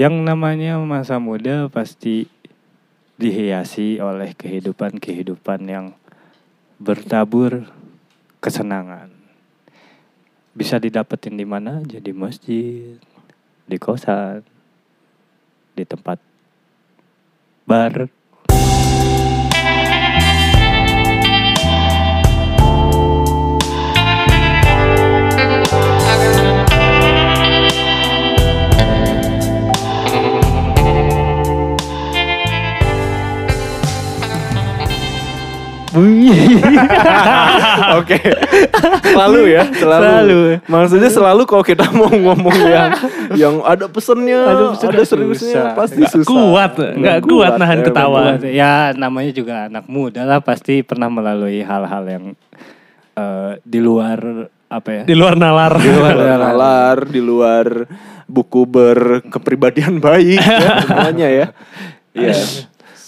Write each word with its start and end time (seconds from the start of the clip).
Yang 0.00 0.16
namanya 0.24 0.80
masa 0.80 1.20
muda 1.20 1.68
pasti 1.68 2.24
dihiasi 3.20 4.00
oleh 4.00 4.32
kehidupan-kehidupan 4.32 5.60
yang 5.68 5.92
bertabur 6.80 7.68
kesenangan. 8.40 9.12
Bisa 10.56 10.80
didapetin 10.80 11.36
di 11.36 11.44
mana 11.44 11.84
aja 11.84 12.00
di 12.00 12.16
masjid, 12.16 12.96
di 13.68 13.76
kosan, 13.76 14.40
di 15.76 15.84
tempat 15.84 16.16
bar. 17.68 18.19
Oke. 38.00 38.18
Selalu 39.04 39.40
ya, 39.50 39.62
selalu. 39.74 40.04
Selalu. 40.04 40.38
Maksudnya 40.66 41.10
selalu 41.10 41.42
kalau 41.44 41.62
kita 41.62 41.84
mau 41.90 42.06
ngomong 42.06 42.56
yang 42.62 42.90
yang 43.34 43.54
ada 43.62 43.86
pesennya, 43.86 44.40
Ada 44.46 44.54
ada, 44.54 44.64
pesennya, 44.74 45.04
seriusnya 45.04 45.50
susah. 45.50 45.74
pasti 45.74 46.00
Nggak 46.00 46.12
susah. 46.14 46.30
kuat, 46.30 46.72
nggak 46.78 47.16
kuat 47.24 47.52
nahan 47.58 47.78
ya, 47.78 47.84
ketawa. 47.84 48.20
betul. 48.36 48.50
Ya 48.50 48.72
namanya 48.94 49.30
juga 49.32 49.54
anak 49.66 49.84
muda 49.86 50.22
lah 50.22 50.38
pasti 50.38 50.82
pernah 50.82 51.08
melalui 51.08 51.60
hal-hal 51.60 52.04
yang 52.06 52.24
eh, 53.16 53.50
di 53.62 53.78
luar 53.82 54.18
apa 54.70 54.88
ya? 54.90 55.02
Di 55.02 55.14
luar 55.18 55.34
nalar. 55.34 55.72
Di 55.76 55.90
luar 55.90 56.14
nalar, 56.14 56.96
di 57.04 57.20
luar 57.20 57.66
buku 58.30 58.62
berkepribadian 58.62 59.98
baik 59.98 60.38
ya, 60.38 60.70
semuanya 60.86 61.28
ya. 61.28 61.46
Iya. 62.14 62.34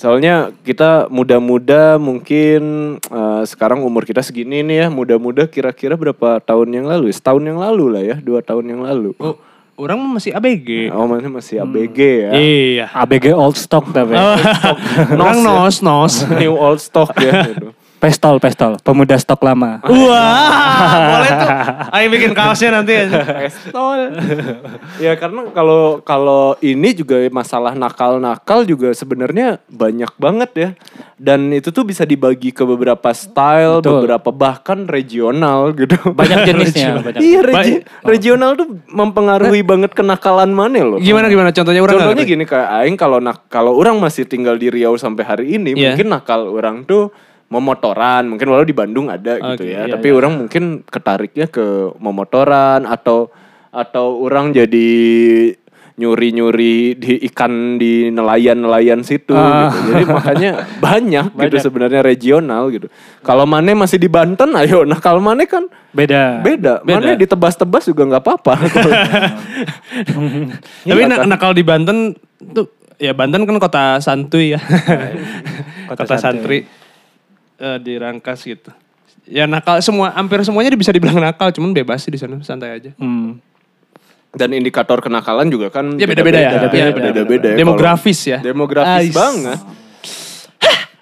Soalnya 0.03 0.51
kita 0.67 1.07
muda-muda 1.15 1.95
mungkin 1.95 2.63
eh, 2.99 3.43
sekarang 3.47 3.87
umur 3.87 4.03
kita 4.03 4.19
segini 4.19 4.67
nih 4.67 4.77
ya, 4.83 4.87
muda-muda 4.91 5.47
kira-kira 5.47 5.95
berapa 5.95 6.43
tahun 6.43 6.75
yang 6.75 6.87
lalu? 6.91 7.15
ya? 7.15 7.23
Setahun 7.23 7.47
yang 7.47 7.63
lalu 7.63 7.85
lah 7.87 8.03
ya, 8.03 8.17
dua 8.19 8.43
tahun 8.43 8.67
yang 8.67 8.83
lalu. 8.83 9.15
Oh, 9.23 9.39
orang 9.79 10.03
masih 10.03 10.35
ABG. 10.35 10.91
Oh, 10.91 11.07
mana 11.07 11.31
masih 11.31 11.63
ABG 11.63 11.99
ya. 12.03 12.31
Iya. 12.35 12.87
ABG 12.99 13.31
old 13.31 13.55
stock 13.55 13.95
tapi. 13.95 14.19
Oh, 14.19 14.35
orang 15.23 15.39
nos 15.39 15.79
nos. 15.79 16.27
New 16.35 16.59
old 16.59 16.83
stock 16.83 17.15
ya. 17.23 17.55
gitu. 17.55 17.71
Pestol, 18.03 18.43
pestol, 18.43 18.83
pemuda 18.83 19.15
stok 19.15 19.47
lama. 19.47 19.79
Wah, 19.87 20.91
boleh 21.07 21.31
tuh. 21.31 21.51
Ayo 21.95 22.07
bikin 22.11 22.35
kaosnya 22.35 22.75
nanti 22.75 22.99
aja. 22.99 23.47
ya 24.99 25.15
karena 25.15 25.47
kalau 25.49 26.03
kalau 26.03 26.59
ini 26.59 26.91
juga 26.93 27.23
masalah 27.31 27.79
nakal-nakal 27.79 28.67
juga 28.67 28.91
sebenarnya 28.91 29.63
banyak 29.71 30.11
banget 30.19 30.51
ya. 30.51 30.69
Dan 31.15 31.55
itu 31.55 31.71
tuh 31.71 31.87
bisa 31.87 32.03
dibagi 32.03 32.51
ke 32.51 32.67
beberapa 32.67 33.07
style, 33.15 33.79
Betul. 33.79 34.03
beberapa 34.03 34.35
bahkan 34.35 34.91
regional 34.91 35.71
gitu. 35.71 35.95
Banyak 36.11 36.43
jenisnya. 36.43 36.99
banyak. 36.99 37.23
Iya, 37.23 37.41
regi- 37.41 37.83
regional 38.03 38.59
tuh 38.59 38.83
mempengaruhi 38.91 39.63
banget 39.63 39.95
kenakalan 39.95 40.51
mana 40.51 40.83
loh. 40.83 40.99
Gimana 40.99 41.31
gimana 41.31 41.55
contohnya 41.55 41.79
orang 41.79 42.03
Contohnya 42.03 42.27
gini 42.27 42.43
kayak 42.43 42.83
aing 42.83 42.99
kalau 42.99 43.23
nak 43.23 43.47
kalau 43.47 43.79
orang 43.79 43.95
masih 44.03 44.27
tinggal 44.27 44.59
di 44.59 44.75
Riau 44.75 44.99
sampai 44.99 45.23
hari 45.23 45.47
ini, 45.55 45.79
Iya. 45.79 45.95
mungkin 45.95 46.11
nakal 46.11 46.51
orang 46.51 46.83
tuh 46.83 47.15
memotoran, 47.53 48.25
mungkin 48.25 48.49
walau 48.49 48.65
di 48.65 48.73
Bandung 48.73 49.07
ada 49.07 49.37
gitu 49.37 49.61
Oke, 49.61 49.69
ya. 49.69 49.85
iya, 49.85 49.93
Tapi 49.93 50.09
iya. 50.09 50.17
orang 50.17 50.33
mungkin 50.35 50.65
ketariknya 50.83 51.47
ke 51.47 51.65
memotoran 51.97 52.89
atau 52.89 53.29
atau 53.69 54.17
orang 54.19 54.51
jadi 54.51 54.89
nyuri-nyuri 55.93 56.97
di 56.97 57.21
ikan 57.29 57.77
di 57.77 58.09
nelayan-nelayan 58.09 59.05
situ 59.05 59.33
Ah. 59.33 59.69
gitu. 59.69 59.93
Jadi 59.93 60.05
makanya 60.09 60.51
banyak, 60.85 61.27
gitu 61.31 61.37
Banyak. 61.53 61.61
sebenarnya 61.63 62.01
regional 62.01 62.73
gitu. 62.73 62.89
Kalau 63.21 63.45
Mane 63.45 63.77
masih 63.77 63.97
di 63.97 64.09
Banten, 64.09 64.57
ayo 64.57 64.89
nah 64.89 64.97
kalau 64.97 65.21
Mane 65.21 65.45
kan 65.45 65.69
Beda. 65.93 66.41
beda. 66.41 66.81
Beda. 66.81 66.97
Mane 66.97 67.21
ditebas-tebas 67.21 67.85
juga 67.85 68.09
nggak 68.09 68.25
apa-apa. 68.25 68.55
Tapi 70.83 70.89
Iya 70.89 71.07
nak 71.07 71.19
kan? 71.23 71.29
nakal 71.29 71.53
di 71.53 71.63
Banten 71.63 72.17
tuh 72.51 72.67
ya 72.97 73.13
Banten 73.13 73.45
kan 73.45 73.57
kota 73.59 73.83
santuy 73.99 74.57
ya. 74.57 74.61
kota, 75.93 76.09
Kota 76.09 76.17
santri 76.17 76.65
eh, 76.65 76.82
di 77.79 77.95
Rangkas 77.95 78.43
gitu. 78.43 78.71
Ya 79.23 79.47
nakal 79.47 79.79
semua 79.79 80.11
hampir 80.11 80.43
semuanya 80.43 80.75
bisa 80.75 80.91
dibilang 80.91 81.17
nakal, 81.17 81.49
cuman 81.49 81.71
bebas 81.71 82.03
sih 82.03 82.11
di 82.11 82.19
sana, 82.19 82.43
santai 82.43 82.75
aja. 82.75 82.91
Hmm. 82.97 83.39
Dan 84.31 84.51
indikator 84.51 84.99
kenakalan 84.99 85.47
juga 85.47 85.69
kan 85.69 85.95
Ya, 85.95 86.05
beda-beda 86.05 86.37
ya. 86.37 86.51
beda-beda, 86.57 86.75
Iya, 86.75 86.87
beda-beda 86.91 87.49
ya. 87.49 87.57
Demografis 87.57 88.19
ya. 88.25 88.39
Demografis 88.41 89.09
Ais. 89.09 89.15
banget. 89.15 89.61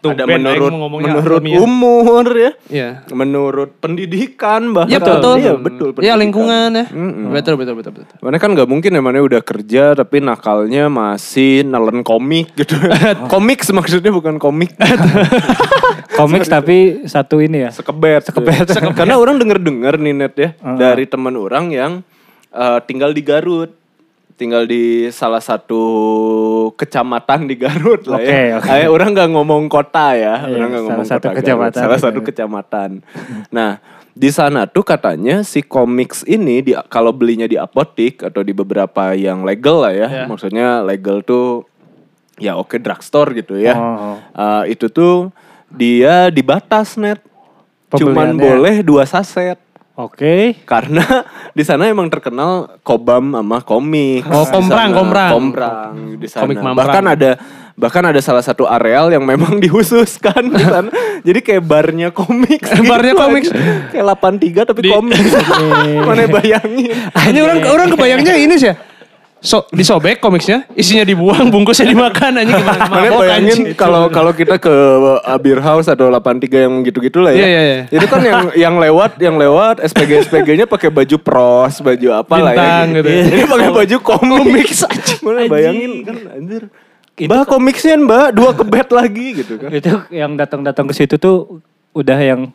Tuh, 0.00 0.16
Ada 0.16 0.24
Ben, 0.24 0.40
menurut 0.40 0.72
menurut 0.96 1.38
ilmiah. 1.38 1.60
umur 1.60 2.24
ya. 2.32 2.50
Iya. 2.66 2.90
Menurut 3.12 3.76
pendidikan 3.78 4.72
bahkan. 4.72 4.88
Iya 4.88 4.98
betul. 4.98 5.34
Iya 5.36 5.52
betul. 5.54 5.88
Iya 5.88 5.94
pendidikan. 5.94 6.18
lingkungan 6.18 6.68
ya. 6.72 6.84
Mm-mm. 6.88 7.28
Betul 7.30 7.54
betul 7.54 7.74
betul 7.76 7.92
betul. 7.94 8.16
Mana 8.18 8.36
kan 8.36 8.48
nggak 8.50 8.64
mungkin 8.64 8.90
ya 8.90 9.02
mana 9.04 9.20
udah 9.20 9.40
kerja 9.40 9.92
tapi 9.92 10.18
nakalnya 10.18 10.88
masih 10.88 11.62
nelen 11.62 12.00
komik 12.00 12.48
gitu. 12.56 12.80
komik 13.32 13.60
maksudnya 13.62 14.08
bukan 14.08 14.40
komik. 14.40 14.72
Komik 16.20 16.44
tapi 16.46 17.08
satu 17.08 17.40
ini 17.40 17.68
ya. 17.68 17.70
Sekebet. 17.72 18.28
Sekebet. 18.28 18.66
Karena 18.98 19.16
orang 19.16 19.40
denger-denger 19.40 19.94
nih 19.96 20.14
net 20.14 20.34
ya 20.36 20.50
dari 20.76 21.08
teman 21.08 21.34
orang 21.36 21.72
yang 21.72 21.92
eh, 22.52 22.78
tinggal 22.84 23.16
di 23.16 23.22
Garut. 23.24 23.72
Tinggal 24.40 24.64
di 24.64 25.12
salah 25.12 25.44
satu 25.44 25.84
kecamatan 26.72 27.44
di 27.44 27.60
Garut 27.60 28.08
lah 28.08 28.24
ya. 28.24 28.56
Eh, 28.80 28.88
orang 28.88 29.12
nggak 29.12 29.36
ngomong 29.36 29.68
kota 29.68 30.16
ya. 30.16 30.48
Iya, 30.48 30.56
orang 30.56 30.68
nggak 30.72 30.80
salah 30.80 30.80
ngomong 30.88 31.06
satu 31.08 31.26
kota 31.28 31.38
kecamatan 31.44 31.76
Garut. 31.76 31.84
Salah 31.84 32.00
satu 32.00 32.20
kecamatan. 32.24 32.90
nah, 33.52 33.84
di 34.16 34.30
sana 34.32 34.64
tuh 34.64 34.80
katanya 34.80 35.44
si 35.44 35.60
komiks 35.60 36.24
ini 36.24 36.64
di, 36.64 36.72
kalau 36.88 37.12
belinya 37.12 37.44
di 37.44 37.60
apotik 37.60 38.24
atau 38.26 38.40
di 38.40 38.56
beberapa 38.56 39.12
yang 39.12 39.44
legal 39.44 39.84
lah 39.84 39.92
ya. 39.92 40.08
Ya. 40.08 40.24
Maksudnya 40.24 40.88
legal 40.88 41.20
tuh 41.20 41.68
ya 42.40 42.56
oke 42.56 42.80
drugstore 42.80 43.36
gitu 43.36 43.60
ya. 43.60 43.76
Oh. 43.76 44.16
Eh, 44.16 44.72
itu 44.72 44.88
tuh 44.88 45.28
dia 45.70 46.28
dibatas 46.28 46.98
net. 46.98 47.22
Cuman 47.90 48.38
boleh 48.38 48.82
dua 48.86 49.02
saset. 49.06 49.58
Oke. 49.98 50.56
Karena 50.64 51.04
di 51.58 51.62
sana 51.66 51.90
emang 51.90 52.08
terkenal 52.08 52.80
kobam 52.80 53.36
sama 53.36 53.58
komik. 53.60 54.24
Oh, 54.30 54.46
komprang, 54.48 54.96
komprang. 54.96 55.30
Komprang 55.30 55.92
di 56.16 56.26
sana. 56.30 56.42
Komik 56.46 56.58
mamprang. 56.62 56.78
bahkan 56.78 57.04
ada 57.04 57.30
bahkan 57.80 58.04
ada 58.04 58.20
salah 58.20 58.44
satu 58.44 58.68
areal 58.68 59.08
yang 59.12 59.24
memang 59.24 59.58
dihususkan 59.64 60.54
di 60.54 60.64
sana. 60.64 60.90
Jadi 61.26 61.40
kayak 61.44 61.62
barnya 61.66 62.08
komik. 62.14 62.64
Barnya 62.64 63.12
komik. 63.12 63.44
Kayak 63.92 64.04
83 64.16 64.70
tapi 64.70 64.80
Di- 64.86 64.92
komik. 64.92 65.20
Mana 66.06 66.24
bayangin. 66.30 66.90
Ini 67.12 67.38
orang 67.44 67.58
orang 67.68 67.88
kebayangnya 67.92 68.34
ini 68.40 68.54
sih 68.56 68.70
ya. 68.72 68.89
So, 69.40 69.64
disobek 69.72 70.20
komiksnya, 70.20 70.68
isinya 70.76 71.00
dibuang, 71.00 71.48
bungkusnya 71.54 71.88
dimakan 71.88 72.44
aja 72.44 72.52
gimana 72.60 72.82
Mana 72.92 73.08
mabok, 73.08 73.20
bayangin 73.24 73.58
kalau 73.72 74.12
kalau 74.12 74.32
kita 74.36 74.60
ke 74.60 74.74
Beer 75.40 75.64
House 75.64 75.88
atau 75.88 76.12
83 76.12 76.68
yang 76.68 76.74
gitu-gitu 76.84 77.24
lah 77.24 77.32
ya. 77.32 77.40
Iya, 77.40 77.48
iya, 77.48 77.62
iya. 77.64 77.80
Itu 77.88 78.06
kan 78.06 78.20
yang 78.20 78.40
yang 78.68 78.74
lewat 78.76 79.16
yang 79.16 79.40
lewat 79.40 79.80
SPG 79.80 80.28
SPG-nya 80.28 80.68
pakai 80.68 80.92
baju 80.92 81.16
pros, 81.16 81.80
baju 81.80 82.08
apa 82.20 82.34
lah 82.36 82.52
ya. 82.52 82.58
Bintang 82.60 82.86
gitu. 83.00 83.08
Ini 83.08 83.44
pakai 83.48 83.70
baju 83.72 83.96
komik. 84.04 84.68
Mana 85.24 85.40
bayangin 85.48 85.92
kan 86.04 86.16
anjir. 86.36 86.62
Mbak 87.20 87.42
komiksnya 87.48 88.00
mbak 88.00 88.28
dua 88.32 88.50
kebet 88.52 88.88
lagi 88.92 89.26
gitu 89.40 89.56
kan. 89.56 89.68
Itu 89.72 90.04
yang 90.12 90.36
datang-datang 90.36 90.84
ke 90.88 90.94
situ 90.96 91.16
tuh 91.16 91.64
udah 91.96 92.18
yang 92.20 92.52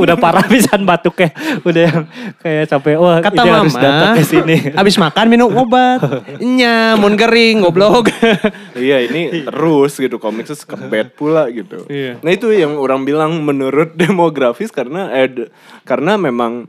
udah 0.00 0.16
parah 0.16 0.44
pisan 0.48 0.88
batuknya. 0.88 1.30
Udah 1.60 1.82
yang 1.84 2.02
kayak 2.40 2.64
sampai 2.72 2.96
wah 2.96 3.20
Kata 3.20 3.44
ini 3.44 3.50
harus 3.52 3.76
mama, 3.76 3.84
datang 3.84 4.10
ke 4.16 4.22
sini. 4.24 4.56
abis 4.80 4.96
makan 4.96 5.26
minum 5.28 5.52
obat. 5.52 6.00
Nya, 6.40 6.96
mun 6.96 7.14
kering, 7.14 7.60
goblok. 7.60 8.08
iya 8.80 9.04
ini 9.04 9.44
terus 9.44 10.00
gitu 10.00 10.16
komik 10.16 10.48
terus 10.48 10.64
kebet 10.64 11.12
pula 11.14 11.46
gitu. 11.52 11.84
Iya. 11.86 12.18
Nah 12.24 12.30
itu 12.32 12.48
yang 12.56 12.80
orang 12.80 13.04
bilang 13.04 13.44
menurut 13.44 13.92
demografis 14.00 14.72
karena 14.72 15.12
eh, 15.12 15.52
karena 15.84 16.16
memang 16.16 16.66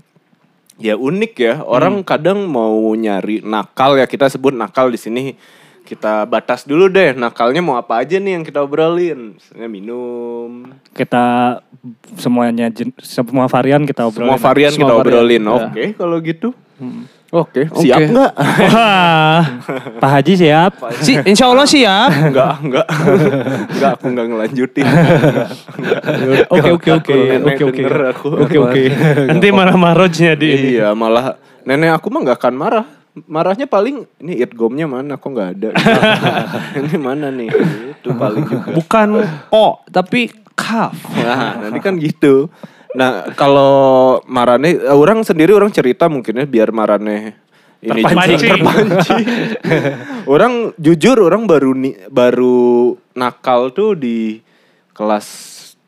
ya 0.76 1.00
unik 1.00 1.34
ya 1.40 1.54
orang 1.64 2.04
kadang 2.04 2.52
mau 2.52 2.92
nyari 2.92 3.40
nakal 3.48 3.96
ya 3.96 4.04
kita 4.04 4.28
sebut 4.28 4.52
nakal 4.52 4.92
di 4.92 5.00
sini 5.00 5.24
kita 5.86 6.26
batas 6.26 6.66
dulu 6.66 6.86
deh 6.88 7.14
nakalnya 7.14 7.62
mau 7.62 7.76
apa 7.76 8.02
aja 8.02 8.18
nih 8.18 8.34
yang 8.34 8.44
kita 8.44 8.60
obrolin 8.60 9.34
misalnya 9.34 9.68
minum 9.68 10.66
Kita 10.92 11.60
semuanya 12.16 12.68
jen- 12.68 12.98
semua 12.98 13.46
varian 13.46 13.86
kita 13.86 14.04
obrolin. 14.04 14.34
semua 14.34 14.42
varian 14.42 14.72
Semua 14.72 14.82
kita 14.82 14.94
varian, 14.96 15.06
obrolin 15.14 15.44
ya. 15.44 15.54
oke 15.62 15.84
kalau 15.96 16.18
gitu 16.20 16.50
Oke, 17.32 17.68
siap 17.74 18.00
Oke. 18.00 18.06
nggak? 18.08 18.32
Wah, 18.70 19.44
Pak 20.00 20.10
Haji 20.10 20.34
siap. 20.38 20.72
si, 20.98 21.20
insya 21.22 21.50
Allah 21.50 21.68
sih 21.68 21.84
ya. 21.84 22.08
Enggak, 22.08 22.64
enggak. 22.64 22.88
Enggak, 23.68 23.92
aku 23.92 24.06
enggak 24.08 24.26
ngelanjutin. 24.30 24.86
Oke 26.48 26.70
oke 26.72 26.90
oke 26.94 27.12
oke 27.44 27.64
oke 27.66 27.76
denger 27.76 28.04
aku. 28.08 28.28
oke 28.40 28.56
oke. 28.58 28.82
Nanti 29.28 29.48
marah 29.50 29.76
marahnya 29.76 30.32
di. 30.34 30.78
Iya, 30.78 30.94
malah 30.94 31.36
nenek 31.64 31.92
aku 31.94 32.08
mah 32.08 32.24
nggak 32.24 32.38
akan 32.40 32.56
marah. 32.56 32.86
Marahnya 33.16 33.64
paling 33.64 34.04
ini 34.20 34.44
idgomnya 34.44 34.92
mana 34.92 35.16
kok 35.16 35.32
nggak 35.32 35.50
ada. 35.56 35.70
ini 36.84 36.96
mana 37.00 37.32
nih? 37.32 37.48
Itu 37.96 38.12
paling 38.12 38.44
juga. 38.44 38.76
Bukan 38.76 39.08
o 39.56 39.80
tapi 39.88 40.28
kaf. 40.52 41.00
Nah, 41.16 41.64
nanti 41.64 41.80
kan 41.80 41.96
gitu. 41.96 42.52
Nah, 42.96 43.32
kalau 43.36 44.20
marane 44.28 44.76
eh, 44.76 44.92
orang 44.92 45.24
sendiri 45.24 45.56
orang 45.56 45.72
cerita 45.72 46.12
mungkin 46.12 46.44
ya 46.44 46.46
biar 46.48 46.76
marane 46.76 47.46
ini 47.86 48.02
Terpancing. 48.02 48.52
terpancing. 48.58 49.28
orang 50.34 50.74
jujur 50.80 51.18
orang 51.22 51.46
baru 51.46 51.72
ni, 51.78 51.94
baru 52.10 52.98
nakal 53.14 53.70
tuh 53.76 53.94
di 53.94 54.42
kelas 54.96 55.28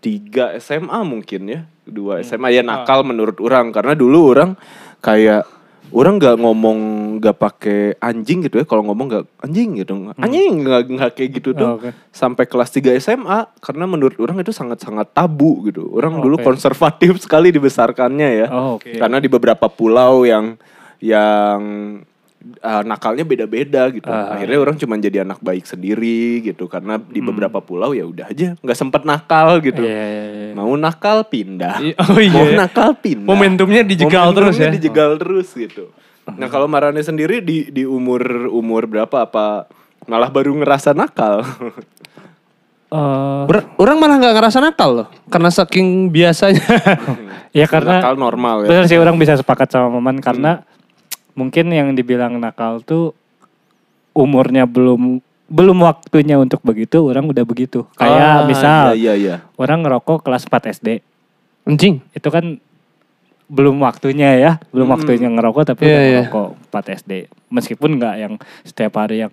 3 0.04 0.62
SMA 0.62 1.00
mungkin 1.02 1.42
ya. 1.50 1.62
Dua 1.88 2.20
SMA 2.22 2.52
ya 2.52 2.62
nakal 2.62 3.02
menurut 3.08 3.40
orang 3.40 3.72
karena 3.72 3.96
dulu 3.96 4.36
orang 4.36 4.60
kayak 5.00 5.48
orang 5.90 6.20
nggak 6.20 6.36
ngomong 6.36 6.78
nggak 7.18 7.36
pakai 7.36 7.82
anjing 7.98 8.44
gitu 8.44 8.60
ya 8.60 8.66
kalau 8.66 8.84
ngomong 8.84 9.08
nggak 9.08 9.26
anjing 9.40 9.80
gitu 9.80 9.94
anjing 10.14 10.62
nggak 10.62 10.82
nggak 10.88 11.12
kayak 11.16 11.30
gitu 11.40 11.50
tuh 11.52 11.68
Oh, 11.68 11.76
oke. 11.80 11.90
sampai 12.12 12.44
kelas 12.44 12.70
3 12.70 12.98
SMA 12.98 13.40
karena 13.58 13.86
menurut 13.86 14.16
orang 14.18 14.38
itu 14.38 14.52
sangat-sangat 14.52 15.12
tabu 15.12 15.66
gitu. 15.66 15.88
Orang 15.92 16.20
Oh, 16.20 16.24
dulu 16.24 16.36
oke. 16.38 16.46
konservatif 16.46 17.18
sekali 17.20 17.50
dibesarkannya 17.50 18.30
ya. 18.36 18.48
Oh, 18.50 18.78
oke. 18.78 18.94
Karena 18.94 19.18
di 19.18 19.28
beberapa 19.28 19.68
pulau 19.68 20.24
yang 20.24 20.56
yang 21.00 21.60
uh, 22.60 22.84
nakalnya 22.86 23.24
beda-beda 23.24 23.90
gitu. 23.90 24.08
Ah. 24.08 24.34
Akhirnya 24.34 24.58
orang 24.58 24.76
cuma 24.76 24.96
jadi 24.96 25.22
anak 25.22 25.40
baik 25.40 25.66
sendiri 25.66 26.42
gitu 26.42 26.66
karena 26.66 26.98
di 26.98 27.20
Hmm. 27.20 27.30
beberapa 27.30 27.60
pulau 27.60 27.92
ya 27.92 28.04
udah 28.04 28.30
aja 28.30 28.54
nggak 28.58 28.78
sempet 28.78 29.02
nakal 29.04 29.58
gitu. 29.60 29.82
Iya, 29.82 30.04
iya, 30.06 30.26
iya. 30.30 30.52
Mau 30.54 30.74
nakal 30.74 31.26
pindah. 31.26 31.82
I- 31.82 31.98
oh 31.98 32.18
iya. 32.18 32.32
Mau 32.32 32.48
nakal 32.50 32.96
pindah. 32.96 33.26
Momentumnya 33.26 33.82
dijegal 33.84 34.32
terus 34.32 34.56
ya. 34.56 34.68
Momentumnya 34.68 34.72
dijegal 34.74 35.12
terus 35.18 35.50
gitu. 35.52 35.84
Nah, 36.28 36.52
kalau 36.52 36.68
Marane 36.68 37.00
sendiri 37.00 37.40
di 37.40 37.72
di 37.72 37.88
umur 37.88 38.20
umur 38.52 38.84
berapa 38.84 39.24
apa 39.24 39.72
malah 40.06 40.28
baru 40.28 40.52
ngerasa 40.56 40.92
nakal? 40.92 41.40
Eh, 42.88 43.44
Ber- 43.44 43.68
orang 43.76 44.00
malah 44.00 44.16
nggak 44.16 44.36
ngerasa 44.36 44.64
nakal 44.64 44.90
loh, 44.96 45.08
karena 45.28 45.52
saking 45.52 46.08
biasanya. 46.08 46.64
ya 47.58 47.68
karena 47.68 48.00
nakal 48.00 48.16
normal 48.16 48.64
ya. 48.64 48.70
benar 48.72 48.86
sih 48.88 48.96
orang 48.96 49.16
bisa 49.16 49.36
sepakat 49.36 49.68
sama 49.68 49.92
Maman 49.92 50.24
karena 50.24 50.64
mungkin 51.38 51.70
yang 51.70 51.94
dibilang 51.94 52.36
nakal 52.36 52.82
tuh 52.82 53.14
umurnya 54.12 54.66
belum 54.66 55.22
belum 55.48 55.78
waktunya 55.80 56.36
untuk 56.36 56.60
begitu 56.60 57.08
orang 57.08 57.30
udah 57.30 57.46
begitu. 57.48 57.88
Ah, 57.96 58.04
Kayak 58.04 58.38
misal 58.50 58.84
Iya, 58.92 58.98
iya, 58.98 59.14
iya. 59.16 59.36
orang 59.56 59.86
ngerokok 59.86 60.26
kelas 60.26 60.44
4 60.44 60.74
SD. 60.76 61.00
Anjing. 61.64 62.04
Itu 62.12 62.28
kan 62.28 62.60
belum 63.48 63.80
waktunya 63.80 64.36
ya, 64.36 64.52
belum 64.76 64.92
Hmm. 64.92 64.96
waktunya 65.00 65.30
ngerokok 65.32 65.64
tapi 65.64 65.88
Iya, 65.88 65.94
udah 65.94 66.04
iya. 66.04 66.20
ngerokok 66.28 66.48
4 66.68 66.86
SD. 67.00 67.12
Meskipun 67.48 67.90
nggak 67.96 68.16
yang 68.20 68.34
setiap 68.68 69.00
hari 69.00 69.24
yang 69.24 69.32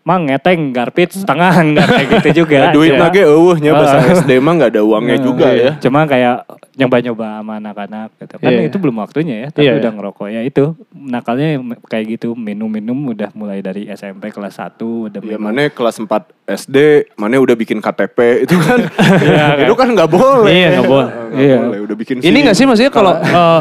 mang 0.00 0.24
ngeteng 0.24 0.72
garpit 0.72 1.12
setengah 1.12 1.52
enggak 1.62 1.86
kayak 1.86 2.08
gitu 2.16 2.28
juga. 2.42 2.56
Ya, 2.58 2.72
duit 2.72 2.92
Ya. 2.92 2.98
lagi 2.98 3.20
eueuhnya 3.20 3.72
bahasa 3.72 3.96
Ah. 3.98 4.16
SD 4.16 4.30
mah 4.38 4.52
nggak 4.54 4.70
ada 4.72 4.82
uangnya 4.82 5.16
juga 5.28 5.46
iya. 5.50 5.62
ya. 5.62 5.70
Cuma 5.78 6.04
kayak 6.04 6.48
nyoba-nyoba 6.72 7.26
sama 7.36 7.52
anak-anak 7.58 8.08
gitu. 8.16 8.34
Kan 8.34 8.50
Iya, 8.50 8.60
itu 8.64 8.72
iya. 8.72 8.82
belum 8.82 8.96
waktunya 8.98 9.34
ya, 9.36 9.48
tapi 9.50 9.62
Iya, 9.62 9.76
udah 9.76 9.84
iya. 9.86 9.96
ngerokok 9.98 10.26
ya 10.30 10.40
itu. 10.40 10.64
Nakalnya 10.90 11.48
kayak 11.84 12.04
gitu, 12.10 12.28
minum-minum 12.32 12.96
udah 13.06 13.28
mulai 13.32 13.60
dari 13.60 13.84
SMP 13.86 14.30
kelas 14.30 14.56
1 14.56 14.80
udah 15.06 15.20
Ya 15.20 15.36
minum. 15.36 15.44
mana 15.44 15.68
kelas 15.68 15.96
4 15.98 16.08
SD, 16.48 16.76
mana 17.14 17.36
udah 17.36 17.52
bikin 17.54 17.78
KTP 17.78 18.18
itu 18.42 18.56
kan. 18.56 18.80
Iya, 19.20 19.68
itu 19.68 19.74
kan 19.74 19.88
nggak 19.90 20.08
boleh. 20.08 20.48
Iya, 20.48 20.68
nggak 20.74 20.88
boleh. 20.88 21.12
Nggak 21.12 21.44
Iya. 21.44 21.56
boleh, 21.60 21.78
udah 21.84 21.96
bikin 21.98 22.16
Ini 22.18 22.24
SIM. 22.24 22.40
nggak 22.40 22.56
sih 22.56 22.64
maksudnya 22.64 22.90
kalau 22.90 23.12
eh, 23.14 23.60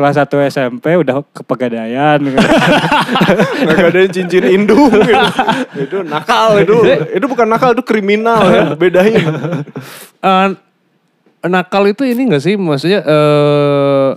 Kelas 0.00 0.16
1 0.16 0.32
SMP 0.48 0.96
udah 0.96 1.20
ke 1.20 1.44
pegadaian 1.44 2.16
gitu. 2.16 2.40
Ada 3.92 4.08
cincin 4.08 4.48
indung 4.48 4.88
gitu. 4.88 5.24
itu 5.76 5.96
nakal 6.08 6.56
itu. 6.56 6.80
Itu 7.12 7.28
bukan 7.28 7.44
nakal 7.44 7.76
itu 7.76 7.84
kriminal 7.84 8.48
ya. 8.48 8.64
Bedain. 8.72 9.20
eh, 10.24 10.48
nakal 11.44 11.84
itu 11.92 12.08
ini 12.08 12.32
nggak 12.32 12.40
sih 12.40 12.56
maksudnya 12.56 13.04
eh 13.04 14.08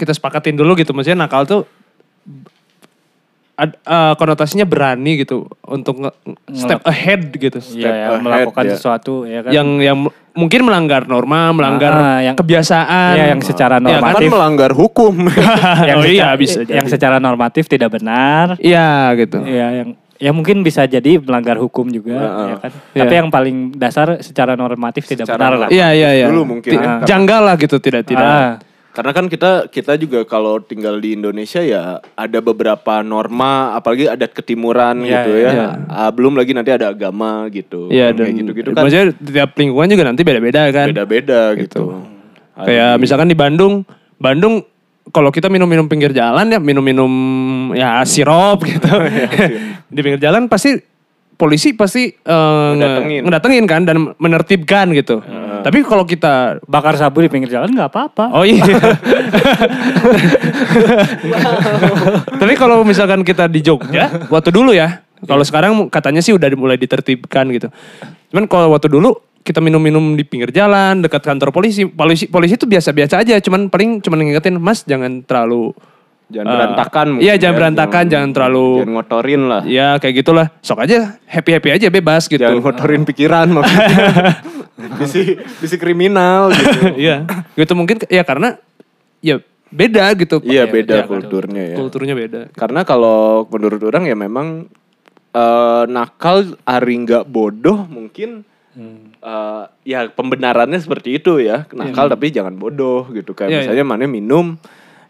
kita 0.00 0.16
sepakatin 0.16 0.56
dulu 0.56 0.72
gitu 0.80 0.96
maksudnya 0.96 1.28
nakal 1.28 1.44
tuh 1.44 1.68
ad- 3.54 3.78
eh, 3.78 4.12
konotasinya 4.14 4.62
berani 4.62 5.16
gitu 5.16 5.46
untuk 5.64 6.00
nge- 6.00 6.16
step 6.52 6.80
ahead 6.82 7.30
gitu. 7.32 7.58
Iya, 7.72 7.86
ya, 7.86 8.06
ahead, 8.10 8.20
melakukan 8.20 8.64
ya. 8.64 8.74
sesuatu 8.74 9.24
ya 9.24 9.40
kan. 9.40 9.50
Yang 9.50 9.68
yang 9.80 9.98
mungkin 10.32 10.60
melanggar 10.62 11.06
norma, 11.06 11.50
melanggar 11.50 11.92
Ah, 11.92 12.20
yang- 12.20 12.34
kebiasaan. 12.34 13.14
Iya, 13.14 13.24
yang 13.30 13.40
secara 13.40 13.76
Iya, 13.76 13.86
Kan 13.86 14.02
normatif. 14.02 14.28
melanggar 14.28 14.70
hukum. 14.72 15.14
yang 15.88 15.98
oh 16.00 16.04
iya 16.04 16.14
secara- 16.28 16.36
bisa 16.36 16.58
yang 16.60 16.68
jadi. 16.82 16.90
secara 16.90 17.16
normatif 17.18 17.64
tidak 17.66 17.90
benar. 17.92 18.58
Iya 18.58 18.88
gitu. 19.16 19.38
Ya 19.42 19.68
yang 19.72 19.90
ya 20.14 20.30
mungkin 20.30 20.62
bisa 20.62 20.86
jadi 20.86 21.18
melanggar 21.18 21.58
hukum 21.58 21.86
juga 21.86 22.14
Heeh. 22.16 22.46
ya 22.48 22.56
kan. 22.58 22.70
Iya. 22.90 23.00
Tapi 23.02 23.12
yang 23.14 23.28
paling 23.30 23.56
dasar 23.74 24.18
secara 24.18 24.54
normatif 24.54 25.04
tidak 25.04 25.26
Secara 25.26 25.38
benar 25.38 25.54
lah. 25.56 25.68
Iya 25.70 25.88
iya 25.90 26.10
iya. 26.16 26.26
Dulu 26.26 26.42
mungkin 26.48 26.70
ya. 26.72 27.02
Janggal 27.02 27.42
lah 27.44 27.54
gitu 27.54 27.78
tidak 27.78 28.02
tidak. 28.04 28.24
Ah, 28.24 28.58
Karena 28.94 29.10
kan 29.10 29.26
kita 29.26 29.66
kita 29.66 29.98
juga 29.98 30.22
kalau 30.22 30.62
tinggal 30.62 31.02
di 31.02 31.18
Indonesia 31.18 31.58
ya 31.58 31.98
ada 32.14 32.38
beberapa 32.38 33.02
norma 33.02 33.74
apalagi 33.74 34.06
adat 34.06 34.30
ketimuran 34.30 35.02
Iya, 35.02 35.10
gitu 35.10 35.30
ya. 35.34 35.50
iya. 35.50 35.68
Ah, 35.90 36.10
belum 36.14 36.38
lagi 36.38 36.54
nanti 36.54 36.70
ada 36.70 36.94
agama 36.94 37.50
gitu. 37.50 37.90
Iya 37.90 38.14
dan 38.14 38.30
kayak 38.30 38.34
gitu-gitu 38.38 38.68
kan 38.70 38.86
maksudnya 38.86 39.06
tiap 39.18 39.50
lingkungan 39.58 39.90
juga 39.90 40.04
nanti 40.06 40.22
beda-beda 40.22 40.70
kan. 40.70 40.86
beda-beda 40.88 41.40
gitu. 41.58 42.06
Ada 42.54 42.64
Kayak 42.64 42.92
misalkan 43.02 43.26
di 43.26 43.34
Bandung, 43.34 43.82
Bandung 44.14 44.62
kalau 45.10 45.34
kita 45.34 45.50
minum-minum 45.50 45.90
pinggir 45.90 46.14
jalan 46.14 46.46
ya 46.46 46.62
minum-minum 46.62 47.10
ya 47.74 47.98
sirup 48.06 48.62
gitu. 48.62 48.86
di 49.94 50.00
pinggir 50.00 50.22
jalan 50.22 50.46
pasti 50.46 50.78
polisi 51.34 51.72
pasti 51.72 52.08
nge- 52.08 52.74
Ngedatengin. 52.74 53.20
ngedatengin 53.24 53.64
kan 53.64 53.82
dan 53.82 53.96
menertibkan 54.16 54.86
gitu. 54.92 55.18
Tapi 55.64 55.80
kalau 55.80 56.04
kita 56.04 56.60
bakar 56.64 56.94
sabu 56.94 57.20
di 57.20 57.28
pinggir 57.28 57.48
jalan 57.50 57.72
nggak 57.72 57.88
apa-apa. 57.88 58.24
Oh 58.32 58.44
iya. 58.44 58.60
Tapi 62.34 62.52
kalau 62.54 62.82
misalkan 62.82 63.22
kita 63.22 63.46
di 63.46 63.60
Jogja, 63.60 64.28
waktu 64.28 64.50
dulu 64.50 64.72
ya. 64.72 65.00
Kalau 65.24 65.40
sekarang 65.40 65.88
katanya 65.88 66.20
sih 66.20 66.36
udah 66.36 66.52
mulai 66.52 66.76
ditertibkan 66.76 67.48
gitu. 67.48 67.72
Cuman 68.28 68.44
kalau 68.44 68.76
waktu 68.76 68.92
dulu 68.92 69.16
kita 69.40 69.60
minum-minum 69.60 70.16
di 70.16 70.24
pinggir 70.24 70.52
jalan 70.52 71.00
dekat 71.00 71.20
kantor 71.20 71.48
polisi, 71.48 71.84
polisi 71.84 72.28
polisi 72.28 72.56
itu 72.56 72.68
biasa-biasa 72.68 73.24
aja. 73.24 73.40
Cuman 73.40 73.72
paling 73.72 74.04
cuman 74.04 74.20
ngingetin 74.20 74.60
Mas 74.60 74.84
jangan 74.84 75.24
terlalu 75.24 75.72
jangan 76.26 76.46
eh, 76.46 76.52
berantakan 76.54 77.06
Iya 77.16 77.34
jangan 77.36 77.52
ya. 77.52 77.58
berantakan, 77.58 78.04
jangan, 78.06 78.30
terlalu 78.30 78.66
jangan 78.78 78.92
ngotorin 78.94 79.42
lah. 79.44 79.62
ya 79.64 79.88
kayak 79.96 80.14
gitulah. 80.16 80.46
Sok 80.58 80.80
aja 80.80 81.20
happy-happy 81.22 81.70
aja 81.70 81.86
bebas 81.88 82.26
gitu. 82.26 82.40
Jangan 82.40 82.58
ngotorin 82.58 83.02
pikiran 83.04 83.46
maksudnya. 83.50 83.88
bisi 84.98 85.22
bisi 85.58 85.76
kriminal 85.76 86.50
gitu. 86.50 86.92
Iya. 87.04 87.24
gitu 87.54 87.72
mungkin 87.72 88.02
ya 88.06 88.22
karena 88.22 88.56
ya 89.18 89.38
beda 89.68 90.14
gitu. 90.14 90.38
Iya 90.40 90.64
beda 90.64 90.96
Iya, 90.96 91.06
kulturnya 91.06 91.62
ya. 91.64 91.76
Kulturnya 91.76 92.14
beda. 92.14 92.40
Karena 92.52 92.82
kalau 92.82 93.44
menurut 93.48 93.80
orang 93.82 94.04
ya 94.04 94.14
memang 94.14 94.68
eh, 95.30 95.84
nakal 95.86 96.54
ari 96.62 96.94
nggak 97.00 97.26
bodoh 97.26 97.84
mungkin 97.84 98.44
Hmm. 98.74 99.14
eh, 99.16 99.64
ya 99.86 100.10
pembenarannya 100.10 100.82
seperti 100.82 101.22
itu 101.22 101.38
ya 101.38 101.62
nakal 101.70 102.10
tapi 102.10 102.34
jangan 102.34 102.58
bodoh 102.58 103.06
gitu 103.08 103.30
kayak 103.30 103.46
Iya, 103.46 103.58
misalnya 103.62 103.84
mana 103.86 104.10
minum 104.10 104.58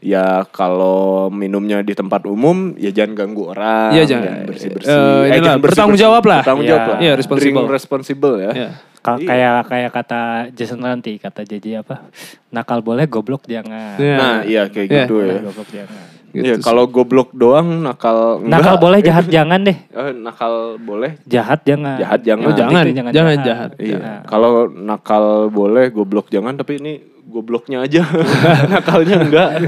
ya 0.04 0.44
kalau 0.46 1.26
minumnya 1.26 1.80
di 1.80 1.90
tempat 1.90 2.22
umum 2.24 2.76
ya 2.76 2.92
jangan 2.92 3.16
ganggu 3.16 3.48
orang 3.48 3.90
Iya, 3.90 4.04
jangan- 4.06 4.44
bersih 4.44 4.68
bersih 4.70 4.92
eh, 4.92 5.32
inilah, 5.32 5.56
bertanggung 5.56 5.96
jawab 5.96 6.22
lah. 6.22 6.44
bertanggung 6.44 6.68
jawab 6.68 6.84
lah 6.86 6.98
Iya, 7.00 7.12
responsible. 7.16 7.64
Responsible 7.66 8.36
ya 8.38 8.52
Iya. 8.52 8.70
Ka- 9.00 9.16
Iya. 9.16 9.28
Kayak 9.28 9.54
kayak 9.66 9.90
kata 9.92 10.22
Jason 10.50 10.80
Ranti, 10.80 11.16
kata 11.18 11.40
JJ 11.42 11.80
apa? 11.80 12.08
Nakal 12.48 12.80
boleh, 12.80 13.04
goblok 13.04 13.44
jangan. 13.44 13.96
Iya. 13.96 14.16
nah 14.16 14.36
iya 14.42 14.62
kayak 14.66 14.86
Iya. 14.86 14.96
gitu 15.02 15.14
ya 15.18 15.36
Goblok 15.42 15.68
jangan. 15.68 16.04
Gitu 16.34 16.44
Iya, 16.44 16.54
sih. 16.58 16.62
kalau 16.62 16.84
goblok 16.84 17.30
doang 17.30 17.78
nakal 17.80 18.42
Nakal 18.42 18.74
enggak. 18.74 18.82
boleh, 18.82 18.98
jahat 19.00 19.26
jangan 19.32 19.62
deh. 19.62 19.78
Eh, 19.78 20.10
nakal 20.12 20.52
boleh 20.76 21.14
Jahat 21.24 21.62
jangan. 21.62 21.94
Jahat 21.96 22.20
jangan. 22.20 22.42
Yang 22.42 22.50
Oh, 22.50 22.58
jangan. 22.58 22.82
penting 22.82 22.94
tuh 22.98 23.14
Jangan 23.14 23.36
jahat. 23.40 23.70
Iya. 23.76 23.90
Jangan. 23.94 24.18
Kalau 24.26 24.50
nakal 24.68 25.24
boleh, 25.48 25.84
goblok 25.88 26.26
jangan. 26.28 26.54
Tapi 26.54 26.72
ini 26.76 26.92
gobloknya 27.24 27.80
aja, 27.80 28.02
nakalnya 28.72 29.16
enggak. 29.16 29.50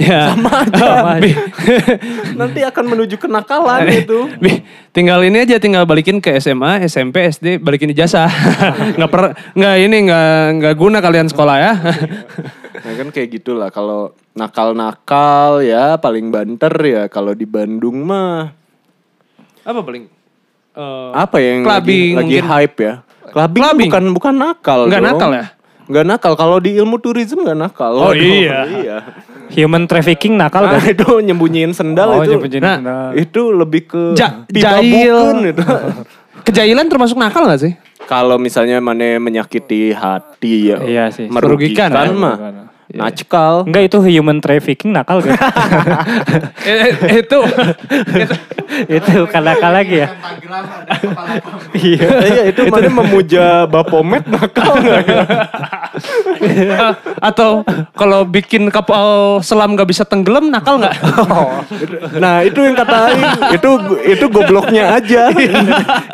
Ya. 0.00 0.30
Sama 0.30 0.50
aja. 0.60 0.78
Sama 0.78 1.10
aja. 1.16 1.34
Nanti 2.34 2.60
akan 2.62 2.84
menuju 2.86 3.16
kenakalan 3.16 3.82
itu. 3.88 4.30
Bi, 4.36 4.62
tinggal 4.90 5.20
ini 5.20 5.42
aja 5.42 5.56
tinggal 5.56 5.84
balikin 5.84 6.18
ke 6.18 6.38
SMA, 6.38 6.84
SMP, 6.84 7.28
SD, 7.28 7.58
balikin 7.58 7.90
ijazah. 7.90 8.30
nggak 8.94 9.10
per 9.10 9.22
nggak 9.52 9.74
ini 9.80 9.96
nggak 10.06 10.28
nggak 10.56 10.74
guna 10.74 10.98
kalian 10.98 11.26
sekolah 11.26 11.56
ya. 11.56 11.72
Nah 12.78 12.92
kan 12.94 13.08
kayak 13.10 13.28
gitulah. 13.32 13.68
Kalau 13.68 14.14
nakal-nakal 14.38 15.58
ya 15.60 15.96
paling 15.96 16.28
banter 16.28 16.70
ya 16.80 17.02
kalau 17.06 17.32
di 17.32 17.44
Bandung 17.44 18.00
mah 18.00 18.54
Apa 19.60 19.82
paling? 19.82 20.06
eh, 20.72 21.08
apa 21.12 21.36
ya 21.36 21.48
yang 21.52 21.62
Clubbing 21.62 21.90
lagi, 21.90 22.14
lagi 22.14 22.36
mungkin. 22.38 22.44
hype 22.46 22.76
ya? 22.78 22.94
Clubbing, 23.28 23.60
Clubbing. 23.60 23.88
bukan 23.88 24.04
bukan 24.14 24.34
nakal. 24.34 24.80
Nggak 24.86 25.02
dong. 25.02 25.10
nakal 25.12 25.30
ya? 25.32 25.46
Nggak 25.84 26.04
nakal. 26.06 26.32
Kalau 26.34 26.56
di 26.58 26.70
ilmu 26.74 26.96
tourism 26.96 27.42
nggak 27.42 27.58
nakal. 27.58 27.92
Oh, 27.94 28.08
Waduh, 28.08 28.16
iya. 28.16 28.58
iya. 28.64 28.98
Human 29.50 29.84
trafficking 29.84 30.32
nakal 30.32 30.62
Nah, 30.62 30.76
kan? 30.76 30.86
itu 30.86 31.04
nyembunyiin 31.18 31.72
sendal 31.72 32.08
Oh, 32.10 32.20
itu. 32.20 32.32
nyembunyiin 32.32 32.62
Nah, 32.62 32.76
sendal. 32.78 33.08
Itu 33.14 33.50
lebih 33.50 33.82
ke 33.84 34.02
Ja- 34.14 34.44
jahil. 34.46 35.44
gitu. 35.44 35.60
Kejailan 36.46 36.86
termasuk 36.86 37.16
nakal 37.16 37.44
gak 37.44 37.60
sih? 37.60 37.72
Kalau 38.04 38.36
misalnya 38.36 38.78
mana 38.78 39.18
menyakiti 39.18 39.92
hati 39.92 40.72
ya, 40.72 40.80
Iya 40.80 41.04
sih. 41.10 41.28
merugikan 41.28 41.92
Merugikan 41.92 42.08
ya? 42.08 42.16
mah, 42.16 42.36
nacikal. 42.92 43.68
Enggak 43.68 43.92
itu 43.92 43.98
human 44.00 44.38
trafficking 44.40 44.96
nakal 44.96 45.20
kan? 45.20 45.36
Itu 47.20 47.38
itu 48.88 49.10
bukan 49.24 49.42
nakal 49.42 49.72
lagi 49.72 50.04
ya? 50.04 50.08
Instagram 50.12 50.64
ada 50.68 50.94
kepala 51.00 51.34
kambing. 51.40 51.76
Iya. 51.76 52.08
Iya 52.28 52.42
itu 52.52 52.60
mana 52.68 52.88
memuja 52.92 53.44
Bapomet 53.66 54.24
nakal 54.28 54.80
nggak 54.80 55.02
ya? 55.08 55.22
atau 57.28 57.64
kalau 57.96 58.22
bikin 58.28 58.70
kapal 58.70 59.38
selam 59.42 59.74
gak 59.74 59.88
bisa 59.88 60.04
tenggelam 60.04 60.52
nakal 60.52 60.78
nggak? 60.80 60.94
Nah 62.22 62.42
itu 62.42 62.60
yang 62.62 62.76
kata 62.76 63.14
itu 63.54 63.70
itu 64.06 64.24
gobloknya 64.28 64.98
aja. 64.98 65.30
itu 65.32 65.54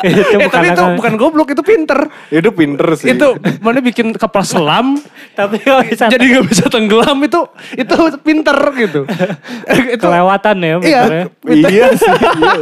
eh 0.04 0.38
bukan 0.40 0.50
tapi 0.50 0.66
itu 0.70 0.82
nakal. 0.82 0.96
bukan 0.98 1.12
goblok 1.18 1.48
itu 1.52 1.62
pinter. 1.62 1.98
itu 2.30 2.50
pinter 2.54 2.86
sih. 2.96 3.12
Itu 3.14 3.38
mana 3.60 3.80
bikin 3.80 4.14
kapal 4.14 4.46
selam 4.46 4.98
Tapi 5.34 5.58
jadi 6.10 6.24
nggak 6.24 6.46
bisa 6.46 6.63
tenggelam 6.66 7.18
itu 7.20 7.40
itu 7.74 7.94
pinter 8.18 8.58
gitu. 8.74 9.00
itu 9.94 10.00
kelewatan 10.00 10.56
ya 10.58 10.74
Iya. 10.76 11.02
pinternya. 11.38 11.68
iya 11.70 11.86
sih. 11.92 12.10
Iya. 12.10 12.54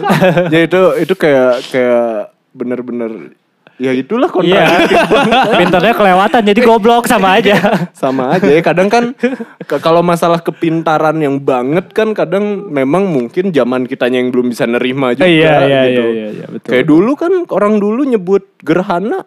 ya 0.48 0.60
itu 0.62 0.80
itu 1.00 1.14
kayak 1.14 1.52
kayak 1.68 2.06
bener-bener 2.52 3.34
ya 3.76 3.90
itulah 3.90 4.28
Iya. 4.28 4.36
kontradiktif 4.36 4.98
Pinternya 5.58 5.92
kelewatan 5.92 6.42
jadi 6.44 6.60
goblok 6.60 7.04
sama 7.04 7.34
aja. 7.34 7.56
sama 7.92 8.30
aja 8.30 8.46
ya 8.46 8.60
kadang 8.60 8.86
kan 8.86 9.10
ke- 9.58 9.80
kalau 9.80 10.00
masalah 10.00 10.38
kepintaran 10.38 11.16
yang 11.16 11.36
banget 11.36 11.90
kan 11.90 12.12
kadang 12.12 12.44
memang 12.68 13.06
mungkin 13.06 13.50
zaman 13.50 13.84
kitanya 13.84 14.18
yang 14.18 14.30
belum 14.30 14.48
bisa 14.48 14.64
nerima 14.64 15.12
juga 15.12 15.26
Iya, 15.26 15.54
iya, 15.62 15.80
gitu. 15.88 16.02
iya, 16.04 16.06
iya, 16.06 16.28
iya, 16.30 16.46
betul. 16.46 16.70
kayak 16.70 16.86
dulu 16.86 17.12
kan 17.16 17.32
orang 17.48 17.74
dulu 17.76 18.02
nyebut 18.04 18.42
gerhana 18.60 19.26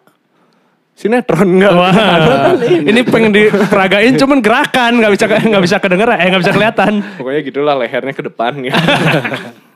sinetron 0.96 1.44
enggak 1.52 1.72
Wah, 1.72 1.92
kan 1.92 2.56
ini 2.64 3.00
pengen 3.04 3.28
diperagain 3.30 4.16
cuman 4.16 4.40
gerakan 4.40 4.96
nggak 4.96 5.12
bisa 5.12 5.24
nggak 5.28 5.62
bisa 5.62 5.76
kedengeran 5.76 6.16
eh 6.16 6.26
nggak 6.26 6.42
bisa 6.42 6.52
kelihatan. 6.52 6.92
pokoknya 7.14 7.40
gitulah 7.42 7.74
lehernya 7.76 8.10
ke 8.10 8.24
depan 8.24 8.52
ya 8.64 8.72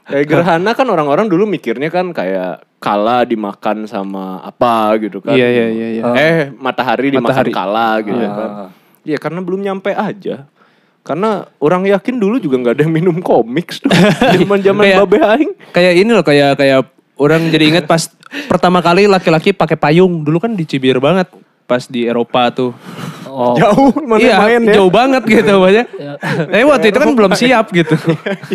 kayak 0.03 0.27
gerhana 0.27 0.73
kan 0.73 0.87
orang-orang 0.87 1.29
dulu 1.29 1.45
mikirnya 1.45 1.87
kan 1.87 2.11
kayak 2.11 2.65
kala 2.79 3.23
dimakan 3.23 3.85
sama 3.85 4.41
apa 4.41 4.97
gitu 4.99 5.21
kan 5.21 5.37
Iya, 5.37 5.47
iya, 5.47 5.67
iya, 5.69 5.89
iya. 5.93 6.03
eh 6.11 6.37
matahari 6.51 7.13
dimakan 7.13 7.29
Matahari. 7.31 7.53
kala 7.53 7.89
gitu 8.01 8.17
Ah. 8.19 8.33
kan 8.33 8.51
Iya 9.01 9.17
karena 9.17 9.41
belum 9.41 9.61
nyampe 9.61 9.91
aja 9.91 10.45
karena 11.01 11.31
orang 11.57 11.85
yakin 11.87 12.17
dulu 12.17 12.37
juga 12.37 12.57
nggak 12.59 12.75
ada 12.75 12.83
yang 12.83 12.93
minum 12.93 13.17
komik 13.21 13.73
tuh 13.73 13.89
zaman 14.35 14.61
zaman 14.61 14.85
babe 14.99 15.19
aing 15.19 15.53
Kayak 15.71 15.93
ini 15.97 16.11
loh 16.11 16.21
kayak 16.21 16.57
kayak 16.57 16.81
orang 17.21 17.53
jadi 17.53 17.65
ingat 17.77 17.85
pas 17.85 18.09
pertama 18.49 18.81
kali 18.81 19.05
laki-laki 19.05 19.53
pakai 19.53 19.77
payung 19.77 20.25
dulu 20.25 20.41
kan 20.41 20.57
dicibir 20.57 20.97
banget 20.97 21.29
pas 21.69 21.85
di 21.87 22.09
Eropa 22.09 22.51
tuh. 22.51 22.73
Oh. 23.31 23.55
jauh 23.55 23.95
mana 24.03 24.19
iya, 24.19 24.43
main 24.43 24.59
ya 24.67 24.83
jauh 24.83 24.91
banget 24.91 25.23
gitu 25.23 25.63
banyak. 25.63 25.87
Tapi 26.51 26.65
waktu 26.67 26.87
itu 26.91 26.99
kan 26.99 27.11
belum 27.15 27.33
siap 27.39 27.71
gitu. 27.71 27.95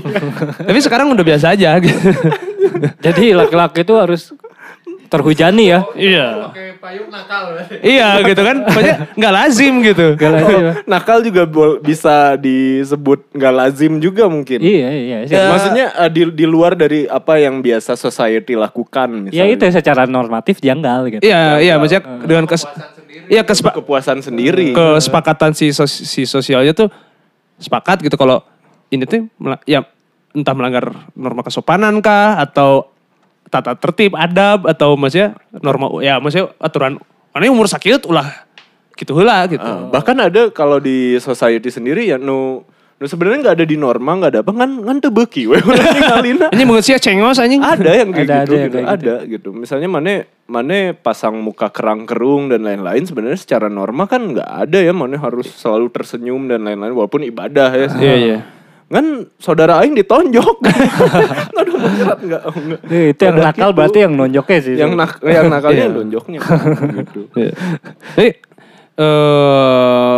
Tapi 0.68 0.80
sekarang 0.84 1.16
udah 1.16 1.24
biasa 1.24 1.56
aja 1.56 1.80
gitu. 1.80 2.12
Jadi 3.00 3.32
laki-laki 3.32 3.88
itu 3.88 3.96
harus 3.96 4.36
terhujani 5.06 5.64
ya. 5.68 5.80
Iya. 5.94 6.28
Pakai 6.50 6.68
payung 6.76 7.08
nakal. 7.08 7.44
Iya 7.78 8.08
gitu 8.22 8.42
kan. 8.42 8.58
Maksudnya 8.62 8.96
nggak 9.12 9.34
lazim 9.34 9.74
gitu. 9.82 10.06
Gak 10.14 10.32
lazim. 10.32 10.58
Oh, 10.58 10.74
nakal 10.86 11.18
juga 11.20 11.44
bisa 11.78 12.16
disebut 12.36 13.30
nggak 13.32 13.54
lazim 13.54 13.98
juga 13.98 14.26
mungkin 14.26 14.60
Iya 14.60 14.90
iya. 14.92 15.18
sih. 15.24 15.36
Maksudnya 15.36 15.86
eh, 15.96 16.10
di, 16.10 16.22
di 16.34 16.46
luar 16.46 16.74
dari 16.74 17.06
apa 17.06 17.38
yang 17.38 17.60
biasa 17.60 17.94
society 17.94 18.54
lakukan 18.54 19.30
Ya 19.30 19.46
misalnya. 19.46 19.54
itu 19.54 19.66
secara 19.72 20.04
normatif 20.06 20.58
janggal 20.58 21.10
gitu. 21.10 21.22
Iya, 21.22 21.60
iya 21.60 21.74
maksudnya 21.76 22.04
dengan 22.22 22.46
kes 22.46 22.66
Iya 23.26 23.42
kespa- 23.42 23.74
kepuasan 23.74 24.22
sendiri. 24.22 24.72
kesepakatan 24.72 25.52
si 25.52 25.72
sos- 25.72 26.04
si 26.04 26.24
sosialnya 26.24 26.72
tuh 26.72 26.90
sepakat 27.58 28.02
gitu 28.02 28.14
kalau 28.16 28.44
ini 28.88 29.04
tuh 29.04 29.26
ya 29.64 29.82
entah 30.30 30.52
melanggar 30.52 30.92
norma 31.14 31.42
kesopanan 31.42 31.98
kah 32.00 32.38
atau 32.38 32.92
tata 33.56 33.72
tertib 33.80 34.20
adab 34.20 34.68
atau 34.68 35.00
maksudnya 35.00 35.40
norma 35.64 35.88
ya 36.04 36.20
maksudnya 36.20 36.52
aturan 36.60 37.00
mana 37.32 37.48
umur 37.48 37.72
sakit 37.72 38.04
ulah 38.08 38.28
gitu 38.96 39.12
heula 39.16 39.44
gitu. 39.52 39.64
Ah, 39.64 39.92
bahkan 39.92 40.16
ada 40.16 40.48
kalau 40.52 40.80
di 40.80 41.20
society 41.20 41.68
sendiri 41.68 42.08
ya 42.08 42.16
nu 42.16 42.64
nu 42.96 43.06
sebenarnya 43.12 43.44
nggak 43.44 43.56
ada 43.60 43.66
di 43.68 43.76
norma 43.76 44.16
nggak 44.16 44.32
ada 44.32 44.40
apa 44.40 44.52
kan 44.56 44.72
kan 44.80 44.98
teu 45.04 45.12
beuki 45.12 45.52
we 45.52 45.60
urang 45.68 45.84
ningalina. 45.92 46.48
Ini 46.56 46.64
cengos 46.96 47.36
anjing. 47.44 47.60
ada 47.60 47.92
yang 47.92 48.16
kayak 48.16 48.24
Ada, 48.24 48.40
gitu, 48.40 48.56
ada 48.56 48.56
yang 48.56 48.64
gitu. 48.64 48.76
kayak 48.80 48.88
gitu. 48.88 48.96
ada 48.96 49.16
gitu. 49.28 49.50
Misalnya 49.52 49.90
mana 49.92 50.24
mana 50.48 50.96
pasang 50.96 51.36
muka 51.44 51.68
kerang-kerung 51.68 52.48
dan 52.48 52.64
lain-lain 52.64 53.04
sebenarnya 53.04 53.36
secara 53.36 53.68
norma 53.68 54.08
kan 54.08 54.32
nggak 54.32 54.48
ada 54.48 54.80
ya 54.80 54.96
mana 54.96 55.20
harus 55.20 55.52
selalu 55.60 55.92
tersenyum 55.92 56.48
dan 56.48 56.64
lain-lain 56.64 56.96
walaupun 56.96 57.28
ibadah 57.28 57.76
ya. 57.76 57.88
Iya 58.00 58.16
iya. 58.16 58.38
Kan 58.86 59.06
saudara 59.36 59.82
aing 59.82 59.94
ditonjok. 59.94 60.58
Aduh 61.60 61.76
beneran 61.76 62.18
enggak. 62.22 62.42
Oh, 62.44 62.54
enggak. 62.54 62.80
Eh, 62.86 63.06
itu 63.12 63.22
yang 63.22 63.36
Pada 63.36 63.46
nakal 63.50 63.68
gitu. 63.68 63.78
berarti 63.78 63.98
yang 64.00 64.14
nonjoknya 64.14 64.60
sih. 64.62 64.76
yang 64.76 64.92
nak 64.94 65.12
yang 65.22 65.46
nakalnya 65.48 65.76
Iya. 65.76 65.84
yang 65.84 65.96
tonjoknya 65.98 66.40
gitu. 67.02 67.22
Iya. 67.34 67.52
Jadi 68.14 68.30
eh 68.96 70.18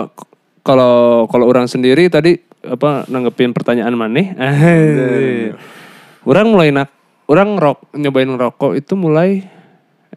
kalau 0.62 0.96
kalau 1.26 1.46
orang 1.46 1.66
sendiri 1.66 2.06
tadi 2.08 2.36
apa 2.62 3.08
nanggepin 3.08 3.52
pertanyaan 3.52 3.96
maneh. 3.96 4.36
orang 6.30 6.46
mulai 6.48 6.70
nak 6.70 6.92
orang 7.26 7.56
rok 7.56 7.88
nyobain 7.94 8.28
rokok 8.30 8.76
itu 8.76 8.94
mulai 8.94 9.48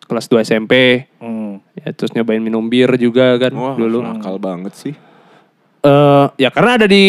kelas 0.00 0.26
2 0.26 0.42
SMP. 0.42 1.06
Hmm. 1.22 1.62
Ya, 1.72 1.94
terus 1.94 2.10
nyobain 2.10 2.42
minum 2.42 2.66
bir 2.66 2.90
juga 2.98 3.38
kan 3.38 3.54
Wah, 3.54 3.78
dulu. 3.78 4.02
nakal 4.02 4.36
banget 4.36 4.74
sih. 4.74 4.94
Eh 5.80 6.26
ya 6.36 6.50
karena 6.50 6.76
ada 6.76 6.86
di 6.90 7.06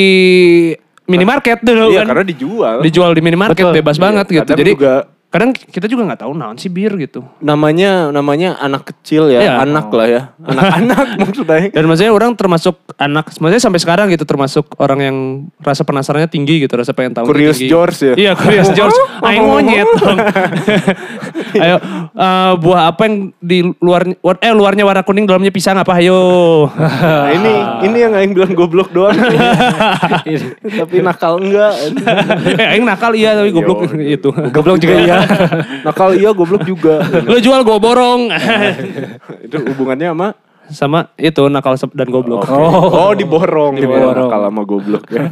minimarket 1.12 1.60
dulu 1.60 1.92
Iya, 1.92 2.02
kan. 2.02 2.06
karena 2.10 2.26
dijual. 2.26 2.76
dijual 2.80 3.12
di 3.12 3.22
minimarket 3.22 3.60
Betul. 3.62 3.76
bebas 3.76 3.96
Iya, 3.96 4.02
banget 4.02 4.26
gitu. 4.32 4.52
Jadi 4.56 4.72
juga- 4.72 5.04
kadang 5.28 5.56
kita 5.56 5.88
juga 5.88 6.04
nggak 6.04 6.22
tahu 6.22 6.36
naon 6.36 6.56
sih 6.56 6.68
bir 6.68 6.92
gitu. 6.98 7.24
namanya 7.40 8.12
namanya 8.12 8.56
anak 8.58 8.84
kecil 8.86 9.28
ya, 9.28 9.40
Iya. 9.40 9.54
anak 9.64 9.88
lah 9.88 10.04
ya. 10.06 10.22
Anak-anak 10.44 11.08
maksudnya. 11.18 11.72
Dan 11.72 11.84
maksudnya 11.86 12.12
orang 12.12 12.36
termasuk 12.36 12.76
anak, 12.98 13.32
maksudnya 13.34 13.64
sampai 13.64 13.80
sekarang 13.80 14.08
gitu 14.08 14.24
termasuk 14.24 14.76
orang 14.76 15.00
yang 15.00 15.18
rasa 15.58 15.84
penasarannya 15.84 16.28
tinggi 16.28 16.60
gitu, 16.60 16.76
rasa 16.76 16.92
pengen 16.92 17.16
tahu. 17.16 17.28
Curious 17.28 17.56
tinggi. 17.56 17.72
George 17.72 17.98
ya? 18.02 18.14
Iya, 18.18 18.32
Curious 18.36 18.70
George. 18.78 18.98
Ayo 19.22 19.40
monyet 19.46 19.88
dong. 19.96 20.20
ayo, 21.64 21.78
eh, 22.12 22.52
buah 22.60 22.82
apa 22.92 23.02
yang 23.08 23.16
di 23.40 23.60
luar, 23.80 24.08
eh 24.40 24.54
luarnya 24.54 24.84
warna 24.88 25.04
kuning, 25.04 25.28
dalamnya 25.28 25.52
pisang 25.54 25.78
apa? 25.78 25.98
Ayo. 26.00 26.20
Nah, 26.72 27.32
ini 27.32 27.54
ini 27.90 27.98
yang 28.02 28.14
aing 28.16 28.34
bilang 28.36 28.54
goblok 28.56 28.90
doang. 28.92 29.16
Tapi 30.82 30.96
nakal 31.04 31.40
enggak. 31.40 31.74
eh, 32.58 32.68
aing 32.76 32.86
nakal 32.86 33.12
iya 33.16 33.38
tapi 33.38 33.52
goblok 33.54 33.92
itu. 34.00 34.30
Goblok 34.32 34.78
juga 34.80 34.96
iya. 35.00 35.18
nakal 35.86 36.16
iya, 36.16 36.30
goblok 36.32 36.64
juga. 36.68 37.04
Lo 37.28 37.38
jual 37.38 37.62
gue 37.64 37.78
borong. 37.78 38.22
Itu 39.46 39.58
hubungannya 39.76 40.12
sama 40.12 40.28
Sama 40.72 41.00
itu 41.20 41.44
nakal 41.52 41.76
dan 41.76 42.08
goblok. 42.08 42.48
Oh, 42.48 43.12
diborong. 43.12 43.76
Diborong. 43.76 44.28
Nakal 44.28 44.42
sama 44.48 44.62
goblok 44.64 45.04
ya. 45.12 45.28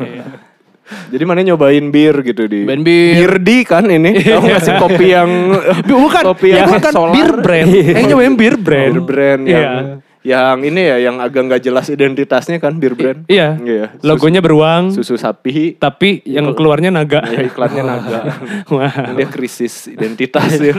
Jadi 1.10 1.24
mana 1.24 1.42
nyobain 1.42 1.86
bir 1.88 2.16
gitu 2.22 2.46
di 2.46 2.66
Nyobain 2.66 2.82
bir. 2.82 3.32
di 3.38 3.58
kan 3.62 3.86
ini. 3.86 4.18
Tahu 4.26 4.42
nggak 4.42 4.62
sih 4.62 4.74
kopi 4.76 5.06
yang 5.10 5.30
Bukan, 5.90 6.24
kopi 6.26 6.48
yang 6.52 6.66
bukan 6.68 6.92
solar. 6.92 7.14
bir 7.14 7.30
brand. 7.40 7.70
Aing 7.70 8.08
nyobain 8.08 8.34
bir 8.34 8.56
brand. 8.56 8.94
Bir 8.94 9.04
brand 9.04 9.42
Iya. 9.44 9.60
yang 9.60 9.86
yang 10.20 10.58
ini 10.62 10.82
ya 10.84 10.98
yang 11.00 11.16
agak 11.18 11.42
nggak 11.46 11.62
jelas 11.62 11.88
identitasnya 11.88 12.58
kan 12.58 12.76
bir 12.76 12.94
brand. 12.94 13.24
Iya. 13.26 13.56
Iya. 13.56 13.86
Logonya 14.02 14.40
beruang, 14.40 14.92
Susu 14.92 15.16
sapi. 15.16 15.74
tapi 15.76 16.22
yang 16.24 16.52
keluarnya 16.52 16.90
naga. 16.90 17.22
Ya 17.24 17.42
iklannya 17.42 17.84
naga. 17.84 18.20
Wah. 18.74 19.14
Dia 19.14 19.26
krisis 19.26 19.88
identitas 19.88 20.54
ya. 20.56 20.76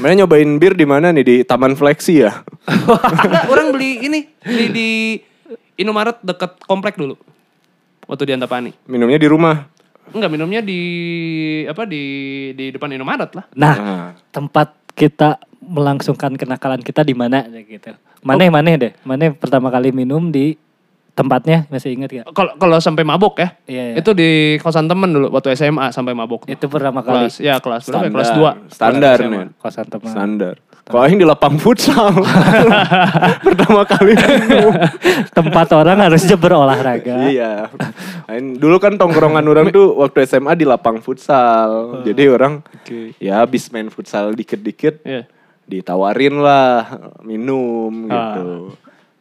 Mana 0.00 0.16
nyobain 0.16 0.48
bir 0.56 0.72
di 0.72 0.82
mana 0.82 1.12
nih 1.12 1.22
di 1.22 1.36
Taman 1.42 1.76
Fleksi 1.76 2.24
ya? 2.24 2.40
orang 3.46 3.70
beli 3.70 4.00
ini 4.02 4.18
beli 4.40 4.66
di 4.68 4.88
Indomaret 5.76 6.16
deket 6.20 6.56
komplek 6.64 6.96
dulu. 6.96 7.14
Waktu 8.06 8.22
di 8.24 8.32
Antapani. 8.34 8.70
Minumnya 8.86 9.18
di 9.18 9.26
rumah. 9.26 9.66
Enggak, 10.06 10.30
minumnya 10.30 10.62
di 10.62 10.80
apa 11.66 11.82
di 11.82 12.02
di 12.54 12.70
depan 12.70 12.94
Indomaret 12.94 13.30
lah. 13.34 13.44
Nah, 13.52 13.74
Nah. 13.74 14.08
tempat 14.30 14.70
kita 14.94 15.42
melangsungkan 15.58 16.38
kenakalan 16.38 16.78
kita 16.78 17.02
di 17.02 17.12
mana 17.12 17.42
gitu. 17.50 17.90
Maneh 18.22 18.46
maneh 18.48 18.74
deh. 18.78 18.92
Maneh 19.02 19.34
pertama 19.34 19.66
kali 19.68 19.90
minum 19.90 20.30
di 20.30 20.54
tempatnya 21.12 21.64
masih 21.66 21.96
ingat 21.96 22.10
gak? 22.12 22.26
Kalau 22.30 22.52
kalau 22.54 22.76
sampai 22.78 23.02
mabok 23.02 23.40
ya. 23.40 23.48
Iya, 23.66 23.82
iya. 23.90 23.94
Itu 23.98 24.12
di 24.12 24.60
kosan 24.60 24.86
temen 24.86 25.10
dulu 25.10 25.32
waktu 25.32 25.56
SMA 25.56 25.90
sampai 25.90 26.12
mabok. 26.12 26.46
Itu 26.46 26.68
pertama 26.68 27.02
kali 27.02 27.26
kelas 27.26 27.42
ya 27.42 27.58
kelas 27.58 27.88
berapa? 27.88 28.04
ya? 28.04 28.10
Kelas 28.12 28.28
Standar. 28.30 28.56
2. 28.68 28.70
Standar 28.70 29.16
nih. 29.18 29.46
kosan 29.58 29.86
teman. 29.88 30.12
Standar. 30.12 30.54
Kalau 30.86 31.02
aing 31.02 31.18
di 31.18 31.26
lapang 31.26 31.58
futsal. 31.58 32.14
Pertama 33.46 33.82
kali. 33.82 34.14
Tempat 35.34 35.68
orang 35.74 35.98
harusnya 35.98 36.38
berolahraga. 36.38 37.26
Iya. 37.26 37.74
Aing- 38.30 38.54
Dulu 38.54 38.78
kan 38.78 38.94
tongkrongan 38.94 39.42
orang 39.42 39.74
tuh 39.74 39.98
waktu 39.98 40.22
SMA 40.24 40.54
di 40.54 40.62
lapang 40.62 41.02
futsal. 41.02 42.00
Jadi 42.06 42.30
orang 42.30 42.62
ya 43.18 43.42
habis 43.42 43.66
main 43.68 43.90
futsal 43.90 44.30
dikit-dikit 44.30 45.02
Iya. 45.02 45.26
ditawarin 45.66 46.38
lah 46.38 46.86
minum 47.20 48.06
gitu. 48.06 48.46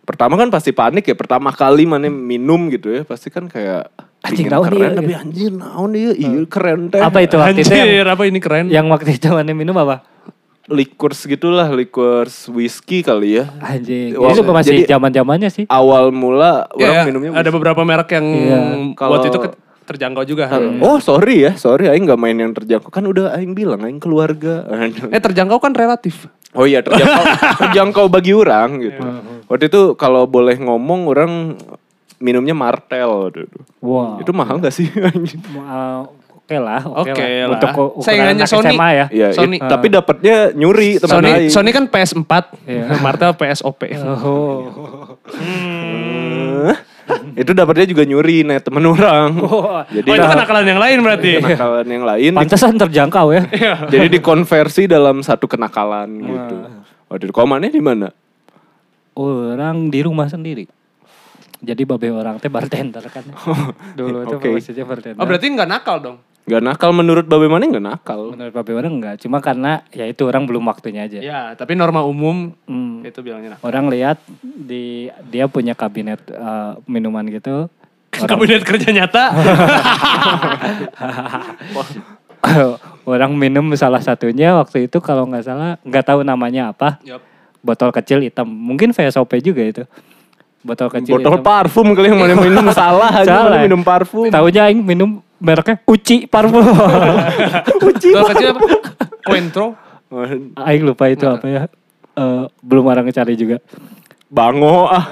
Pertama 0.05 0.37
kan 0.37 0.53
pasti 0.53 0.69
panik 0.69 1.01
ya, 1.01 1.17
pertama 1.17 1.49
kali 1.49 1.89
mana 1.89 2.05
minum 2.05 2.69
gitu 2.69 2.93
ya, 2.93 3.01
pasti 3.01 3.33
kan 3.33 3.49
kayak 3.49 3.89
Anjing, 4.21 4.49
naon 4.49 4.69
keren, 4.69 4.93
tapi 4.93 5.13
anjir 5.13 5.49
naon 5.49 5.89
dia, 5.93 6.13
iya 6.13 6.45
keren 6.45 6.89
teh. 6.89 6.97
Apa 6.97 7.21
itu 7.21 7.37
waktu 7.37 7.61
itu 7.61 7.73
yang, 7.73 7.89
Anjir, 7.89 8.05
apa 8.09 8.23
ini 8.25 8.37
keren? 8.37 8.65
yang 8.69 8.85
waktu 8.89 9.17
itu 9.17 9.29
mana 9.29 9.49
minum 9.53 9.73
apa? 9.73 10.05
Liquors 10.65 11.21
gitulah, 11.23 11.69
liquors 11.69 12.49
whiskey 12.49 12.99
kali 12.99 13.37
ya. 13.37 13.45
Anjing. 13.59 14.17
Wah, 14.17 14.33
itu 14.33 14.41
masih 14.41 14.81
zaman-zamannya 14.83 15.49
sih. 15.49 15.65
Awal 15.67 16.09
mula 16.09 16.65
Ya, 16.73 16.89
orang 16.89 16.95
ya, 16.95 17.03
minumnya 17.05 17.29
ada 17.35 17.49
beberapa 17.49 17.81
merek 17.81 18.09
yang 18.11 18.25
Iya. 18.25 18.59
buat 18.89 18.97
Kalau- 18.97 19.21
itu 19.23 19.39
ke- 19.39 19.57
terjangkau 19.85 20.25
juga. 20.25 20.49
Oh 20.81 20.97
sorry 20.97 21.45
ya, 21.45 21.53
sorry 21.53 21.85
Aing 21.85 22.09
gak 22.09 22.17
main 22.17 22.33
yang 22.33 22.49
terjangkau. 22.49 22.89
Kan 22.89 23.05
udah 23.05 23.37
Aing 23.37 23.53
bilang, 23.53 23.85
Aing 23.85 24.01
keluarga. 24.01 24.65
Eh 25.13 25.21
terjangkau 25.21 25.61
kan 25.61 25.77
relatif. 25.77 26.25
Oh 26.57 26.65
iya 26.65 26.81
terjangkau, 26.81 27.23
terjangkau 27.61 28.05
bagi 28.09 28.33
orang 28.33 28.81
gitu. 28.81 29.05
Waktu 29.45 29.69
itu 29.69 29.93
kalau 29.93 30.25
boleh 30.25 30.57
ngomong 30.57 31.05
orang 31.05 31.61
minumnya 32.17 32.57
Martel. 32.57 33.29
Wah. 33.77 34.17
Itu 34.17 34.33
mahal 34.33 34.57
gak 34.57 34.73
sih? 34.73 34.89
anjing? 35.05 35.45
Oke 36.45 36.61
lah, 36.61 36.77
oke 36.85 37.09
Oke 37.09 37.25
lah. 37.25 37.33
lah. 37.41 37.57
Untuk 37.57 37.69
ukuran 37.73 38.05
Saingannya 38.05 38.37
anak 38.37 38.45
Sony. 38.47 38.69
SMA 38.69 38.89
ya. 38.91 39.05
Iya, 39.09 39.27
Sony. 39.33 39.57
it- 39.57 39.65
tapi 39.65 39.87
dapatnya 39.89 40.35
nyuri 40.53 41.01
teman 41.01 41.13
Sony 41.17 41.29
Aing. 41.33 41.49
Sony 41.49 41.69
kan 41.73 41.85
PS4, 41.89 42.33
Iya. 42.63 42.85
Martel 43.05 43.33
PSOP. 43.33 43.81
Oh. 44.21 44.61
Eh, 46.65 46.77
itu 47.35 47.49
dapatnya 47.49 47.85
juga 47.85 48.05
nyuri 48.05 48.41
nih 48.41 48.61
temen 48.61 48.81
orang. 48.83 49.33
Jadi 49.95 50.05
oh 50.05 50.13
itu 50.13 50.21
kan 50.21 50.37
kenakalan 50.37 50.65
yang 50.65 50.77
lain 50.77 50.97
berarti. 51.01 51.31
kenakalan 51.39 51.87
yang 51.87 52.03
lain. 52.03 52.31
Pantesan 52.33 52.73
terjangkau 52.75 53.27
ya. 53.29 53.41
jadi 53.93 54.05
dikonversi 54.11 54.85
dalam 54.85 55.21
satu 55.21 55.45
kenakalan 55.45 56.09
gitu. 56.19 56.55
Waduh, 57.05 57.29
kau 57.29 57.45
mana 57.45 57.65
di 57.65 57.81
mana? 57.81 58.13
Orang 59.13 59.89
di 59.89 60.01
rumah 60.01 60.29
sendiri. 60.29 60.69
Jadi 61.57 61.81
babe 61.81 62.09
orang 62.11 62.37
teh 62.37 62.49
bartender 62.49 63.01
kan. 63.07 63.25
Dulu 63.93 64.17
itu 64.23 64.35
Oke. 64.37 64.47
posisinya 64.51 64.85
bartender. 64.85 65.17
Oh 65.17 65.25
berarti 65.25 65.45
nggak 65.47 65.65
nakal 65.65 65.97
dong. 65.97 66.17
Gak 66.45 66.61
nakal 66.61 66.91
menurut 66.91 67.25
Babe 67.25 67.45
Mane 67.45 67.67
gak 67.67 67.81
nakal. 67.81 68.29
Menurut 68.29 68.53
babe 68.53 68.71
orang 68.71 68.93
enggak, 68.93 69.17
cuma 69.17 69.39
karena 69.39 69.81
ya 69.89 70.05
itu 70.05 70.23
orang 70.23 70.45
belum 70.45 70.61
waktunya 70.63 71.03
aja. 71.03 71.17
Ya 71.17 71.39
tapi 71.53 71.73
norma 71.73 72.01
umum 72.01 72.53
Hmm. 72.65 73.01
itu 73.01 73.17
bilangnya 73.19 73.53
nakal. 73.53 73.65
Orang 73.65 73.89
lihat 73.89 74.17
di 74.41 75.09
dia 75.25 75.45
punya 75.45 75.73
kabinet 75.73 76.21
eh, 76.27 76.71
minuman 76.85 77.25
gitu. 77.27 77.65
Kabinet 78.13 78.61
kerja 78.61 78.87
nyata. 78.93 79.23
orang 83.05 83.31
minum 83.33 83.65
salah 83.73 83.99
satunya 83.99 84.53
waktu 84.53 84.85
itu 84.85 84.97
kalau 84.99 85.25
nggak 85.25 85.43
salah 85.43 85.69
nggak 85.81 86.03
tahu 86.05 86.19
namanya 86.21 86.69
apa 86.69 87.01
Yup. 87.01 87.21
botol 87.59 87.89
kecil 87.89 88.21
hitam 88.21 88.45
mungkin 88.45 88.93
VSOP 88.93 89.41
juga 89.41 89.61
itu 89.61 89.83
botol 90.61 90.89
kecil 90.89 91.17
Botol 91.17 91.37
hitam. 91.37 91.43
parfum 91.43 91.87
kali 91.93 92.09
yang 92.09 92.19
mana 92.21 92.33
minum 92.37 92.65
salah 92.73 93.09
aja 93.11 93.49
Salah 93.49 93.59
minum 93.61 93.81
parfum. 93.81 94.29
Taunya 94.29 94.69
aing 94.69 94.81
minum 94.81 95.21
mereknya 95.39 95.75
Uci 95.83 96.25
parfum. 96.27 96.63
Uci. 97.89 98.09
Kalau 98.13 98.27
kecil 98.31 98.47
apa? 98.55 98.61
Cointro. 99.25 99.67
aing 100.55 100.83
lupa 100.85 101.11
itu 101.11 101.25
apa 101.27 101.45
ya. 101.49 101.63
Eh, 102.15 102.43
belum 102.63 102.85
orang 102.87 103.11
cari 103.11 103.35
juga. 103.35 103.59
Bango 104.31 104.87
ah. 104.87 105.05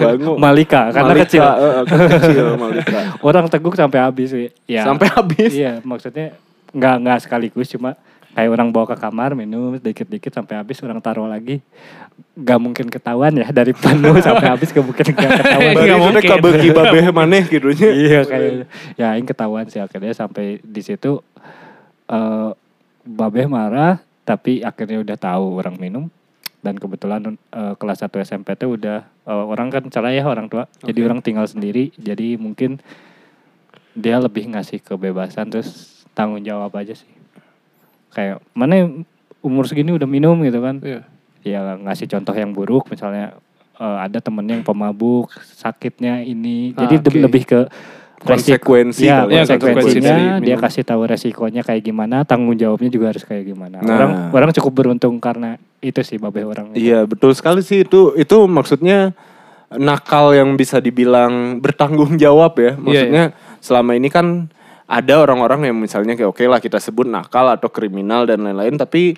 Bango. 0.00 0.36
Malika 0.40 0.90
karena 0.90 1.12
Malika, 1.12 1.24
kecil. 1.28 1.42
kan 1.44 1.98
kecil 2.18 2.46
Malika. 2.56 2.98
Orang 3.20 3.46
teguk 3.52 3.74
sampai 3.76 4.00
habis 4.00 4.32
sih. 4.32 4.48
Ya. 4.64 4.84
Sampai 4.88 5.12
habis. 5.12 5.52
Iya, 5.52 5.84
maksudnya 5.84 6.34
nggak 6.74 6.96
nggak 7.06 7.18
sekaligus 7.22 7.70
cuma 7.70 7.94
kayak 8.34 8.50
orang 8.50 8.68
bawa 8.74 8.90
ke 8.92 8.96
kamar 8.98 9.38
minum 9.38 9.78
dikit-dikit 9.78 10.34
sampai 10.34 10.58
habis 10.58 10.82
orang 10.82 10.98
taruh 10.98 11.30
lagi. 11.30 11.62
Gak 12.34 12.58
mungkin 12.58 12.90
ketahuan 12.90 13.34
ya 13.38 13.48
dari 13.54 13.70
penuh 13.70 14.18
sampai 14.26 14.50
habis 14.50 14.74
gak 14.74 14.82
mungkin 14.82 15.06
gak 15.14 15.30
ketahuan. 15.40 15.74
Sudah 15.78 15.98
mungkin. 15.98 16.30
kabegi 16.34 16.68
babeh 16.74 17.04
maneh 17.14 17.42
gitu 17.46 17.70
iya 18.06 18.26
kayak 18.26 18.66
ya 18.98 19.14
aing 19.14 19.26
ketahuan 19.26 19.66
sih 19.70 19.78
akhirnya 19.78 20.12
sampai 20.14 20.58
di 20.62 20.82
situ 20.82 21.22
eh 22.10 22.50
babeh 23.04 23.46
marah 23.46 24.00
tapi 24.24 24.64
akhirnya 24.64 25.04
udah 25.04 25.16
tahu 25.20 25.60
orang 25.60 25.76
minum 25.76 26.08
dan 26.64 26.80
kebetulan 26.80 27.36
eh, 27.52 27.74
kelas 27.76 28.08
1 28.08 28.24
SMP 28.24 28.56
tuh 28.56 28.80
udah 28.80 29.04
eh, 29.04 29.44
orang 29.44 29.68
kan 29.68 29.84
cerai 29.92 30.16
ya 30.16 30.24
orang 30.24 30.48
tua 30.48 30.64
jadi 30.80 31.04
orang 31.04 31.20
tinggal 31.20 31.44
sendiri 31.44 31.92
jadi 32.00 32.40
mungkin 32.40 32.80
dia 33.94 34.18
lebih 34.18 34.50
ngasih 34.50 34.82
kebebasan 34.82 35.52
terus 35.52 36.02
tanggung 36.16 36.42
jawab 36.42 36.72
aja 36.74 36.96
sih 36.96 37.23
kayak 38.14 38.38
mana 38.54 38.88
umur 39.42 39.66
segini 39.66 39.90
udah 39.90 40.06
minum 40.06 40.38
gitu 40.40 40.58
kan 40.58 40.78
Iya. 40.80 41.00
ya 41.42 41.60
ngasih 41.76 42.08
contoh 42.08 42.32
yang 42.32 42.50
buruk 42.50 42.88
misalnya 42.88 43.34
eh, 43.74 43.98
ada 44.00 44.18
temennya 44.18 44.56
yang 44.56 44.64
pemabuk 44.64 45.28
sakitnya 45.52 46.22
ini 46.22 46.72
Ah, 46.72 46.86
jadi 46.86 46.94
oke. 46.98 47.18
lebih 47.20 47.42
ke 47.44 47.60
Konsekuensi 48.24 49.04
ya, 49.04 49.28
ya, 49.28 49.44
konsekuensinya 49.44 50.40
dia 50.40 50.56
kasih 50.56 50.80
tahu 50.80 51.04
resikonya 51.04 51.60
kayak 51.60 51.84
gimana 51.84 52.24
tanggung 52.24 52.56
jawabnya 52.56 52.88
juga 52.88 53.12
harus 53.12 53.20
kayak 53.20 53.44
gimana 53.44 53.84
Nah. 53.84 53.94
orang 53.94 54.12
orang 54.32 54.50
cukup 54.56 54.72
beruntung 54.74 55.20
karena 55.20 55.60
itu 55.78 56.00
sih 56.00 56.16
babe 56.16 56.40
orang 56.40 56.72
Iya 56.72 57.04
betul 57.04 57.36
sekali 57.36 57.60
sih 57.60 57.84
itu 57.84 58.16
itu 58.16 58.36
maksudnya 58.48 59.12
nakal 59.70 60.32
yang 60.32 60.56
bisa 60.56 60.78
dibilang 60.78 61.58
bertanggung 61.58 62.16
jawab 62.16 62.56
ya. 62.56 62.72
Maksudnya 62.74 63.24
selama 63.58 63.92
ini 63.92 64.08
kan 64.08 64.48
ada 64.84 65.14
orang-orang 65.16 65.66
yang 65.66 65.76
misalnya 65.76 66.12
kayak 66.12 66.28
oke 66.28 66.44
lah 66.44 66.58
kita 66.58 66.76
sebut 66.76 67.04
nakal 67.04 67.48
atau 67.48 67.68
kriminal 67.68 68.24
dan 68.24 68.42
lain-lain 68.42 68.76
tapi 68.76 69.16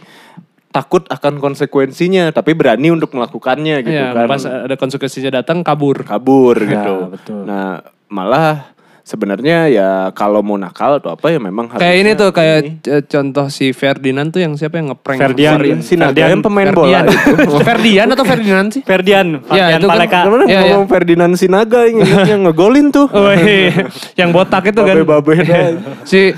takut 0.69 1.03
akan 1.07 1.41
konsekuensinya 1.41 2.31
tapi 2.31 2.53
berani 2.53 2.93
untuk 2.93 3.11
melakukannya 3.11 3.81
gitu 3.81 3.97
Iya, 3.97 4.13
kan. 4.13 4.29
pas 4.29 4.43
ada 4.45 4.77
konsekuensinya 4.77 5.31
datang 5.35 5.65
kabur. 5.65 6.05
kabur 6.05 6.61
Ya, 6.61 6.71
gitu. 6.71 6.97
betul. 7.11 7.41
Nah, 7.43 7.81
malah 8.07 8.76
sebenarnya 9.07 9.71
ya 9.71 9.89
kalau 10.11 10.43
mau 10.43 10.59
nakal 10.59 10.99
atau 10.99 11.15
apa 11.15 11.31
ya 11.31 11.39
memang 11.39 11.71
harus 11.71 11.79
Kayak 11.79 11.97
ini 11.97 12.11
tuh 12.13 12.31
kayak 12.31 12.59
eh, 12.83 13.03
contoh 13.03 13.47
si 13.47 13.71
Ferdinand 13.71 14.29
tuh 14.29 14.43
yang 14.43 14.53
siapa 14.53 14.77
yang 14.77 14.91
ngeprank 14.91 15.19
Ferdian. 15.23 15.63
Yang 15.63 16.43
pemain 16.43 16.67
Ferdian. 16.67 16.75
bola 16.75 16.99
itu. 17.07 17.57
Ferdian 17.63 18.09
atau 18.11 18.25
Ferdinand 18.27 18.69
sih? 18.69 18.83
Ferdian 18.83 19.27
Ya, 19.47 19.71
Ferdian 19.71 19.79
itu 19.79 19.87
kan- 19.87 19.95
Paleka 19.95 20.19
Iya, 20.19 20.43
iya. 20.43 20.59
ngomong 20.67 20.87
Ferdinand 20.87 21.33
Sinaga 21.35 21.87
yang, 21.87 21.97
yang 22.27 22.41
ngegolin 22.51 22.91
tuh. 22.91 23.07
Oh, 23.09 23.31
iya. 23.31 23.87
yang 24.19 24.35
botak 24.35 24.67
itu 24.67 24.81
kan. 24.81 24.95
Dah. 25.47 25.71
si 26.03 26.35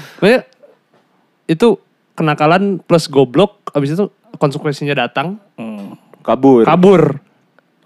itu 1.46 1.68
kenakalan 2.12 2.78
plus 2.78 3.08
goblok 3.08 3.64
abis 3.70 3.94
itu 3.94 4.04
konsekuensinya 4.36 4.92
datang 4.94 5.40
Hmm. 5.56 5.96
Kabur. 6.20 6.62
kabur. 6.62 7.24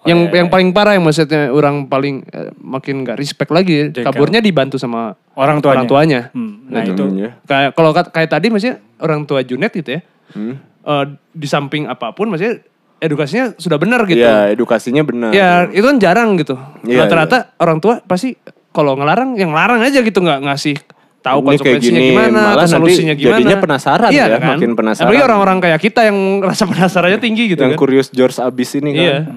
Yang 0.02 0.34
yang 0.34 0.48
paling 0.50 0.74
parah 0.74 0.98
yang 0.98 1.04
maksudnya 1.06 1.54
orang 1.54 1.86
paling 1.86 2.26
eh, 2.26 2.50
makin 2.58 3.06
gak 3.06 3.22
respect 3.22 3.54
lagi 3.54 3.94
kaburnya 3.94 4.42
dibantu 4.42 4.74
sama 4.74 5.14
orang 5.38 5.62
tuanya 5.62 5.76
orang 5.78 5.86
tuanya. 5.86 6.20
Hmm, 6.34 6.66
nah 6.66 6.82
Gitu. 6.82 7.06
itu 7.06 7.22
Ya. 7.22 7.30
Kayak 7.46 7.70
kalau 7.78 7.90
kayak 7.94 8.28
tadi 8.28 8.46
maksudnya 8.50 8.76
orang 8.98 9.22
tua 9.22 9.40
Junet 9.46 9.70
gitu 9.70 9.98
ya. 9.98 10.00
Hmm. 10.32 10.58
eh, 10.82 11.04
di 11.30 11.46
samping 11.46 11.86
apa 11.86 12.10
pun 12.10 12.26
maksudnya 12.26 12.58
edukasinya 12.98 13.54
sudah 13.54 13.78
benar 13.78 14.02
gitu. 14.06 14.22
Ya, 14.22 14.50
edukasinya 14.50 15.02
benar. 15.06 15.30
Ya 15.30 15.70
itu 15.70 15.82
kan 15.86 15.98
jarang 16.02 16.34
gitu. 16.34 16.58
Iya, 16.82 17.06
Rata-rata 17.06 17.54
orang 17.58 17.78
tua 17.78 18.02
pasti 18.02 18.34
kalau 18.70 18.94
ngelarang 18.94 19.38
yang 19.38 19.54
larang 19.54 19.82
aja 19.82 20.00
gitu 20.00 20.18
nggak 20.18 20.42
ngasih 20.42 20.74
tahu 21.22 21.38
Ini 21.38 21.46
kayak 21.46 21.54
konsekuensinya 21.54 22.00
gini, 22.02 22.10
gimana, 22.10 22.34
malah 22.34 22.50
atau 22.50 22.58
nanti 22.66 22.74
solusinya 22.74 23.14
gimana. 23.14 23.30
jadinya 23.38 23.56
penasaran 23.62 24.10
iya, 24.10 24.24
ya, 24.26 24.38
kan? 24.42 24.50
makin 24.58 24.70
penasaran. 24.74 25.06
Apalagi 25.06 25.24
orang-orang 25.24 25.58
kayak 25.62 25.80
kita 25.80 26.00
yang 26.10 26.18
rasa 26.50 26.64
penasarannya 26.66 27.20
tinggi 27.22 27.44
gitu 27.54 27.62
yang 27.62 27.74
kan. 27.78 27.80
kurius 27.80 28.08
George 28.10 28.36
abis 28.42 28.70
ini 28.76 28.90
kan. 28.92 29.02
Iya. 29.06 29.18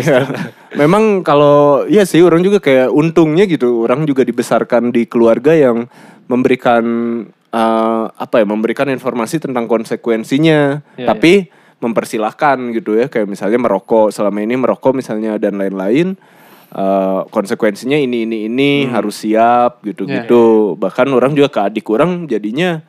Iya. 0.00 0.22
Memang 0.80 1.20
kalau 1.26 1.84
iya 1.90 2.06
sih 2.08 2.22
orang 2.24 2.40
juga 2.40 2.62
kayak 2.62 2.88
untungnya 2.88 3.44
gitu, 3.44 3.84
orang 3.84 4.08
juga 4.08 4.24
dibesarkan 4.24 4.94
di 4.94 5.04
keluarga 5.04 5.52
yang 5.52 5.90
memberikan 6.30 6.84
eh, 7.52 8.04
apa 8.08 8.34
ya, 8.40 8.46
memberikan 8.48 8.88
informasi 8.88 9.42
tentang 9.42 9.66
konsekuensinya, 9.68 10.80
Iya, 10.96 11.06
tapi 11.10 11.50
mempersilahkan 11.80 12.70
gitu 12.76 12.96
ya, 12.96 13.10
kayak 13.10 13.26
misalnya 13.28 13.58
merokok 13.60 14.14
selama 14.14 14.40
ini 14.40 14.54
merokok 14.56 14.96
misalnya 14.96 15.36
dan 15.36 15.58
lain-lain. 15.58 16.16
Eh, 16.70 17.20
konsekuensinya 17.28 17.96
ini 17.96 18.22
ini 18.24 18.46
ini 18.46 18.70
Hmm. 18.86 18.94
harus 18.94 19.20
siap 19.20 19.82
gitu 19.82 20.06
gitu 20.06 20.44
bahkan 20.74 21.10
orang 21.10 21.34
juga 21.34 21.50
ke 21.50 21.60
adik 21.66 21.86
orang 21.90 22.26
jadinya 22.26 22.80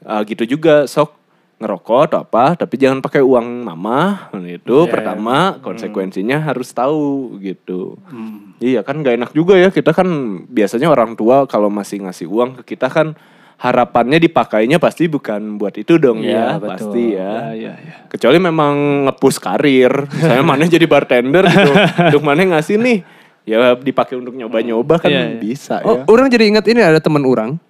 eh, 0.00 0.22
gitu 0.28 0.44
juga 0.46 0.84
sok 0.84 1.24
ngerokok 1.54 2.00
atau 2.10 2.18
apa, 2.20 2.58
tapi 2.58 2.76
jangan 2.76 2.98
pakai 2.98 3.22
uang 3.22 3.62
mama. 3.64 4.28
Itu 4.42 4.84
Iya. 4.84 4.90
pertama 4.90 5.56
konsekuensinya 5.62 6.42
harus 6.42 6.74
tahu 6.74 7.38
gitu. 7.40 7.94
Hmm. 8.10 8.58
Iya 8.58 8.82
kan 8.82 9.00
nggak 9.00 9.14
enak 9.16 9.30
juga 9.32 9.54
ya 9.56 9.70
kita 9.70 9.94
kan 9.94 10.04
biasanya 10.50 10.90
orang 10.90 11.14
tua 11.14 11.46
kalau 11.46 11.70
masih 11.70 12.02
ngasih 12.04 12.26
uang 12.28 12.58
ke 12.60 12.74
kita 12.74 12.90
kan 12.90 13.14
harapannya 13.56 14.18
dipakainya 14.18 14.76
pasti 14.76 15.06
bukan 15.06 15.56
buat 15.56 15.72
itu 15.74 15.96
dong 15.96 16.20
ya 16.20 16.26
Iya, 16.26 16.46
betul. 16.56 16.68
pasti 16.68 17.02
ya. 17.12 17.32
iya, 17.52 17.72
iya. 17.76 17.94
Kecuali 18.06 18.38
memang 18.38 18.74
nge-push 19.06 19.38
karir. 19.38 19.92
Misalnya 20.06 20.44
mana 20.44 20.64
jadi 20.64 20.84
bartender 20.84 21.44
gitu. 21.44 21.72
Untuk 22.10 22.22
mana 22.22 22.42
ngasih 22.44 22.76
nih. 22.76 22.98
Ya 23.44 23.72
dipakai 23.74 24.16
untuk 24.16 24.32
nyoba-nyoba 24.32 24.96
kan 24.98 25.08
Iya, 25.08 25.22
iya. 25.28 25.38
bisa 25.38 25.76
Oh, 25.80 26.00
ya. 26.00 26.04
orang 26.06 26.28
jadi 26.28 26.44
ingat 26.46 26.64
ini 26.64 26.80
ada 26.80 26.98
teman 26.98 27.22
orang. 27.22 27.60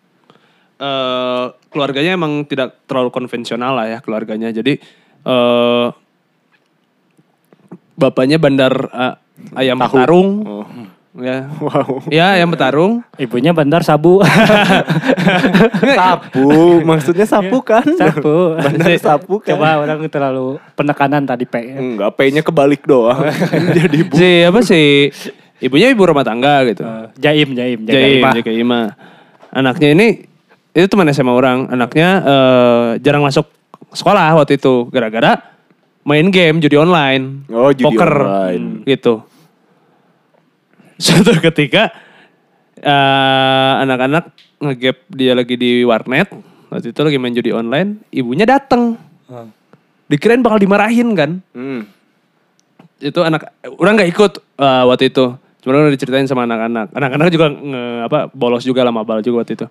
eh 0.75 1.45
keluarganya 1.69 2.15
emang 2.15 2.43
tidak 2.45 2.83
terlalu 2.85 3.11
konvensional 3.11 3.75
lah 3.75 3.87
ya 3.89 3.99
keluarganya. 3.99 4.51
Jadi 4.51 4.79
eh 5.23 5.87
bapaknya 7.95 8.37
bandar 8.37 8.75
eh, 8.87 9.15
ayam 9.57 9.79
Tahu. 9.79 9.87
petarung. 9.89 10.29
Oh. 10.43 10.67
Ya. 11.15 11.47
Wow. 11.63 12.03
Ya, 12.11 12.35
ayam 12.35 12.51
petarung. 12.51 13.07
Ibunya 13.15 13.55
bandar 13.55 13.87
sabu. 13.87 14.19
Sapu, 15.99 16.83
maksudnya 16.83 17.23
sapu 17.23 17.63
kan? 17.63 17.87
sabu. 17.95 18.59
Bandar 18.59 18.99
sapu 18.99 19.35
kan? 19.39 19.55
Coba 19.55 19.79
orang 19.79 20.03
terlalu 20.11 20.59
penekanan 20.75 21.23
tadi 21.23 21.47
P. 21.47 21.55
Enggak, 21.71 22.19
P-nya 22.19 22.43
kebalik 22.43 22.83
doang. 22.83 23.31
Jadi 23.79 23.99
bu. 24.03 24.15
Si 24.19 24.31
apa 24.43 24.61
sih? 24.67 25.15
Ibunya 25.63 25.95
ibu 25.95 26.03
rumah 26.03 26.27
tangga 26.27 26.67
gitu. 26.67 26.83
Eh, 26.83 27.07
jaim, 27.23 27.55
jaim, 27.55 27.79
jaga 27.87 27.95
Jaim, 27.95 28.19
imah. 28.19 28.33
jaga 28.35 28.53
Ima. 28.53 28.83
Anaknya 29.55 29.89
ini 29.95 30.07
itu 30.75 30.87
teman 30.91 31.07
SMA 31.15 31.31
orang. 31.31 31.71
Anaknya 31.71 32.09
eh, 32.27 32.87
jarang 33.01 33.23
masuk 33.23 33.47
sekolah 33.95 34.35
waktu 34.35 34.59
itu 34.59 34.91
gara-gara 34.91 35.39
main 36.03 36.27
game 36.29 36.59
judi 36.59 36.75
online. 36.75 37.47
Oh, 37.49 37.71
judi 37.71 37.87
poker 37.87 38.13
online. 38.19 38.83
gitu. 38.83 39.23
Suatu 41.03 41.35
ketika 41.41 41.91
eh, 42.77 43.73
anak-anak 43.81 44.25
ngegap 44.61 44.97
dia 45.11 45.33
lagi 45.33 45.55
di 45.55 45.83
warnet. 45.83 46.31
Waktu 46.69 46.91
itu 46.91 47.01
lagi 47.01 47.19
main 47.19 47.31
judi 47.33 47.51
online, 47.51 48.03
ibunya 48.11 48.43
datang. 48.45 48.99
Oh. 49.27 49.47
Dikirain 50.05 50.43
bakal 50.43 50.59
dimarahin 50.59 51.17
kan 51.17 51.41
Hmm. 51.51 51.89
itu 53.01 53.21
anak 53.21 53.49
orang 53.77 53.97
nggak 53.97 54.11
ikut 54.11 54.33
eh, 54.55 54.85
waktu 54.85 55.09
itu 55.09 55.25
cuma 55.61 55.81
udah 55.81 55.89
diceritain 55.91 56.25
sama 56.25 56.45
anak-anak 56.45 56.93
anak-anak 56.93 57.29
juga 57.29 57.47
nge, 57.49 57.83
apa 58.05 58.19
bolos 58.31 58.63
juga 58.63 58.81
lah 58.81 58.93
mabal 58.93 59.21
juga 59.21 59.41
waktu 59.41 59.57
itu 59.57 59.67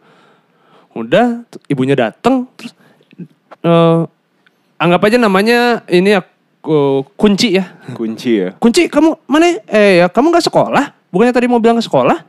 udah 0.93 1.41
ibunya 1.65 1.93
datang 1.93 2.45
terus 2.53 2.73
eh, 3.61 3.99
anggap 4.75 5.01
aja 5.03 5.17
namanya 5.17 5.81
ini 5.87 6.13
ya 6.13 6.21
ku- 6.59 7.05
kunci 7.13 7.57
ya 7.57 7.65
Kunci 7.93 8.41
ya. 8.41 8.49
kunci 8.57 8.89
kamu 8.89 9.21
mana 9.25 9.61
eh 9.65 10.01
ya 10.01 10.09
kamu 10.09 10.33
nggak 10.33 10.45
sekolah 10.45 10.85
bukannya 11.13 11.33
tadi 11.37 11.45
mau 11.45 11.61
bilang 11.61 11.77
ke 11.77 11.85
sekolah 11.85 12.25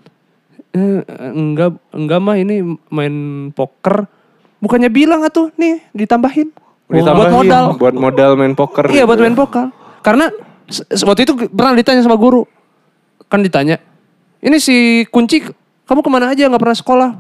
eh, 0.77 1.01
enggak 1.33 1.81
enggak 1.91 2.21
mah 2.21 2.37
ini 2.37 2.77
main 2.93 3.15
poker 3.57 4.05
bukannya 4.61 4.93
bilang 4.93 5.25
atuh 5.25 5.49
nih 5.57 5.81
ditambahin 5.97 6.53
buat 6.85 7.01
Ditambahin, 7.01 7.33
modal 7.33 7.65
Buat 7.81 7.95
modal 7.97 8.31
main 8.37 8.53
poker. 8.53 8.93
Iya 8.93 9.09
buat 9.09 9.17
main 9.17 9.33
poker. 9.33 9.73
Karena 10.05 10.29
waktu 11.05 11.25
itu 11.25 11.33
pernah 11.49 11.73
ditanya 11.73 12.05
sama 12.05 12.21
guru. 12.21 12.45
Kan 13.33 13.41
ditanya, 13.41 13.81
ini 14.45 14.61
si 14.61 15.09
kunci 15.09 15.41
kamu 15.89 16.01
ke 16.05 16.11
mana 16.13 16.37
aja 16.37 16.45
nggak 16.45 16.61
pernah 16.61 16.77
sekolah? 16.77 17.11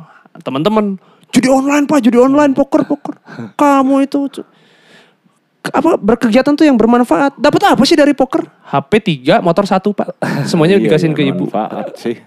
Teman-teman, 0.44 1.00
judi 1.33 1.48
online 1.48 1.88
pak, 1.88 2.05
judi 2.05 2.20
online, 2.20 2.53
poker, 2.53 2.85
poker. 2.85 3.16
Kamu 3.61 4.05
itu 4.05 4.29
apa 5.72 5.96
berkegiatan 5.96 6.53
tuh 6.53 6.68
yang 6.68 6.77
bermanfaat. 6.77 7.40
Dapat 7.40 7.72
apa 7.72 7.83
sih 7.88 7.96
dari 7.96 8.12
poker? 8.12 8.44
HP 8.68 8.92
3, 9.24 9.40
motor 9.40 9.64
satu 9.64 9.96
pak. 9.96 10.12
Semuanya 10.50 10.77
Iya, 10.77 10.85
dikasihin 10.85 11.12
iya, 11.12 11.18
ke 11.18 11.22
ibu. 11.24 11.44
Manfaat 11.48 11.88
sih. 11.96 12.16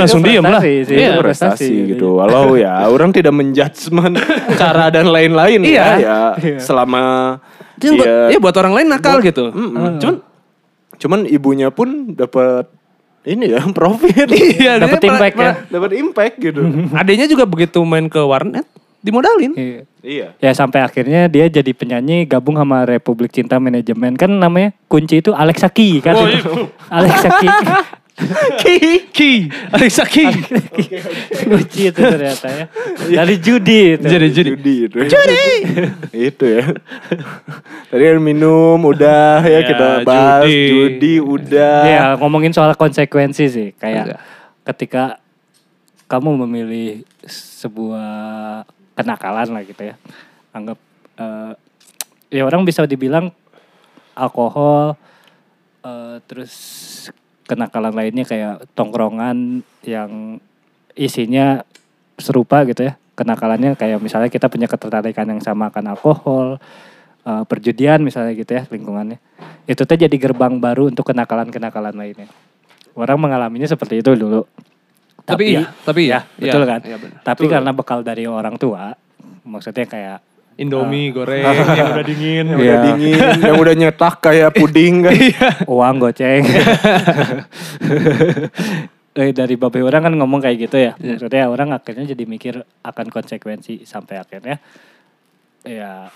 Langsung 0.00 0.24
Itu 0.24 0.28
diem 0.32 0.40
lah. 0.44 0.60
sih, 0.64 0.76
Iya. 0.88 1.12
itu 1.12 1.20
prestasi 1.20 1.68
prestasi. 1.68 1.90
gitu. 1.94 2.16
Walau 2.16 2.56
ya 2.56 2.80
orang 2.94 3.12
tidak 3.12 3.36
menjudgment 3.36 4.16
cara 4.56 4.88
dan 4.88 5.06
lain-lain 5.06 5.60
Iya. 5.62 5.86
ya. 6.00 6.18
ya 6.40 6.58
selama 6.58 7.36
Itu 7.76 7.92
buat, 7.92 8.08
Iya. 8.08 8.20
iya, 8.32 8.38
buat 8.40 8.56
orang 8.56 8.72
lain 8.72 8.86
nakal 8.88 9.20
gitu. 9.20 9.52
Cuman 9.52 10.24
Cuman 10.96 11.28
ibunya 11.28 11.68
pun 11.68 12.16
dapat 12.16 12.72
ini 13.28 13.52
ya 13.52 13.60
profit. 13.68 14.32
iya, 14.32 14.80
Dapat 14.80 15.02
impact 15.04 15.36
ya. 15.36 15.52
dapat 15.68 15.90
impact 15.92 16.34
gitu. 16.40 16.62
Adanya 16.96 17.28
juga 17.28 17.44
begitu 17.44 17.84
main 17.84 18.08
ke 18.08 18.16
warnet 18.18 18.64
dimodalin. 19.00 19.52
Iya. 19.54 19.80
iya. 20.00 20.26
Ya 20.38 20.50
sampai 20.52 20.80
akhirnya 20.80 21.26
dia 21.26 21.46
jadi 21.46 21.70
penyanyi 21.70 22.24
gabung 22.24 22.54
sama 22.54 22.84
Republik 22.84 23.30
Cinta 23.30 23.56
Manajemen 23.56 24.14
kan 24.14 24.28
namanya 24.28 24.72
kunci 24.86 25.18
itu 25.18 25.30
Alexa 25.30 25.68
Ki 25.68 26.00
kan 26.00 26.14
Oh, 26.14 26.26
itu. 26.26 26.68
Alexa 26.88 27.28
Ki. 27.36 27.48
Ki, 28.56 28.76
Ki, 29.12 29.32
Alexa 29.68 30.08
Ki. 30.08 30.24
kunci 31.44 31.92
itu 31.92 32.00
ternyata 32.00 32.48
ya. 32.48 32.64
Dari 32.96 33.36
judi 33.36 33.92
itu. 33.92 34.08
Jadi 34.08 34.26
jadi. 34.32 34.50
Judi 34.56 34.74
itu. 34.88 34.96
itu 36.32 36.44
ya. 36.48 36.64
Tadi 37.86 38.02
kan 38.02 38.18
minum 38.18 38.80
udah 38.80 39.44
ya, 39.44 39.60
Ya, 39.60 39.60
kita 39.62 39.88
bahas 40.02 40.48
judi. 40.48 40.64
judi, 40.72 41.14
udah. 41.20 41.76
Ya 41.84 42.04
ngomongin 42.16 42.56
soal 42.56 42.72
konsekuensi 42.72 43.44
sih 43.46 43.68
kayak 43.76 44.04
Iya. 44.08 44.18
ketika 44.64 45.20
kamu 46.06 46.46
memilih 46.46 47.04
sebuah 47.26 48.64
kenakalan 48.96 49.48
lah 49.52 49.62
gitu 49.62 49.82
ya. 49.92 49.94
Anggap 50.56 50.78
eh, 51.20 51.52
ya 52.32 52.42
orang 52.42 52.64
bisa 52.64 52.88
dibilang 52.88 53.30
alkohol 54.16 54.96
eh, 55.84 56.16
terus 56.24 56.54
kenakalan 57.46 57.94
lainnya 57.94 58.26
kayak 58.26 58.66
tongkrongan 58.74 59.62
yang 59.86 60.40
isinya 60.96 61.62
serupa 62.18 62.64
gitu 62.66 62.88
ya. 62.90 62.96
Kenakalannya 63.16 63.76
kayak 63.76 64.00
misalnya 64.00 64.28
kita 64.28 64.48
punya 64.52 64.68
ketertarikan 64.68 65.24
yang 65.28 65.40
sama 65.40 65.68
akan 65.72 65.92
alkohol, 65.92 66.46
eh, 67.24 67.44
perjudian 67.44 68.00
misalnya 68.00 68.32
gitu 68.32 68.56
ya 68.56 68.64
lingkungannya. 68.66 69.20
Itu 69.68 69.84
tuh 69.84 69.96
jadi 70.00 70.16
gerbang 70.16 70.58
baru 70.58 70.88
untuk 70.88 71.12
kenakalan-kenakalan 71.12 71.94
lainnya. 71.94 72.28
Orang 72.96 73.20
mengalaminya 73.20 73.68
seperti 73.68 74.00
itu 74.00 74.16
dulu. 74.16 74.48
Tapi 75.26 75.58
iya, 75.58 75.66
tapi 75.82 76.06
iya. 76.06 76.22
ya, 76.38 76.38
betul 76.38 76.62
Iya, 76.62 76.70
kan? 76.70 76.80
iya 76.86 76.96
benar. 76.96 77.18
Tapi 77.20 77.44
karena 77.50 77.70
bekal 77.74 78.00
dari 78.00 78.24
orang 78.24 78.54
tua, 78.56 78.94
maksudnya 79.42 79.82
kayak 79.84 80.18
Indomie 80.56 81.12
goreng 81.12 81.44
yang 81.76 81.92
udah 81.92 82.06
dingin. 82.06 82.44
Yang 82.48 82.56
udah 82.56 82.64
Iya. 82.64 82.80
dingin, 82.88 83.18
yang 83.50 83.58
udah 83.58 83.74
nyetak 83.76 84.14
kayak 84.22 84.54
puding 84.54 85.02
kan. 85.02 85.12
uang 85.66 85.96
goceng. 85.98 86.46
eh, 89.16 89.32
dari 89.32 89.54
babe 89.56 89.80
orang 89.82 90.06
kan 90.06 90.14
ngomong 90.14 90.40
kayak 90.40 90.56
gitu 90.62 90.76
ya. 90.78 90.92
Maksudnya 90.96 91.50
orang 91.50 91.74
akhirnya 91.74 92.06
jadi 92.06 92.24
mikir 92.24 92.54
akan 92.80 93.06
konsekuensi 93.10 93.82
sampai 93.82 94.16
akhirnya 94.16 94.62
ya 95.66 96.06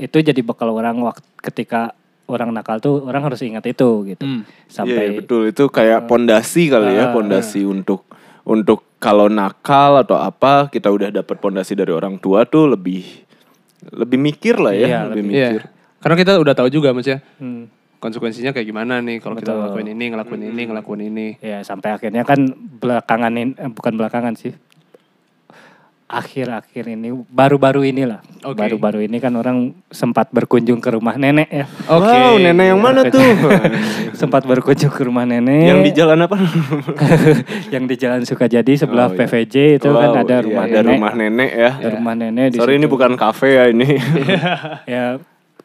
itu 0.00 0.16
jadi 0.24 0.40
bekal 0.40 0.72
orang 0.72 0.96
waktu 1.04 1.20
ketika 1.44 1.92
orang 2.24 2.56
nakal 2.56 2.80
tuh 2.80 3.04
orang 3.04 3.20
harus 3.20 3.44
ingat 3.44 3.62
itu 3.68 4.08
gitu. 4.08 4.24
Hmm. 4.24 4.42
Sampai 4.66 5.12
Iya, 5.12 5.20
betul 5.20 5.52
itu 5.52 5.64
kayak 5.68 6.08
pondasi 6.08 6.72
kali 6.72 6.96
ya, 6.96 7.10
Ah, 7.10 7.12
pondasi 7.12 7.62
untuk 7.62 8.07
untuk 8.48 8.88
kalau 8.96 9.28
nakal 9.28 10.00
atau 10.00 10.16
apa 10.16 10.66
kita 10.66 10.88
udah 10.88 11.12
dapat 11.12 11.36
pondasi 11.36 11.76
dari 11.76 11.92
orang 11.92 12.16
tua 12.16 12.42
tuh 12.42 12.66
lebih 12.66 13.04
lebih 13.94 14.18
mikir 14.18 14.58
lah 14.58 14.74
ya, 14.74 14.86
Iya, 14.88 15.00
lebih 15.06 15.22
lebih- 15.22 15.28
mikir. 15.30 15.60
Iya. 15.62 15.76
Karena 15.98 16.16
kita 16.16 16.32
udah 16.34 16.54
tahu 16.54 16.68
juga 16.68 16.90
maksudnya 16.90 17.20
hmm, 17.38 17.62
konsekuensinya 17.98 18.50
kayak 18.50 18.66
gimana 18.66 18.98
nih 18.98 19.18
kalau 19.18 19.34
kita 19.34 19.50
ngelakuin 19.50 19.88
ini, 19.92 20.04
ngelakuin 20.10 20.42
ini, 20.44 20.62
ngelakuin 20.64 21.02
ini. 21.04 21.26
ya 21.38 21.62
sampai 21.62 21.92
akhirnya 21.92 22.22
kan 22.22 22.38
belakangan 22.78 23.32
ini 23.32 23.52
eh, 23.54 23.70
bukan 23.70 23.94
belakangan 23.94 24.34
sih. 24.34 24.54
Akhir-akhir 26.08 26.88
ini 26.88 27.12
baru-baru 27.28 27.84
inilah. 27.84 28.24
Oke. 28.40 28.56
Baru-baru 28.56 29.04
ini 29.04 29.16
kan 29.16 29.28
orang 29.30 29.76
sempat 29.86 30.28
berkunjung 30.28 30.80
ke 30.80 30.88
rumah 30.88 31.14
nenek 31.14 31.46
ya. 31.46 31.68
Oke. 31.86 32.08
Wow, 32.08 32.40
nenek 32.40 32.66
yang 32.66 32.80
mana 32.80 33.04
tuh? 33.06 33.20
sempat 34.20 34.42
berkunjung 34.42 34.88
ke 34.88 35.04
rumah 35.04 35.22
nenek. 35.22 35.68
yang 35.68 35.84
di 35.84 35.92
jalan 35.92 36.24
apa? 36.24 36.40
yang 37.74 37.84
di 37.84 37.94
Jalan 37.94 38.24
Sukajadi 38.24 38.72
sebelah 38.74 39.06
Oh, 39.06 39.14
iya. 39.14 39.20
PVJ 39.22 39.54
itu 39.76 39.88
kan 39.90 40.08
Wow, 40.10 40.16
ada 40.18 40.34
iya, 40.34 40.42
rumah 40.42 40.64
ada 40.64 40.80
nenek. 40.80 40.92
rumah 40.94 41.12
nenek 41.14 41.50
ya. 41.52 41.70
Ada 41.76 41.88
rumah 41.92 42.14
nenek 42.14 42.46
di 42.48 42.56
Sorry 42.56 42.72
ini 42.74 42.80
situ. 42.80 42.92
bukan 42.92 43.12
kafe 43.14 43.48
ya 43.52 43.64
ini. 43.68 43.88
Ya 44.88 45.04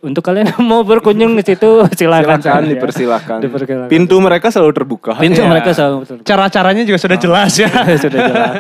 untuk 0.04 0.20
kalian 0.22 0.52
yang 0.52 0.62
mau 0.62 0.84
berkunjung 0.84 1.32
di 1.34 1.42
situ 1.42 1.70
silakan. 1.96 2.38
Silakan 2.38 2.62
Ya. 2.62 2.70
dipersilakan. 2.70 3.38
Dipersilakan. 3.40 3.88
Pintu 3.88 4.20
mereka 4.20 4.52
selalu 4.52 4.72
terbuka. 4.76 5.16
Pintu 5.16 5.40
Iya. 5.40 5.48
mereka 5.48 5.72
selalu 5.72 5.98
terbuka. 6.04 6.28
Cara-caranya 6.28 6.84
juga 6.84 7.00
sudah 7.00 7.18
jelas 7.18 7.52
ya. 7.56 7.72
sudah 8.04 8.20
jelas 8.22 8.54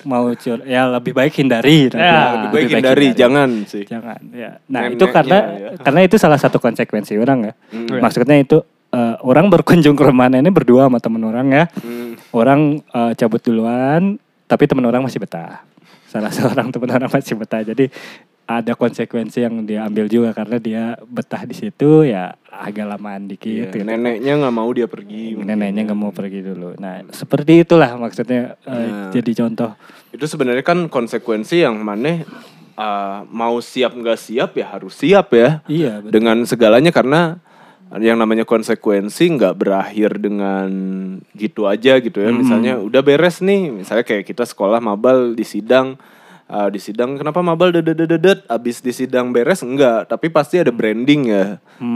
mau 0.00 0.28
cur 0.32 0.60
ya 0.62 0.88
lebih 0.88 1.12
baik 1.12 1.32
hindari 1.34 1.88
Ya, 1.90 2.46
Lebih 2.46 2.48
baik 2.50 2.68
hindari, 2.74 3.06
jangan 3.12 3.48
sih. 3.64 3.84
jangan 3.84 4.16
ya 4.30 4.56
nah 4.64 4.80
Neneknya, 4.82 4.96
itu 4.96 5.04
karena 5.06 5.38
ya. 5.50 5.68
karena 5.78 6.00
itu 6.02 6.16
salah 6.16 6.36
satu 6.36 6.56
konsekuensi 6.56 7.16
orang 7.16 7.38
ya 7.42 7.52
Hmm. 7.68 8.00
maksudnya 8.00 8.36
itu 8.36 8.60
eh, 8.90 9.16
orang 9.20 9.48
berkunjung 9.48 9.92
ke 9.92 10.02
rumah 10.02 10.26
nenek 10.26 10.52
berdua 10.52 10.88
sama 10.88 10.98
temen 10.98 11.20
orang 11.22 11.46
ya 11.48 11.64
Hmm. 11.76 12.16
orang 12.32 12.60
eh, 12.82 13.12
cabut 13.14 13.40
duluan 13.40 14.16
tapi 14.44 14.64
temen 14.64 14.82
orang 14.82 15.00
masih 15.00 15.20
betah 15.20 15.60
salah 16.06 16.32
seorang 16.34 16.68
temen 16.68 16.88
orang 16.88 17.06
masih 17.06 17.36
betah 17.36 17.60
jadi 17.62 17.92
ada 18.50 18.74
konsekuensi 18.74 19.46
yang 19.46 19.62
dia 19.62 19.86
ambil 19.86 20.10
juga 20.10 20.34
karena 20.34 20.58
dia 20.58 20.82
betah 21.06 21.46
di 21.46 21.54
situ 21.54 22.02
ya 22.02 22.34
agak 22.50 22.82
lamaan 22.82 23.30
Iya, 23.30 23.30
dikit. 23.30 23.70
gitu. 23.70 23.86
neneknya 23.86 24.32
nggak 24.42 24.54
mau 24.54 24.66
dia 24.74 24.90
pergi. 24.90 25.38
Neneknya 25.38 25.86
nggak 25.86 26.00
mau 26.00 26.10
pergi 26.10 26.42
dulu. 26.42 26.74
Nah 26.74 27.06
seperti 27.14 27.62
itulah 27.62 27.94
maksudnya 27.94 28.58
eh, 28.66 28.74
Nah. 28.90 29.14
jadi 29.14 29.30
contoh. 29.46 29.70
Itu 30.10 30.26
sebenarnya 30.26 30.66
kan 30.66 30.90
konsekuensi 30.90 31.62
yang 31.62 31.78
mana 31.78 32.26
uh, 32.74 33.22
mau 33.30 33.62
siap 33.62 33.94
nggak 33.94 34.18
siap 34.18 34.50
ya 34.58 34.66
harus 34.74 34.98
siap 34.98 35.30
ya. 35.30 35.62
Iya 35.70 36.02
betul. 36.02 36.10
dengan 36.18 36.36
segalanya 36.42 36.90
karena 36.90 37.38
yang 38.02 38.18
namanya 38.18 38.46
konsekuensi 38.46 39.30
nggak 39.34 39.54
berakhir 39.54 40.18
dengan 40.18 40.70
gitu 41.34 41.70
aja 41.70 42.02
gitu 42.02 42.18
ya. 42.18 42.30
Misalnya 42.34 42.78
udah 42.82 43.02
beres 43.02 43.38
nih, 43.42 43.70
misalnya 43.70 44.02
kayak 44.02 44.26
kita 44.26 44.42
sekolah 44.42 44.82
mabal 44.82 45.34
di 45.34 45.42
sidang 45.42 45.94
uh, 46.50 46.66
di 46.66 46.76
sidang 46.76 47.14
kenapa 47.14 47.38
mabal 47.38 47.70
dedet 47.70 48.42
abis 48.44 48.82
di 48.82 48.90
sidang 48.90 49.30
beres 49.30 49.62
enggak, 49.62 50.04
tapi 50.04 50.26
pasti 50.28 50.58
ada 50.58 50.68
branding 50.68 51.22
ya. 51.24 51.44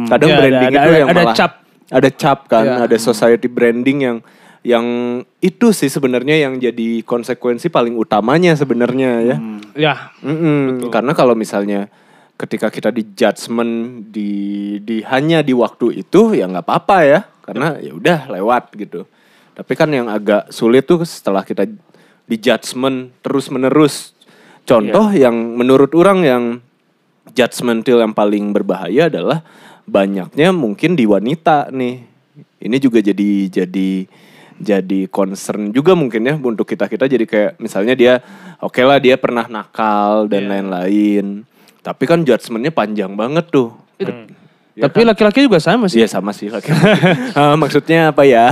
Kadang 0.06 0.30
Ya, 0.30 0.36
branding 0.38 0.70
ada- 0.70 0.78
itu 0.78 0.88
ada- 0.88 1.00
yang 1.00 1.10
ada 1.10 1.20
malah 1.20 1.34
cap. 1.34 1.52
ada 1.90 2.08
cap 2.08 2.38
kan, 2.46 2.64
Ya. 2.64 2.76
ada 2.86 2.96
society 2.96 3.46
branding 3.46 3.98
yang 4.00 4.18
yang 4.64 4.86
itu 5.38 5.76
sih 5.76 5.92
sebenarnya 5.92 6.40
yang 6.40 6.56
jadi 6.56 7.04
konsekuensi 7.04 7.68
paling 7.68 8.00
utamanya 8.00 8.56
sebenarnya 8.56 9.10
ya. 9.20 9.36
Ya, 9.74 9.94
Mm-mm, 10.24 10.88
Karena 10.88 11.12
kalau 11.12 11.36
misalnya 11.36 11.92
ketika 12.34 12.72
kita 12.72 12.88
di 12.88 13.04
judgement 13.12 13.74
di 14.08 14.30
di 14.80 15.04
hanya 15.04 15.38
di 15.38 15.52
waktu 15.52 16.00
itu 16.00 16.32
ya 16.32 16.48
nggak 16.48 16.64
apa-apa 16.64 16.98
ya 17.02 17.20
karena 17.44 17.76
ya 17.76 17.92
udah 17.92 18.32
lewat 18.32 18.72
gitu. 18.74 19.04
Tapi 19.52 19.72
kan 19.76 19.92
yang 19.92 20.08
agak 20.08 20.48
sulit 20.48 20.82
tuh 20.82 21.04
setelah 21.04 21.44
kita 21.44 21.68
di 22.24 22.36
judgement 22.38 23.12
terus 23.20 23.52
menerus. 23.52 24.13
Contoh 24.64 25.12
yang 25.12 25.34
menurut 25.54 25.92
orang 25.92 26.18
yang 26.20 26.42
judgmental 27.30 28.00
yang 28.00 28.12
paling 28.12 28.50
berbahaya 28.50 29.06
adalah 29.06 29.44
banyaknya 29.84 30.50
mungkin 30.50 30.96
di 30.96 31.04
wanita 31.04 31.68
nih. 31.68 32.00
Ini 32.58 32.76
juga 32.78 32.98
jadi 32.98 33.30
jadi 33.46 33.90
jadi 34.54 35.00
concern 35.10 35.68
juga 35.68 35.92
mungkin 35.92 36.24
ya 36.24 36.34
untuk 36.34 36.64
kita 36.64 36.86
kita 36.86 37.04
jadi 37.04 37.24
kayak 37.26 37.50
misalnya 37.58 37.92
dia 37.92 38.12
oke 38.56 38.80
lah 38.80 38.96
dia 38.96 39.20
pernah 39.20 39.44
nakal 39.44 40.24
dan 40.26 40.48
lain-lain. 40.48 41.44
Tapi 41.80 42.04
kan 42.08 42.24
judgementnya 42.24 42.72
panjang 42.72 43.12
banget 43.12 43.44
tuh. 43.50 43.76
Ya 44.74 44.88
tapi 44.90 45.06
laki-laki 45.06 45.46
juga 45.46 45.62
sama 45.62 45.86
sih. 45.86 46.02
Iya 46.02 46.10
sama 46.10 46.34
sih 46.34 46.50
laki 46.50 46.66
Ah, 47.38 47.54
maksudnya 47.62 48.10
apa 48.10 48.26
ya? 48.26 48.50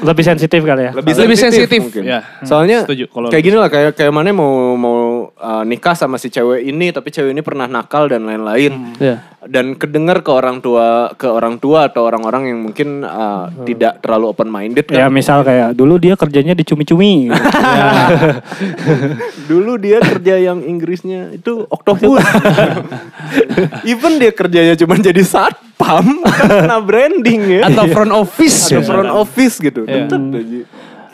Lebih 0.00 0.24
sensitif 0.24 0.64
kali 0.64 0.88
ya. 0.88 0.92
Lebih, 0.96 1.12
Lebih 1.12 1.36
sensitif, 1.36 1.80
mungkin. 1.84 2.08
ya. 2.08 2.24
Soalnya 2.40 2.88
Setuju, 2.88 3.04
kalau- 3.12 3.28
kayak 3.28 3.44
gini 3.44 3.56
lah 3.58 3.68
kayak 3.68 3.92
kayak 3.92 4.08
mana 4.08 4.32
mau 4.32 4.72
mau 4.80 5.00
uh, 5.38 5.62
nikah 5.64 5.94
sama 5.94 6.18
si 6.18 6.28
cewek 6.28 6.66
ini 6.66 6.90
tapi 6.90 7.08
cewek 7.08 7.30
ini 7.32 7.42
pernah 7.42 7.70
nakal 7.70 8.10
dan 8.10 8.26
lain-lain. 8.26 8.98
Iya. 8.98 9.22
Dan 9.48 9.78
kedengar 9.78 10.20
ke 10.20 10.28
orang 10.34 10.58
tua 10.60 11.14
ke 11.14 11.24
orang 11.30 11.56
tua 11.62 11.88
atau 11.88 12.04
orang-orang 12.04 12.52
yang 12.52 12.58
mungkin 12.60 13.06
uh, 13.06 13.48
tidak 13.64 14.02
terlalu 14.04 14.34
open 14.34 14.50
minded 14.50 14.84
Ya 14.90 15.06
kan. 15.06 15.14
misal 15.14 15.40
kayak 15.46 15.72
dulu 15.78 15.96
dia 15.96 16.18
kerjanya 16.18 16.52
di 16.52 16.66
cumi-cumi. 16.66 17.30
gitu. 17.30 19.08
Dulu 19.48 19.78
dia 19.80 20.02
kerja 20.02 20.34
yang 20.36 20.60
Inggrisnya 20.60 21.32
itu 21.32 21.64
octopus. 21.70 22.20
Even 23.90 24.18
dia 24.20 24.34
kerjanya 24.34 24.74
cuma 24.76 24.98
jadi 24.98 25.22
satpam 25.22 26.20
karena 26.50 26.76
branding 26.82 27.62
ya. 27.62 27.72
Atau 27.72 27.84
front 27.88 28.12
office. 28.12 28.68
Atau 28.68 28.82
front 28.84 29.06
misalkan. 29.08 29.22
office 29.22 29.54
gitu. 29.62 29.80
Iya. 29.86 30.04
Tetap 30.06 30.22
aja. 30.34 30.60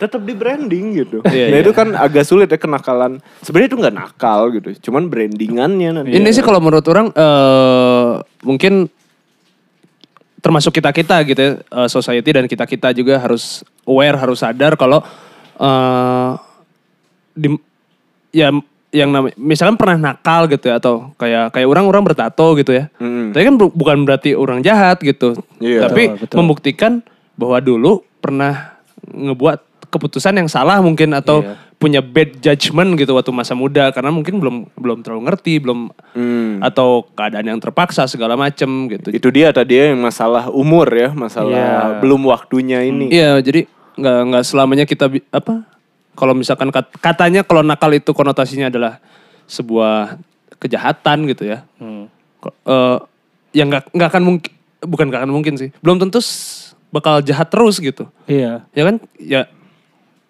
Tetap 0.05 0.21
di 0.21 0.35
branding 0.37 0.87
gitu. 1.01 1.17
Iya, 1.25 1.49
nah 1.49 1.59
iya. 1.59 1.65
itu 1.65 1.73
kan 1.73 1.97
agak 1.97 2.29
sulit 2.29 2.53
ya 2.53 2.61
kenakalan. 2.61 3.25
Sebenarnya 3.41 3.69
itu 3.73 3.79
nggak 3.81 3.97
nakal 3.97 4.53
gitu. 4.53 4.69
Cuman 4.91 5.09
brandingannya 5.09 5.91
nanti. 5.97 6.13
Ini 6.13 6.29
sih 6.29 6.45
kalau 6.45 6.61
menurut 6.61 6.85
orang 6.93 7.09
eh 7.17 8.11
mungkin 8.45 8.93
termasuk 10.45 10.77
kita 10.77 10.93
kita 10.93 11.25
gitu 11.25 11.41
ya, 11.41 11.53
eh, 11.57 11.89
society 11.89 12.31
dan 12.37 12.45
kita 12.45 12.69
kita 12.69 12.93
juga 12.93 13.17
harus 13.17 13.65
aware 13.89 14.21
harus 14.21 14.45
sadar 14.45 14.77
kalau 14.77 15.01
eh 15.57 16.33
di 17.33 17.49
ya 18.29 18.53
yang 18.95 19.11
namanya 19.11 19.35
misalkan 19.35 19.75
pernah 19.75 19.99
nakal 19.99 20.47
gitu 20.47 20.71
ya 20.71 20.79
atau 20.79 21.11
kayak 21.19 21.51
kayak 21.51 21.67
orang-orang 21.67 22.07
bertato 22.07 22.55
gitu 22.55 22.79
ya. 22.79 22.87
Mm. 23.03 23.35
Tapi 23.35 23.43
kan 23.43 23.55
bu- 23.59 23.75
bukan 23.75 24.07
berarti 24.07 24.39
orang 24.39 24.63
jahat 24.63 25.03
gitu. 25.03 25.35
Iya. 25.59 25.91
Tapi 25.91 26.15
Betul, 26.15 26.21
betul. 26.23 26.37
membuktikan 26.39 26.93
bahwa 27.35 27.59
dulu 27.59 28.07
pernah 28.23 28.79
ngebuat 29.03 29.74
keputusan 29.95 30.35
yang 30.35 30.51
salah 30.51 30.83
mungkin 30.83 31.15
atau 31.15 31.41
Iya. 31.41 31.55
punya 31.75 32.01
bad 32.03 32.41
judgment 32.41 32.97
gitu 32.97 33.15
waktu 33.15 33.31
masa 33.31 33.55
muda 33.55 33.95
karena 33.95 34.11
mungkin 34.11 34.43
belum 34.43 34.57
belum 34.75 34.99
terlalu 35.01 35.31
ngerti, 35.31 35.55
belum 35.59 35.95
Hmm. 36.13 36.59
atau 36.59 37.07
keadaan 37.13 37.47
yang 37.47 37.61
terpaksa 37.61 38.05
segala 38.05 38.35
macem 38.35 38.67
gitu. 38.91 39.09
Itu 39.09 39.31
dia 39.31 39.55
tadi 39.55 39.79
ya 39.79 39.95
yang 39.95 40.01
masalah 40.01 40.51
umur 40.51 40.91
ya, 40.91 41.15
masalah 41.15 41.55
Iya. 41.55 42.01
belum 42.03 42.27
waktunya 42.27 42.83
ini. 42.83 43.07
Iya, 43.09 43.39
jadi 43.39 43.71
nggak 43.95 44.19
nggak 44.29 44.45
selamanya 44.45 44.85
kita 44.85 45.07
apa? 45.31 45.63
Kalau 46.15 46.35
misalkan 46.35 46.71
kat- 46.71 46.95
katanya 46.99 47.43
kalau 47.43 47.63
nakal 47.63 47.91
itu 47.91 48.11
konotasinya 48.11 48.67
adalah 48.67 48.99
sebuah 49.45 50.19
kejahatan 50.59 51.29
gitu 51.29 51.47
ya. 51.47 51.63
Hmm. 51.77 52.09
Ko- 52.39 52.55
eh, 52.57 52.99
yang 53.53 53.69
nggak 53.69 53.93
nggak 53.93 54.09
akan 54.11 54.23
mungkin 54.25 54.51
bukan 54.81 55.07
nggak 55.09 55.21
akan 55.23 55.33
mungkin 55.33 55.55
sih. 55.55 55.71
Belum 55.79 55.99
tentu 55.99 56.19
bakal 56.89 57.19
jahat 57.21 57.51
terus 57.51 57.77
gitu. 57.77 58.07
Iya. 58.25 58.63
Ya 58.73 58.83
kan? 58.87 58.97
Ya 59.19 59.41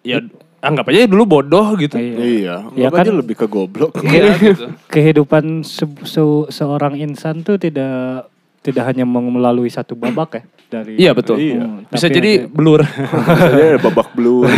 ya 0.05 0.21
anggap 0.61 0.85
aja 0.87 1.05
dulu 1.05 1.23
bodoh 1.25 1.73
gitu. 1.75 1.97
Iya. 1.97 2.15
Iya, 2.15 2.55
Ya 2.73 2.87
aja 2.87 3.01
kan- 3.03 3.17
lebih 3.17 3.35
ke 3.35 3.45
goblok. 3.45 3.97
Iya 4.05 4.33
gitu. 4.35 4.65
Kehidupan 4.87 5.61
se- 5.61 5.85
se- 6.03 6.47
seorang 6.49 6.93
insan 6.95 7.41
tuh 7.41 7.57
tidak 7.57 8.29
tidak 8.61 8.81
hanya 8.83 9.05
melalui 9.05 9.67
satu 9.67 9.93
babak 9.93 10.29
ya 10.31 10.43
dari 10.67 10.93
Iya 10.97 11.13
betul. 11.13 11.37
Hmm, 11.37 11.85
Bisa 11.87 12.05
tapi 12.05 12.15
jadi 12.15 12.31
ada- 12.39 12.49
blur. 12.49 12.81
Jadi 12.81 13.63
ada 13.67 13.79
babak 13.85 14.07
belur. 14.11 14.49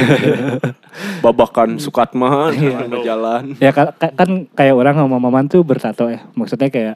Babakan 1.20 1.76
Sukatma 1.78 2.50
Iya. 2.52 2.88
jalan. 3.04 3.44
ya 3.58 3.72
ka- 3.72 3.94
ka- 3.94 4.16
kan 4.16 4.30
kayak 4.50 4.74
orang 4.74 4.96
sama 4.96 5.18
maman 5.18 5.46
tuh 5.46 5.62
bertato 5.62 6.08
ya 6.08 6.24
maksudnya 6.34 6.68
kayak 6.68 6.96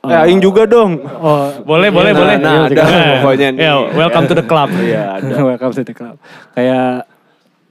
Eh, 0.00 0.12
aing 0.22 0.36
juga 0.38 0.64
dong. 0.64 1.00
oh 1.00 1.48
boleh, 1.64 1.88
boleh, 1.88 2.12
Nah, 2.12 2.18
boleh. 2.18 2.36
nah, 2.36 2.68
ada 2.68 2.84
pokoknya 3.18 3.48
nih. 3.52 3.64
Ya, 3.64 3.72
welcome 3.90 4.24
to 4.26 4.34
the 4.34 4.44
club. 4.44 4.68
Iya, 4.70 5.16
welcome 5.48 5.72
to 5.72 5.80
the 5.82 5.92
club 5.92 6.20
kayak 6.52 7.08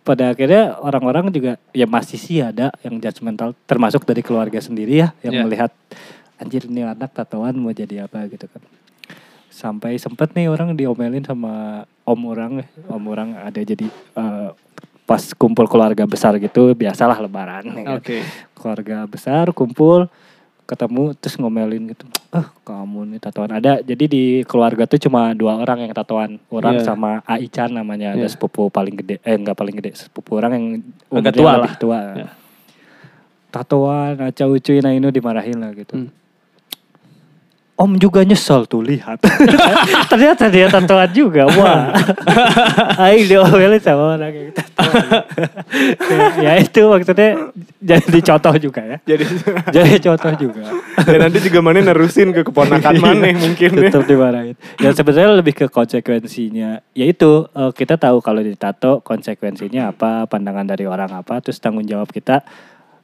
pada 0.04 0.36
akhirnya 0.36 0.76
orang-orang 0.78 1.32
juga 1.32 1.56
ya 1.72 1.88
masih 1.88 2.20
sih 2.20 2.40
ada 2.40 2.70
yang 2.84 3.00
judgmental 3.00 3.56
termasuk 3.64 4.04
dari 4.04 4.20
keluarga 4.20 4.60
sendiri 4.60 5.00
ya 5.00 5.16
yang 5.24 5.34
Iya. 5.34 5.44
melihat 5.44 5.72
anjir 6.36 6.68
ini 6.68 6.84
anak 6.84 7.12
tatoan 7.12 7.56
mau 7.56 7.72
jadi 7.72 8.04
apa 8.04 8.28
gitu 8.28 8.46
kan 8.46 8.60
sampai 9.48 9.96
sempet 9.96 10.34
nih 10.34 10.50
orang 10.50 10.74
diomelin 10.74 11.24
sama 11.24 11.86
om 12.04 12.20
orang 12.26 12.66
om 12.86 13.04
orang 13.06 13.38
ada 13.38 13.62
jadi 13.62 13.86
eh, 13.90 14.50
pas 15.04 15.24
kumpul 15.34 15.68
keluarga 15.68 16.04
besar 16.04 16.36
gitu 16.38 16.74
biasalah 16.74 17.20
lebaran 17.20 17.64
ya 17.70 17.84
kan. 17.86 18.00
Keluarga 18.54 18.98
besar 19.06 19.52
kumpul 19.52 20.08
ketemu 20.64 21.12
terus 21.14 21.36
ngomelin 21.36 21.88
gitu 21.88 22.08
ah 22.30 22.48
kamu 22.62 23.12
nih 23.12 23.20
tatoan 23.20 23.52
ada 23.52 23.80
jadi 23.80 24.06
di 24.06 24.24
keluarga 24.44 24.84
tuh 24.84 24.98
cuma 24.98 25.32
dua 25.32 25.58
orang 25.58 25.82
yang 25.82 25.92
tatoan 25.92 26.40
orang 26.48 26.78
Iya. 26.78 26.86
sama 26.86 27.20
Aichan 27.26 27.70
namanya 27.70 28.12
ada 28.12 28.22
Iya. 28.22 28.32
sepupu 28.32 28.68
paling 28.68 28.96
gede 28.96 29.20
eh 29.20 29.34
enggak 29.34 29.54
paling 29.54 29.76
gede 29.76 29.92
sepupu 29.94 30.36
orang 30.36 30.52
yang 30.52 30.66
Agak 31.12 31.34
tua 31.34 31.52
lebih 31.54 31.64
lah. 31.66 31.74
tua 31.78 32.00
Iya. 32.16 32.28
tatoan 33.50 34.16
aca 34.20 34.44
ucuy 34.46 34.80
nah 34.80 34.90
ini 34.90 35.08
dimarahin 35.10 35.58
lah 35.58 35.72
gitu 35.74 35.94
Hmm. 35.96 36.10
Om 37.74 37.98
juga 37.98 38.22
nyesel 38.22 38.70
tuh 38.70 38.86
lihat. 38.86 39.18
Ternyata 40.14 40.46
dia 40.46 40.70
tatoan 40.70 41.10
juga. 41.10 41.50
Wah. 41.58 41.90
Aing 43.02 43.26
diomelin 43.26 43.82
sama 43.82 44.14
orang 44.14 44.30
yang 44.30 44.50
tatoan. 44.54 45.26
ya 46.38 46.62
itu 46.62 46.86
maksudnya 46.86 47.50
jadi 47.82 48.20
contoh 48.22 48.54
juga 48.62 48.82
ya. 48.86 48.98
Jadi 49.10 49.26
Jadi 49.74 49.92
contoh 50.06 50.32
juga. 50.38 50.70
dan 51.02 51.18
nanti 51.18 51.42
juga 51.42 51.60
mana 51.66 51.82
nerusin 51.82 52.30
ke 52.30 52.46
keponakan 52.46 52.94
mana 53.10 53.34
mungkin 53.42 53.70
ya. 53.74 53.90
Tetap 53.90 54.06
dimarahin. 54.06 54.56
Ya 54.78 54.94
sebenarnya 54.94 55.34
lebih 55.34 55.58
ke 55.58 55.66
konsekuensinya. 55.66 56.78
Yaitu 56.94 57.50
eh, 57.58 57.72
kita 57.74 57.98
tahu 57.98 58.22
kalau 58.22 58.46
ditato 58.46 59.02
konsekuensinya 59.02 59.90
apa, 59.90 60.30
pandangan 60.30 60.70
dari 60.70 60.86
orang 60.86 61.10
apa, 61.10 61.42
terus 61.42 61.58
tanggung 61.58 61.90
jawab 61.90 62.14
kita 62.14 62.46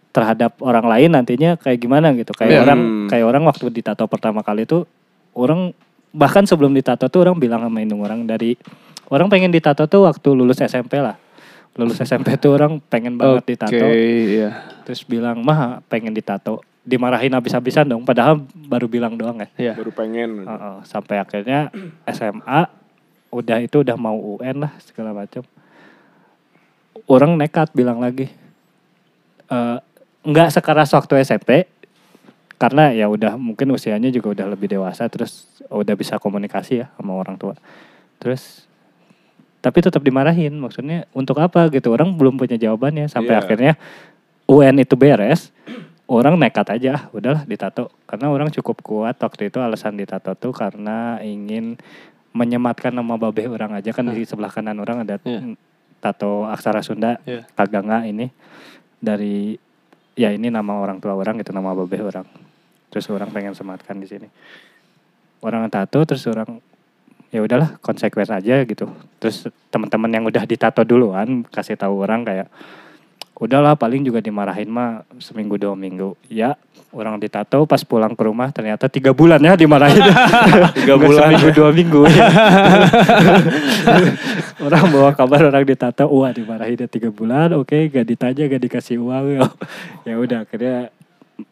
terhadap 0.10 0.58
orang 0.60 0.86
lain 0.86 1.10
nantinya 1.14 1.54
kayak 1.56 1.80
gimana 1.80 2.12
gitu. 2.18 2.34
Kayak 2.34 2.52
Iya. 2.52 2.62
orang 2.66 2.80
Hmm. 2.80 3.08
kayak 3.08 3.26
orang 3.26 3.44
waktu 3.46 3.66
ditato 3.70 4.04
pertama 4.10 4.42
kali 4.42 4.66
itu 4.66 4.84
orang 5.38 5.72
bahkan 6.10 6.42
sebelum 6.44 6.74
ditato 6.74 7.06
tuh 7.06 7.22
orang 7.22 7.38
bilang 7.38 7.62
sama 7.62 7.80
indung 7.80 8.02
orang 8.02 8.26
dari 8.26 8.58
orang 9.10 9.30
pengen 9.30 9.54
ditato 9.54 9.86
tuh 9.86 10.10
waktu 10.10 10.30
lulus 10.34 10.58
SMP 10.60 10.98
lah. 10.98 11.18
Lulus 11.78 12.02
SMP 12.02 12.34
tuh 12.36 12.58
orang 12.58 12.82
pengen 12.82 13.16
banget 13.16 13.46
ditato. 13.46 13.86
iya. 13.86 14.82
Terus 14.84 15.06
bilang, 15.06 15.46
"Mah, 15.46 15.86
pengen 15.86 16.12
ditato." 16.12 16.66
Dimarahin 16.82 17.30
habis-habisan 17.30 17.86
dong 17.86 18.02
padahal 18.02 18.42
baru 18.66 18.90
bilang 18.90 19.14
doang 19.14 19.38
ya. 19.38 19.50
Iya. 19.56 19.74
Baru 19.78 19.94
pengen. 19.94 20.42
Heeh, 20.50 20.76
sampai 20.84 21.22
akhirnya 21.22 21.70
SMA 22.10 22.66
udah 23.30 23.58
itu 23.62 23.86
udah 23.86 23.94
mau 23.94 24.18
UN 24.18 24.66
lah 24.66 24.74
segala 24.82 25.14
macam. 25.14 25.46
Orang 27.06 27.38
nekat 27.38 27.70
bilang 27.72 28.02
lagi. 28.02 28.30
eh 29.50 29.78
nggak 30.22 30.50
sekeras 30.52 30.92
waktu 30.92 31.22
SMP. 31.22 31.66
karena 32.60 32.92
ya 32.92 33.08
udah 33.08 33.40
mungkin 33.40 33.72
usianya 33.72 34.12
juga 34.12 34.36
udah 34.36 34.52
lebih 34.52 34.68
dewasa 34.68 35.08
terus 35.08 35.48
udah 35.72 35.96
bisa 35.96 36.20
komunikasi 36.20 36.84
ya 36.84 36.92
sama 37.00 37.16
orang 37.16 37.40
tua 37.40 37.56
terus 38.20 38.68
tapi 39.64 39.80
tetap 39.80 40.04
dimarahin 40.04 40.60
maksudnya 40.60 41.08
untuk 41.16 41.40
apa 41.40 41.72
gitu 41.72 41.96
orang 41.96 42.12
belum 42.20 42.36
punya 42.36 42.60
jawabannya 42.60 43.08
sampai 43.08 43.32
Iya. 43.32 43.40
akhirnya 43.40 43.74
UN 44.44 44.76
itu 44.76 45.00
beres 45.00 45.56
orang 46.04 46.36
nekat 46.36 46.68
aja 46.68 46.90
"Ah, 47.00 47.04
udahlah 47.16 47.48
ditato 47.48 47.96
karena 48.04 48.28
orang 48.28 48.52
cukup 48.52 48.84
kuat 48.84 49.16
waktu 49.16 49.48
itu 49.48 49.64
alasan 49.64 49.96
ditato 49.96 50.36
tuh 50.36 50.52
karena 50.52 51.24
ingin 51.24 51.80
menyematkan 52.36 52.92
nama 52.92 53.16
babeh 53.16 53.48
orang 53.48 53.80
aja 53.80 53.96
kan 53.96 54.04
di 54.04 54.28
sebelah 54.28 54.52
kanan 54.52 54.84
orang 54.84 55.08
ada 55.08 55.16
Iya. 55.24 55.56
tato 56.04 56.44
aksara 56.44 56.84
Sunda 56.84 57.24
Iya. 57.24 57.48
Kaganga 57.56 58.04
ini 58.04 58.28
dari 59.00 59.56
ya 60.20 60.36
ini 60.36 60.52
nama 60.52 60.84
orang 60.84 61.00
tua 61.00 61.16
orang 61.16 61.40
gitu 61.40 61.56
nama 61.56 61.72
babeh 61.72 62.04
orang. 62.04 62.28
Terus 62.92 63.08
orang 63.08 63.32
pengen 63.32 63.56
sematkan 63.56 63.96
di 64.04 64.08
sini. 64.12 64.28
Orang 65.40 65.72
tato 65.72 66.04
terus 66.04 66.28
orang 66.28 66.60
ya 67.32 67.40
udahlah 67.40 67.80
konsekuen 67.80 68.28
aja 68.28 68.68
gitu. 68.68 68.92
Terus 69.24 69.48
teman-teman 69.72 70.12
yang 70.12 70.28
udah 70.28 70.44
ditato 70.44 70.84
duluan 70.84 71.48
kasih 71.48 71.80
tahu 71.80 72.04
orang 72.04 72.28
kayak 72.28 72.52
udahlah 73.40 73.74
paling 73.80 74.04
juga 74.04 74.20
dimarahin 74.20 74.68
mah 74.68 75.08
seminggu 75.18 75.56
dua 75.56 75.74
minggu. 75.74 76.14
Ya 76.28 76.60
orang 76.92 77.22
ditato 77.22 77.64
pas 77.64 77.80
pulang 77.86 78.12
ke 78.18 78.24
rumah 78.26 78.52
ternyata 78.52 78.92
tiga 78.92 79.16
bulan 79.16 79.40
ya 79.40 79.56
dimarahin. 79.56 80.04
Tiga 80.78 80.96
bulan. 81.00 81.32
seminggu 81.32 81.50
dua 81.56 81.70
minggu. 81.72 82.02
Orang 84.66 84.92
bawa 84.92 85.12
kabar 85.16 85.48
orang 85.48 85.64
ditato 85.64 86.06
wah 86.12 86.32
dimarahin 86.36 86.76
ya 86.76 86.88
tiga 86.90 87.10
bulan. 87.10 87.56
Oke 87.56 87.88
gak 87.88 88.06
ditanya 88.06 88.44
gak 88.50 88.62
dikasih 88.62 89.00
uang. 89.00 89.40
Ya 90.04 90.16
udah 90.20 90.44
akhirnya 90.44 90.92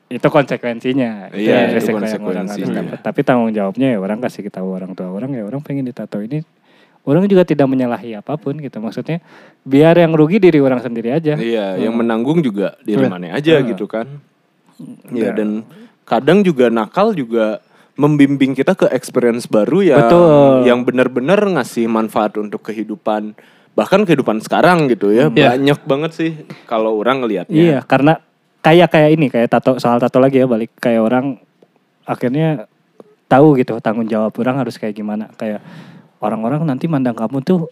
itu 0.07 0.27
konsekuensinya. 0.27 1.31
Itu 1.31 1.47
Iya, 1.47 1.75
itu 1.75 1.91
yang 1.91 2.23
orang 2.23 2.47
harus 2.47 2.67
dapat. 2.71 2.99
tapi 3.03 3.19
tanggung 3.23 3.51
jawabnya 3.51 3.95
ya 3.95 3.99
orang 3.99 4.19
kasih 4.19 4.47
tahu 4.51 4.75
orang 4.75 4.91
tua 4.95 5.11
orang 5.11 5.31
ya 5.35 5.43
orang 5.43 5.59
pengen 5.63 5.87
ditato 5.87 6.19
ini 6.19 6.43
orang 7.07 7.23
juga 7.25 7.47
tidak 7.47 7.65
menyalahi 7.65 8.19
apa 8.19 8.35
pun 8.35 8.59
gitu 8.59 8.77
maksudnya 8.77 9.23
biar 9.63 9.95
yang 9.95 10.11
rugi 10.11 10.37
diri 10.37 10.59
orang 10.59 10.83
sendiri 10.83 11.15
aja 11.15 11.39
Iya, 11.39 11.79
yang 11.79 11.95
menanggung 11.95 12.43
juga 12.43 12.75
diri 12.83 12.99
Iya. 12.99 13.09
mana 13.09 13.27
aja 13.31 13.53
Ah. 13.57 13.63
gitu 13.63 13.87
kan. 13.87 14.05
Iya 15.09 15.31
dan 15.33 15.63
kadang 16.03 16.43
juga 16.43 16.67
nakal 16.67 17.11
juga 17.11 17.63
membimbing 17.97 18.53
kita 18.53 18.77
ke 18.77 18.85
experience 18.93 19.49
baru 19.49 19.81
yang 19.81 19.99
Betul. 20.05 20.55
yang 20.67 20.79
benar-benar 20.83 21.41
ngasih 21.49 21.89
manfaat 21.89 22.37
untuk 22.37 22.61
kehidupan 22.61 23.33
bahkan 23.73 24.03
kehidupan 24.03 24.37
sekarang 24.37 24.85
gitu 24.87 25.09
ya. 25.09 25.29
Iya. 25.29 25.57
Banyak 25.57 25.79
banget 25.83 26.11
sih 26.13 26.31
kalau 26.65 26.97
orang 26.97 27.23
ngelihatnya. 27.23 27.55
Iya, 27.55 27.79
karena 27.81 28.21
kayak 28.59 28.89
kayak 28.89 29.09
ini 29.15 29.25
kayak 29.29 29.47
tato 29.47 29.77
soal 29.77 29.97
tato 29.97 30.19
lagi 30.19 30.37
ya 30.37 30.45
balik 30.45 30.75
kayak 30.77 30.99
orang 30.99 31.39
akhirnya 32.03 32.67
tahu 33.27 33.55
gitu 33.55 33.77
tanggung 33.79 34.07
jawab 34.07 34.31
orang 34.37 34.61
harus 34.61 34.75
kayak 34.75 34.93
gimana 34.93 35.27
kayak 35.35 35.59
orang-orang 36.21 36.65
nanti 36.65 36.85
mandang 36.89 37.13
kamu 37.17 37.41
tuh 37.41 37.67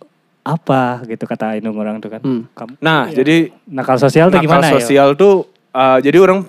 apa 0.45 1.01
gitu 1.09 1.25
kata 1.25 1.57
indung 1.57 1.77
orang 1.81 1.97
tuh 1.97 2.13
kan. 2.13 2.21
Hmm. 2.21 2.45
Kamu 2.53 2.77
Nah, 2.77 3.09
Iya. 3.09 3.25
jadi 3.25 3.35
nakal 3.65 3.97
sosial 3.97 4.29
tuh 4.29 4.37
nakal 4.37 4.45
gimana 4.45 4.65
ya? 4.69 4.73
sosial 4.77 5.17
tuh 5.17 5.49
uh, 5.73 5.97
jadi 5.97 6.17
orang 6.21 6.45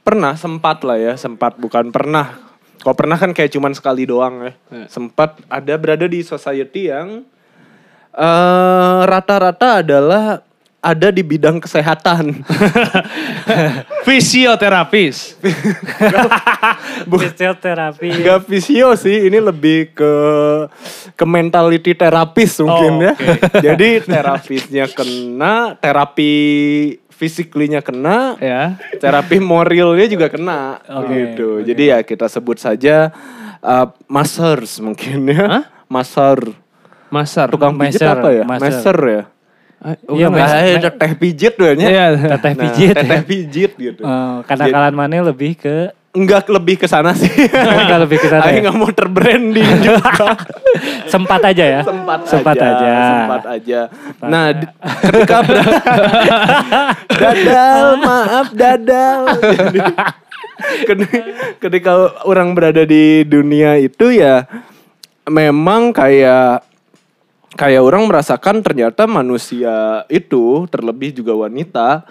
pernah 0.00 0.32
sempat 0.38 0.80
lah 0.86 0.96
ya, 0.96 1.14
sempat 1.20 1.58
bukan 1.60 1.92
pernah. 1.92 2.38
Kalau 2.80 2.94
pernah 2.94 3.18
kan 3.18 3.34
kayak 3.34 3.50
cuman 3.50 3.74
sekali 3.74 4.06
doang 4.06 4.46
ya. 4.46 4.52
Iya. 4.70 4.86
Sempat 4.86 5.42
ada 5.50 5.74
berada 5.74 6.06
di 6.06 6.22
society 6.22 6.86
yang 6.86 7.26
eh, 8.14 9.00
rata-rata 9.04 9.82
adalah 9.82 10.45
ada 10.86 11.10
di 11.10 11.26
bidang 11.26 11.58
kesehatan. 11.58 12.46
Fisioterapis. 14.06 15.34
Fisioterapi. 17.10 18.08
Gak 18.22 18.46
visio 18.46 18.94
sih, 18.94 19.26
ini 19.26 19.42
lebih 19.42 19.90
ke 19.98 20.14
ke 21.18 21.24
mentality 21.26 21.92
terapis 21.98 22.62
mungkin 22.62 22.92
Oh, 22.96 23.02
ya. 23.02 23.12
Jadi 23.72 24.06
terapisnya 24.06 24.86
kena, 24.94 25.74
terapi 25.74 26.32
physically-nya 27.10 27.80
kena, 27.80 28.36
ya. 28.38 28.76
terapi 29.00 29.40
moralnya 29.40 30.04
juga 30.04 30.28
kena 30.28 30.84
Oke, 30.84 31.32
gitu. 31.32 31.48
oke. 31.58 31.64
Jadi 31.64 31.82
ya 31.88 31.98
kita 32.04 32.28
sebut 32.28 32.60
saja 32.60 33.08
uh, 33.64 33.88
masseurs 34.06 34.78
mungkin 34.78 35.24
ya. 35.32 35.44
Hah? 35.48 35.64
Masseur. 35.88 36.52
Masar. 37.06 37.48
Tukang 37.54 37.78
pijit 37.78 38.02
Maser, 38.02 38.18
apa 38.18 38.28
ya? 38.34 38.42
maser. 38.44 38.62
Maser 38.66 38.98
ya. 39.06 39.22
Ah, 39.86 39.94
Iya. 40.10 40.26
Nah, 40.26 40.50
ya, 40.58 40.90
teh 40.90 41.12
pijit 41.14 41.54
doanya. 41.54 41.86
Iya. 41.86 42.04
Teteh 42.34 42.52
Nah, 42.52 42.62
pijit. 42.66 42.90
Teteh 42.92 43.22
pijit 43.22 43.70
gitu. 43.72 44.02
Eh, 44.02 44.36
kenakalan 44.42 44.90
mana 44.92 45.22
lebih 45.24 45.54
ke 45.54 45.94
Enggak 46.10 46.48
lebih 46.48 46.80
ke 46.80 46.88
sana 46.88 47.12
sih. 47.12 47.28
Enggak 47.28 48.00
lebih 48.02 48.16
ke 48.16 48.26
sana 48.26 48.48
Aing 48.48 48.58
ya? 48.58 48.60
nggak 48.64 48.76
mau 48.80 48.88
terbranding 48.88 49.68
juga. 49.84 50.32
sempat 51.12 51.44
aja 51.44 51.64
ya. 51.68 51.80
sempat, 51.84 52.18
sempat 52.24 52.56
aja, 52.56 52.66
aja. 52.72 52.92
sempat 53.04 53.42
aja. 53.46 53.80
nah, 54.24 54.44
di- 54.48 54.70
ketika 55.04 55.36
ber- 55.44 55.60
dadal, 57.20 57.84
maaf 58.00 58.48
dadal. 58.50 59.20
Ketika 61.60 61.92
orang 62.24 62.56
berada 62.56 62.82
di 62.82 63.20
dunia 63.22 63.76
itu 63.76 64.08
ya 64.10 64.48
memang 65.26 65.92
kayak 65.92 66.64
kayak 67.56 67.82
orang 67.82 68.04
merasakan 68.06 68.60
ternyata 68.60 69.08
manusia 69.08 70.04
itu 70.12 70.68
terlebih 70.70 71.16
juga 71.16 71.34
wanita 71.34 72.04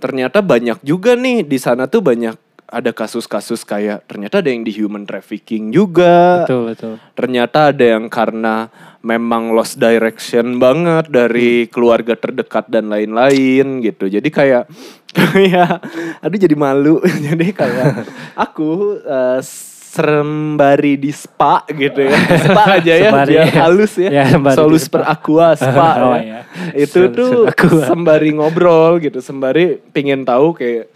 ternyata 0.00 0.40
banyak 0.40 0.80
juga 0.84 1.16
nih 1.16 1.44
di 1.44 1.58
sana 1.60 1.88
tuh 1.88 2.04
banyak 2.04 2.36
ada 2.70 2.94
kasus-kasus 2.94 3.66
kayak 3.66 4.06
ternyata 4.06 4.38
ada 4.38 4.46
yang 4.54 4.62
di 4.62 4.70
human 4.70 5.02
trafficking 5.02 5.74
juga 5.74 6.46
Betul, 6.46 6.62
betul. 6.70 6.94
ternyata 7.18 7.74
ada 7.74 7.84
yang 7.98 8.06
karena 8.06 8.70
memang 9.00 9.56
lost 9.56 9.80
direction 9.80 10.60
banget 10.60 11.08
dari 11.08 11.66
keluarga 11.72 12.16
terdekat 12.16 12.68
dan 12.68 12.92
lain-lain 12.92 13.80
gitu. 13.80 14.06
Jadi 14.12 14.28
kayak 14.28 14.68
kayak 15.18 15.80
aduh 16.20 16.38
jadi 16.38 16.56
malu. 16.56 17.00
jadi 17.26 17.46
kayak 17.52 18.04
aku 18.48 19.00
eh, 19.00 19.40
sembari 19.90 20.94
di 20.94 21.10
spa 21.10 21.66
gitu 21.66 22.06
ya. 22.06 22.14
Spa 22.46 22.78
aja 22.78 22.94
ya 22.94 23.10
Sembari, 23.10 23.32
biar 23.34 23.46
ya. 23.50 23.54
halus 23.66 23.92
ya. 23.98 24.10
Ya, 24.22 24.24
Solus 24.54 24.86
per 24.86 25.02
aqua 25.02 25.50
spa 25.58 25.88
Oh, 25.98 26.14
ya. 26.14 26.22
iya. 26.22 26.40
Itu 26.78 27.10
tuh 27.10 27.50
sembari 27.82 28.30
ngobrol 28.30 29.02
gitu, 29.02 29.18
sembari 29.18 29.82
pingin 29.90 30.22
tahu 30.22 30.54
kayak 30.54 30.94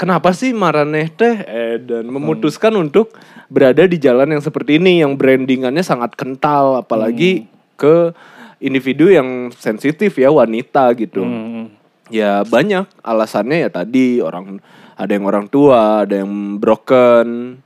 kenapa 0.00 0.32
sih 0.32 0.56
Maraneh 0.56 1.12
teh 1.12 1.36
eh, 1.44 1.76
dan 1.84 2.08
memutuskan 2.08 2.72
untuk 2.80 3.12
berada 3.52 3.84
di 3.84 4.00
jalan 4.00 4.32
yang 4.32 4.40
seperti 4.42 4.80
ini 4.80 5.04
yang 5.04 5.12
brandingannya 5.20 5.84
sangat 5.84 6.16
kental 6.16 6.80
apalagi 6.80 7.44
ke 7.76 8.16
individu 8.56 9.12
yang 9.12 9.52
sensitif 9.52 10.16
ya 10.16 10.32
wanita 10.32 10.96
gitu. 10.96 11.20
Hmm. 11.20 11.68
Ya 12.08 12.40
banyak 12.40 12.88
alasannya 13.04 13.68
ya 13.68 13.70
tadi 13.72 14.24
orang 14.24 14.64
ada 14.96 15.12
yang 15.12 15.28
orang 15.28 15.44
tua, 15.52 16.08
ada 16.08 16.24
yang 16.24 16.56
broken 16.56 17.60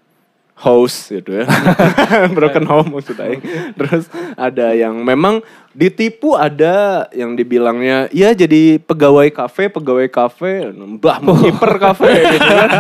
house 0.57 1.13
gitu 1.13 1.45
ya. 1.45 1.47
broken 2.37 2.65
home 2.65 2.97
maksud 2.97 3.21
aing. 3.21 3.45
Terus 3.77 4.09
ada 4.41 4.73
yang 4.73 5.05
memang 5.05 5.45
ditipu 5.77 6.33
ada 6.33 7.05
yang 7.13 7.37
dibilangnya 7.37 8.09
ya 8.09 8.33
jadi 8.33 8.81
pegawai 8.81 9.29
kafe, 9.29 9.69
pegawai 9.69 10.09
kafe, 10.09 10.73
bah 10.97 11.21
mau 11.21 11.37
kiper 11.37 11.77
kafe 11.77 12.11
gitu 12.41 12.49
kan. 12.49 12.71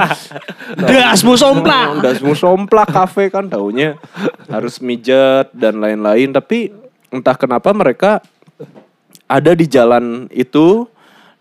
Dasmu 0.88 1.36
somplak. 1.36 1.86
Udah 2.00 2.12
semua 2.16 2.36
somplak 2.36 2.88
kafe 2.88 3.28
kan 3.28 3.44
taunya 3.52 4.00
harus 4.48 4.80
mijet 4.80 5.52
dan 5.52 5.76
lain-lain 5.76 6.32
tapi 6.32 6.72
entah 7.12 7.36
kenapa 7.36 7.76
mereka 7.76 8.24
ada 9.28 9.52
di 9.52 9.68
jalan 9.68 10.32
itu 10.32 10.88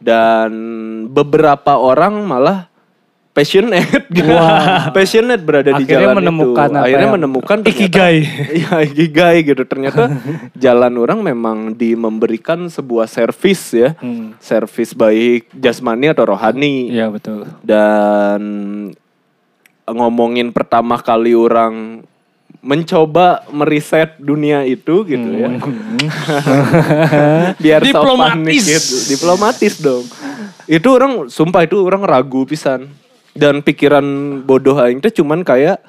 dan 0.03 0.51
beberapa 1.07 1.79
orang 1.79 2.27
malah 2.27 2.67
passionate 3.35 4.07
gitu. 4.15 4.31
passionate 4.89 5.43
berada 5.43 5.69
di 5.69 5.83
Akhirnya 5.83 6.07
jalan 6.07 6.17
menemukan 6.17 6.65
itu. 6.65 6.71
apa 6.71 6.85
Akhirnya 6.87 7.03
yang- 7.03 7.15
menemukan 7.19 7.57
ternyata- 7.59 7.75
Ikigai. 7.75 8.17
Iya 8.57 8.75
ikigai 8.81 9.37
gitu. 9.43 9.63
Ternyata 9.63 10.03
jalan 10.63 10.93
orang 10.95 11.19
memang 11.19 11.57
di 11.71 11.93
memberikan 11.93 12.65
sebuah 12.65 13.05
servis 13.05 13.59
ya. 13.69 13.91
Hmm. 13.99 14.39
Servis 14.39 14.95
baik 14.95 15.51
jasmani 15.53 16.07
atau 16.07 16.25
rohani 16.25 16.89
Iya, 16.89 17.11
betul. 17.11 17.43
dan 17.61 18.41
ngomongin 19.85 20.49
pertama 20.49 20.97
kali 20.97 21.35
orang 21.35 22.01
mencoba 22.59 23.45
meriset 23.47 24.17
dunia 24.17 24.63
itu 24.63 25.03
gitu 25.03 25.29
ya. 25.29 25.53
Biar 27.55 27.81
so 27.81 27.87
Diplomatis. 27.91 28.33
panik 28.33 28.57
gitu. 28.57 28.95
Diplomatis 29.07 29.73
dong. 29.77 30.05
Itu 30.65 30.87
orang 30.89 31.11
sumpah 31.27 31.61
itu 31.61 31.77
orang 31.77 32.01
ragu 32.01 32.41
pisan. 32.43 32.89
Dan 33.35 33.59
pikiran 33.59 34.05
bodoh 34.41 34.79
aing 34.79 34.97
teh 34.97 35.11
cuman 35.11 35.43
kayak 35.43 35.83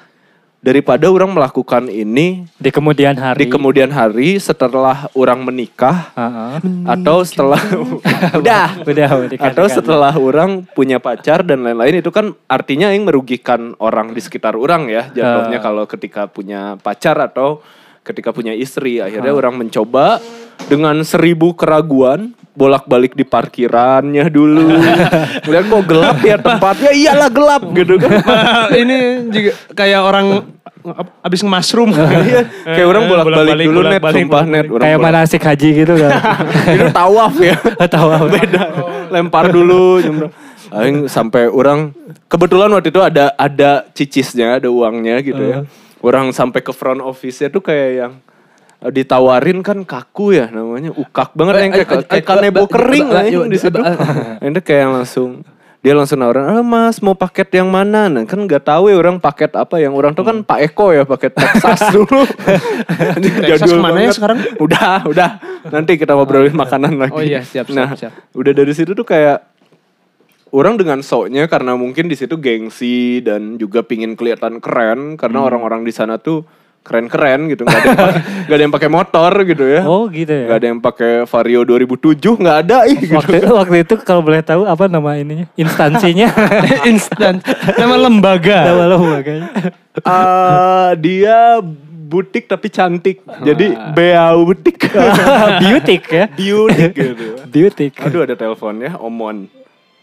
daripada 0.57 1.07
orang 1.07 1.31
melakukan 1.31 1.87
ini 1.87 2.43
Di 2.59 2.67
kemudian 2.69 3.15
hari. 3.15 3.39
di 3.39 3.47
kemudian 3.47 3.87
hari 3.87 4.35
setelah 4.35 5.07
orang 5.13 5.39
menikah 5.39 6.11
Heeh. 6.11 6.59
atau 6.83 7.23
setelah 7.23 7.61
udah 8.41 8.83
Udah, 8.83 9.09
atau 9.39 9.65
setelah 9.69 10.11
orang 10.11 10.67
punya 10.67 10.99
pacar 10.99 11.39
dan 11.41 11.63
lain-lain 11.63 12.03
itu 12.03 12.11
kan 12.11 12.35
artinya 12.45 12.91
yang 12.91 13.07
merugikan 13.07 13.79
orang 13.79 14.11
di 14.11 14.19
sekitar 14.19 14.59
orang 14.59 14.91
ya 14.91 15.07
jatuhnya 15.07 15.57
Ah. 15.57 15.63
kalau 15.63 15.83
ketika 15.85 16.27
punya 16.27 16.75
pacar 16.77 17.15
atau 17.15 17.63
ketika 18.03 18.31
punya 18.31 18.51
istri 18.51 18.99
akhirnya 18.99 19.31
orang 19.31 19.55
mencoba 19.55 20.19
dengan 20.67 20.99
seribu 21.03 21.53
keraguan 21.53 22.33
bolak-balik 22.57 23.13
di 23.13 23.21
parkirannya 23.21 24.25
dulu. 24.33 24.65
Kemudian 25.45 25.65
kok 25.69 25.83
gelap 25.85 26.17
ya 26.25 26.37
tempatnya? 26.41 26.91
Iyalah 26.91 27.29
gelap 27.29 27.63
gitu 27.69 27.93
kan. 28.01 28.11
Ini 28.81 28.97
juga 29.29 29.51
kayak 29.77 30.01
orang 30.01 30.27
abis 31.21 31.45
nge-mushroom. 31.45 31.93
Iya, 32.27 32.41
kayak 32.65 32.87
orang 32.89 33.03
bolak-balik 33.05 33.53
dulu 33.61 33.79
net 33.85 34.01
bolak-balik, 34.01 34.23
sumpah 34.25 34.43
net 34.49 34.65
orang 34.65 34.83
Kayak 34.83 34.97
bolak- 34.97 35.13
manasik 35.13 35.41
haji 35.45 35.69
gitu 35.85 35.93
kan. 36.01 36.11
itu 36.73 36.85
tawaf 36.89 37.33
ya. 37.37 37.55
Tahu 37.85 38.07
apa? 38.09 38.25
beda. 38.25 38.61
Lempar 39.13 39.45
dulu 39.53 40.01
Aing 40.67 41.07
sampai 41.07 41.47
orang 41.47 41.95
kebetulan 42.27 42.67
waktu 42.75 42.91
itu 42.91 42.99
ada 42.99 43.31
ada 43.39 43.87
cicisnya 43.95 44.59
ada 44.59 44.67
uangnya 44.67 45.23
gitu 45.23 45.39
ya. 45.39 45.57
Orang 46.03 46.35
sampai 46.35 46.59
ke 46.59 46.75
front 46.75 46.99
office 46.99 47.39
nya 47.39 47.47
tuh 47.47 47.63
kayak 47.63 47.89
yang 47.95 48.11
eh, 48.19 48.36
ditawarin 48.89 49.59
kan 49.61 49.81
kaku 49.81 50.33
ya 50.33 50.47
namanya 50.47 50.91
ukak 50.91 51.31
banget 51.31 51.53
yang 51.59 51.71
kayak, 51.73 51.89
kayak 52.05 52.25
kanebo 52.25 52.63
kering 52.65 53.07
lah 53.07 53.23
yang 53.23 53.45
di 53.45 53.55
situ 53.55 53.77
ini 54.45 54.59
kayak 54.59 54.87
langsung 54.91 55.41
dia 55.77 55.93
langsung 55.93 56.19
nawarin, 56.19 56.43
ah 56.43 56.65
mas 56.65 56.99
mau 56.99 57.13
paket 57.13 57.47
yang 57.53 57.69
mana? 57.69 58.09
Nah 58.09 58.25
kan 58.25 58.41
nggak 58.41 58.65
tahu 58.65 58.89
ya 58.89 58.97
orang 58.97 59.21
paket 59.21 59.53
apa 59.53 59.77
yang 59.77 59.93
orang 59.93 60.11
tuh 60.11 60.25
kan 60.25 60.41
Pak 60.41 60.73
Eko 60.73 60.89
ya 60.91 61.05
paket 61.05 61.31
Texas 61.31 61.79
dulu. 61.95 62.25
Texas 63.45 63.71
mana 63.71 64.01
ya 64.01 64.11
sekarang? 64.11 64.41
Udah, 64.57 65.05
udah. 65.05 65.29
Nanti 65.69 65.95
kita 65.95 66.17
ngobrolin 66.17 66.51
makanan 66.51 66.97
lagi. 66.97 67.13
Oh 67.13 67.21
iya, 67.21 67.39
siap, 67.39 67.69
siap, 67.69 67.77
Nah, 67.77 67.93
siap. 67.93 68.11
udah 68.33 68.51
dari 68.51 68.73
situ 68.73 68.91
tuh 68.91 69.05
kayak 69.05 69.43
orang 70.49 70.75
dengan 70.75 70.99
soknya 70.99 71.45
karena 71.45 71.77
mungkin 71.77 72.07
di 72.07 72.15
situ 72.15 72.35
gengsi 72.35 73.19
dan 73.21 73.55
juga 73.55 73.83
pingin 73.83 74.15
kelihatan 74.15 74.57
keren 74.57 75.15
karena 75.15 75.39
Hmm. 75.39 75.47
orang-orang 75.47 75.81
di 75.83 75.93
sana 75.93 76.17
tuh 76.17 76.41
keren-keren 76.87 77.39
gitu 77.47 77.61
nggak 77.61 77.81
ada 77.83 78.07
nggak 78.47 78.55
ada 78.55 78.63
yang 78.63 78.71
pakai 78.71 78.89
motor 78.89 79.31
gitu 79.43 79.63
ya 79.63 79.81
Oh 79.83 80.07
gitu 80.07 80.31
ya. 80.31 80.45
nggak 80.47 80.57
ada 80.57 80.67
yang 80.67 80.79
pakai 80.79 81.11
Vario 81.23 81.61
2007 81.61 82.15
nggak 82.39 82.57
ada 82.57 82.77
ih 82.85 82.97
gitu. 82.97 83.13
Waktu, 83.13 83.35
waktu 83.45 83.75
itu 83.83 83.93
kalau 84.01 84.21
boleh 84.21 84.39
tahu 84.39 84.63
apa 84.63 84.87
nama 84.87 85.13
ininya? 85.13 85.45
Instansinya. 85.53 86.31
Instan. 86.89 87.43
Nama 87.73 87.95
lembaga. 87.99 88.59
Nama 88.65 88.95
makanya. 88.95 89.47
Ah, 89.99 90.93
dia 90.93 91.57
butik 91.81 92.45
tapi 92.45 92.69
cantik 92.69 93.19
jadi 93.41 93.73
Ah. 93.73 93.89
beau 93.91 94.45
butik 94.45 94.77
Beautik 95.59 96.03
ya. 96.07 96.25
beauty 96.29 96.83
gitu 96.93 97.25
Beautik. 97.47 97.97
Aduh 97.99 98.21
ada 98.21 98.33
telepon 98.33 98.77
ya, 98.77 98.93
Omon. 98.95 99.49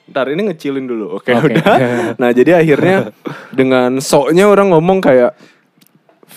Ntar 0.05 0.28
ini 0.28 0.51
ngecilin 0.51 0.85
dulu. 0.85 1.16
Oke, 1.16 1.30
Oke. 1.30 1.55
udah. 1.55 1.78
Nah, 2.14 2.28
jadi 2.28 2.59
akhirnya 2.59 3.09
dengan 3.51 4.03
soknya 4.03 4.45
orang 4.45 4.68
ngomong 4.68 4.99
kayak 4.99 5.32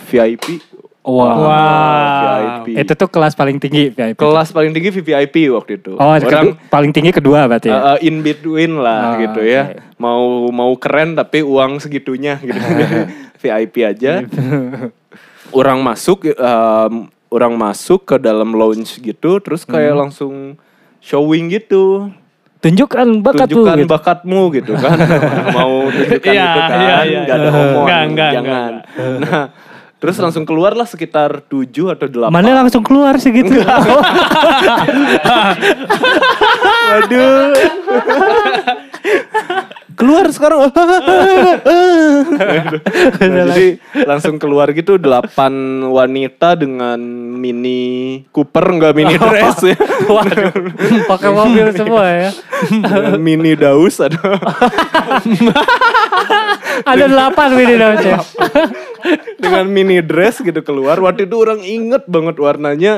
VIP. 0.05 0.61
Wow. 1.01 1.39
Wow. 1.39 2.67
VIP. 2.67 2.77
Itu 2.77 2.93
tuh 2.93 3.07
kelas 3.07 3.31
paling 3.31 3.57
tinggi 3.57 3.89
VIP. 3.89 4.15
Kelas 4.15 4.51
paling 4.51 4.71
tinggi 4.71 4.91
VIP 4.91 5.49
waktu 5.49 5.79
itu. 5.79 5.95
Oh, 5.95 6.11
orang 6.11 6.59
paling 6.67 6.91
tinggi 6.91 7.09
kedua 7.09 7.47
berarti 7.47 7.67
ya. 7.67 7.95
uh, 7.95 7.99
in 7.99 8.19
between 8.19 8.77
lah 8.77 9.15
Oh, 9.15 9.21
gitu 9.21 9.41
ya. 9.41 9.71
oke. 9.71 9.95
Mau 9.97 10.23
mau 10.51 10.71
keren 10.75 11.15
tapi 11.15 11.41
uang 11.41 11.79
segitunya 11.79 12.37
gitu. 12.37 12.59
VIP 13.39 13.75
aja. 13.81 14.25
orang 15.49 15.79
masuk 15.79 16.27
um, 16.29 16.93
orang 17.27 17.53
masuk 17.53 18.03
ke 18.05 18.15
dalam 18.17 18.51
lounge 18.51 18.99
gitu 18.99 19.39
terus 19.39 19.63
kayak 19.63 19.93
Hmm. 19.93 20.01
langsung 20.03 20.33
showing 20.99 21.47
gitu. 21.49 22.11
Tunjukkan 22.57 23.21
bakatmu 23.21 23.47
tunjukkan 23.53 23.77
gitu. 23.77 23.87
bakatmu 23.87 24.41
gitu 24.51 24.73
kan 24.75 24.97
mau 25.55 25.87
tunjukkan 25.87 26.33
Iya, 26.33 26.41
itu 26.43 26.59
kan 26.59 26.71
iya, 26.73 26.95
iya. 26.99 27.19
nggak 27.21 27.37
ada 27.37 27.49
homon 27.53 27.83
Nggak, 27.85 28.01
nggak, 28.09 28.31
jangan 28.33 28.71
nah 29.21 29.43
terus 29.97 30.15
langsung 30.21 30.45
keluar 30.45 30.77
lah 30.77 30.85
sekitar 30.85 31.41
7 31.49 31.93
atau 31.97 32.05
8 32.05 32.29
Mana 32.29 32.53
langsung 32.53 32.85
keluar 32.85 33.17
sih 33.17 33.33
gitu. 33.33 33.57
waduh 36.87 37.53
keluar 39.97 40.29
sekarang 40.29 40.69
Nah, 43.17 43.43
jadi 43.49 43.81
langsung 44.05 44.37
keluar 44.37 44.69
gitu 44.71 45.01
delapan 45.01 45.51
wanita 45.89 46.53
dengan 46.53 47.01
mini 47.37 48.21
Cooper 48.29 48.77
enggak 48.77 48.93
mini 48.93 49.17
dress 49.21 49.57
ya 49.65 49.75
Waduh. 50.07 50.53
Pakai 51.09 51.29
mobil 51.33 51.65
semua 51.73 52.05
ya. 52.07 52.29
mini 53.27 53.57
daus 53.57 53.97
ada 53.97 54.21
Ada 56.85 57.05
delapan 57.09 57.49
ini 57.57 57.75
namanya. 57.75 58.21
dengan 59.43 59.65
mini 59.69 59.97
dress 60.05 60.39
gitu 60.41 60.61
keluar. 60.61 61.01
Waktu 61.01 61.25
itu 61.25 61.35
orang 61.37 61.61
inget 61.65 62.05
banget 62.05 62.37
warnanya 62.37 62.93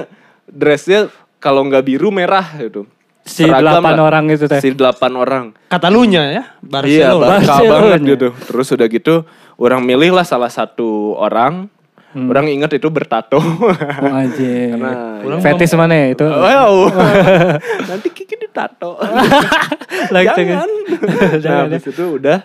dressnya 0.50 1.08
kalau 1.40 1.64
nggak 1.68 1.86
biru 1.88 2.12
merah 2.12 2.46
gitu. 2.60 2.84
Si 3.30 3.46
Seragam 3.46 3.62
delapan 3.62 3.94
lah. 3.94 4.06
orang 4.10 4.24
itu 4.34 4.46
teh. 4.50 4.58
Si 4.58 4.70
delapan 4.74 5.12
orang. 5.14 5.44
Katalunya 5.70 6.24
ya. 6.26 6.44
Iya, 6.82 7.14
Barcelona. 7.14 7.22
bangka 7.22 7.46
Barcelona. 7.46 7.70
banget 7.70 8.00
gitu. 8.10 8.28
Terus 8.50 8.68
udah 8.74 8.88
gitu 8.90 9.16
orang 9.62 9.82
milih 9.86 10.12
lah 10.18 10.26
salah 10.26 10.50
satu 10.50 11.14
orang. 11.14 11.70
Hmm. 12.10 12.26
Orang 12.26 12.50
inget 12.50 12.74
itu 12.74 12.90
bertato. 12.90 13.38
Oh 13.38 14.10
anjir. 14.10 14.74
Karena 14.74 15.22
Orang 15.22 15.40
Fetis 15.46 15.70
mana 15.78 15.94
ya 15.94 16.08
itu? 16.18 16.26
Wow. 16.26 16.90
Nanti 17.94 18.10
Kiki 18.10 18.34
ditato. 18.34 18.98
Langsung. 20.14 20.46
Jangan. 20.50 20.70
nah, 21.06 21.38
Jangan, 21.38 21.66
habis 21.70 21.86
itu 21.86 22.06
udah 22.18 22.40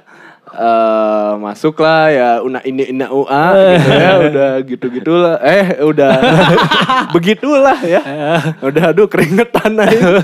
eh 0.55 1.30
masuk 1.43 1.82
lah 1.82 2.14
ya 2.14 2.28
una 2.39 2.62
ini 2.62 2.95
ina 2.95 3.11
ua 3.11 3.74
gitu 3.74 3.91
ya 3.91 4.12
udah 4.22 4.51
gitu 4.62 4.87
gitulah 4.87 5.37
eh 5.43 5.82
udah 5.82 6.14
begitulah 7.11 7.78
ya 7.82 8.03
udah 8.62 8.95
aduh 8.95 9.11
keringetan 9.11 9.74
aja 9.82 10.22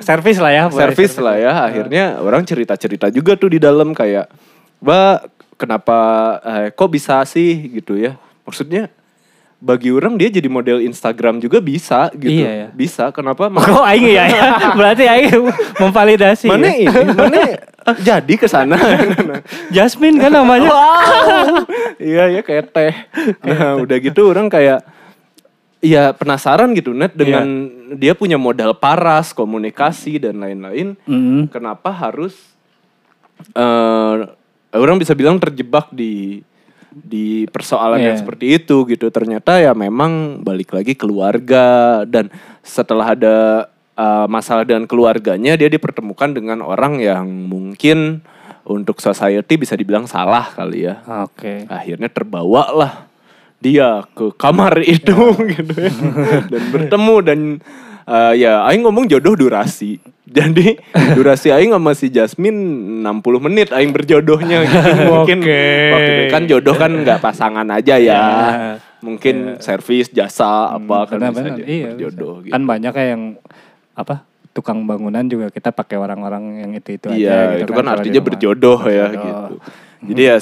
Servis 0.00 0.36
lah 0.36 0.50
ya. 0.50 0.64
servis 0.68 1.12
lah 1.16 1.36
ya 1.36 1.52
akhirnya 1.62 2.04
orang 2.18 2.42
cerita 2.42 2.74
cerita 2.74 3.06
juga 3.08 3.34
tuh 3.34 3.48
di 3.48 3.58
dalam 3.58 3.90
kayak 3.90 4.28
mbak 4.78 5.30
kenapa 5.54 5.98
eh, 6.42 6.66
kok 6.70 6.88
bisa 6.88 7.22
sih 7.24 7.70
gitu 7.72 7.94
ya 7.94 8.14
maksudnya 8.42 8.90
bagi 9.56 9.88
orang 9.88 10.20
dia 10.20 10.28
jadi 10.28 10.44
model 10.44 10.84
Instagram 10.84 11.40
juga 11.40 11.56
bisa 11.56 12.12
gitu 12.12 12.44
Iya, 12.44 12.50
ya. 12.52 12.68
bisa 12.68 13.08
kenapa 13.08 13.48
Kok 13.64 13.80
aing 13.82 14.12
ya? 14.12 14.24
Berarti 14.78 15.08
aing 15.08 15.40
memvalidasi. 15.80 16.52
mana 16.52 16.68
ya? 16.68 16.84
ini 16.84 17.14
mana 17.16 17.40
jadi 17.96 18.34
ke 18.34 18.44
sana 18.44 18.76
Jasmine 19.74 20.16
kan 20.18 20.32
namanya. 20.32 20.68
iya 21.96 22.28
ya 22.28 22.40
kayak 22.40 22.72
teh 22.72 22.92
nah 23.40 23.76
udah 23.78 23.96
gitu 24.00 24.28
orang 24.28 24.48
kayak 24.48 24.84
Iya 25.84 26.16
penasaran 26.16 26.72
gitu 26.72 26.96
net 26.96 27.12
dengan 27.12 27.44
dia 27.92 28.16
punya 28.16 28.40
modal 28.40 28.72
paras 28.72 29.36
komunikasi 29.36 30.16
dan 30.16 30.40
lain-lain 30.40 30.96
Mm. 31.04 31.52
kenapa 31.52 31.92
harus 31.92 32.32
eh 33.52 34.16
orang 34.74 34.96
bisa 34.96 35.12
bilang 35.12 35.36
terjebak 35.36 35.92
di 35.92 36.40
di 36.88 37.44
persoalan 37.50 37.98
yang 37.98 38.14
Iya. 38.14 38.22
seperti 38.22 38.46
itu 38.54 38.86
gitu 38.86 39.10
ternyata 39.10 39.58
ya 39.58 39.74
memang 39.74 40.38
balik 40.40 40.72
lagi 40.72 40.94
keluarga 40.94 42.00
dan 42.06 42.30
setelah 42.62 43.12
ada 43.12 43.36
eh, 43.94 44.26
masalah 44.26 44.62
dengan 44.62 44.86
keluarganya 44.86 45.54
dia 45.54 45.66
dipertemukan 45.66 46.30
dengan 46.30 46.62
orang 46.62 46.98
yang 46.98 47.26
mungkin 47.46 48.22
untuk 48.64 48.98
society 48.98 49.54
bisa 49.54 49.74
dibilang 49.74 50.08
salah 50.08 50.48
kali 50.48 50.86
ya 50.86 51.02
Oke. 51.22 51.66
akhirnya 51.68 52.08
terbawa 52.08 52.72
lah 52.72 52.92
dia 53.58 54.02
ke 54.10 54.32
kamar 54.34 54.82
itu 54.96 55.16
gitu 55.44 55.72
ya 55.74 55.92
dan 56.44 56.62
bertemu 56.70 57.14
dan 57.20 57.40
eh, 58.04 58.32
ya 58.38 58.64
Aing 58.64 58.82
ngomong 58.82 59.06
jodoh 59.06 59.34
durasi 59.34 59.98
jadi 60.24 60.80
durasi 61.12 61.48
Aing 61.48 61.70
sama 61.70 61.92
si 61.92 62.08
Jasmine 62.08 62.56
60 63.02 63.06
menit 63.40 63.68
Aing 63.70 63.90
berjodohnya 63.90 64.64
gitu 64.64 64.90
mungkin 65.12 65.38
Oke. 65.40 65.62
waktu 65.90 66.10
itu 66.12 66.24
kan 66.28 66.42
jodoh 66.44 66.74
kan 66.74 66.90
nggak 66.94 67.20
pasangan 67.20 67.66
aja 67.70 67.94
ya 67.94 68.12
Ya. 68.14 68.22
mungkin 69.00 69.56
servis 69.58 70.08
jasa 70.08 70.72
apa 70.72 71.04
kan 71.06 71.20
bisa 71.22 71.60
Iya. 71.60 71.92
berjodoh 71.92 72.40
bisa. 72.40 72.44
gitu 72.46 72.52
Kan 72.52 72.62
banyak 72.64 72.88
kayak 72.90 73.10
yang 73.10 73.24
apa? 73.92 74.24
Tukang 74.50 74.84
bangunan 74.84 75.20
juga 75.24 75.50
kita 75.50 75.70
pakai 75.70 75.98
orang-orang 75.98 76.62
yang 76.62 76.72
itu 76.72 76.94
itu 76.94 77.10
Iya, 77.10 77.28
aja. 77.28 77.36
gitu 77.58 77.64
itu 77.64 77.72
kan 77.74 77.84
di 77.84 77.90
artinya 77.90 78.14
rumah. 78.16 78.28
berjodoh 78.30 78.78
ya 78.82 79.06
Berjodoh. 79.06 79.20
gitu. 79.20 79.54
Jadi 80.04 80.22
ya 80.22 80.36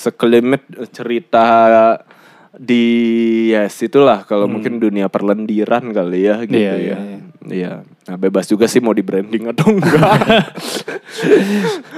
sekelimet 0.00 0.62
cerita 0.90 1.46
di 2.58 2.84
ya 3.54 3.70
situlah 3.70 4.26
kalau 4.26 4.50
mungkin 4.50 4.82
dunia 4.82 5.06
perlendiran 5.06 5.94
kali 5.94 6.26
ya 6.26 6.42
gitu 6.42 6.58
Iya, 6.58 6.74
ya. 6.74 6.78
iya, 6.78 6.96
iya. 6.98 7.18
Iya. 7.50 7.82
Nah 7.82 8.16
bebas 8.16 8.46
juga 8.46 8.64
sih 8.64 8.78
mau 8.78 8.90
di 8.90 9.02
branding 9.02 9.50
atau 9.50 9.68
enggak. 9.72 10.54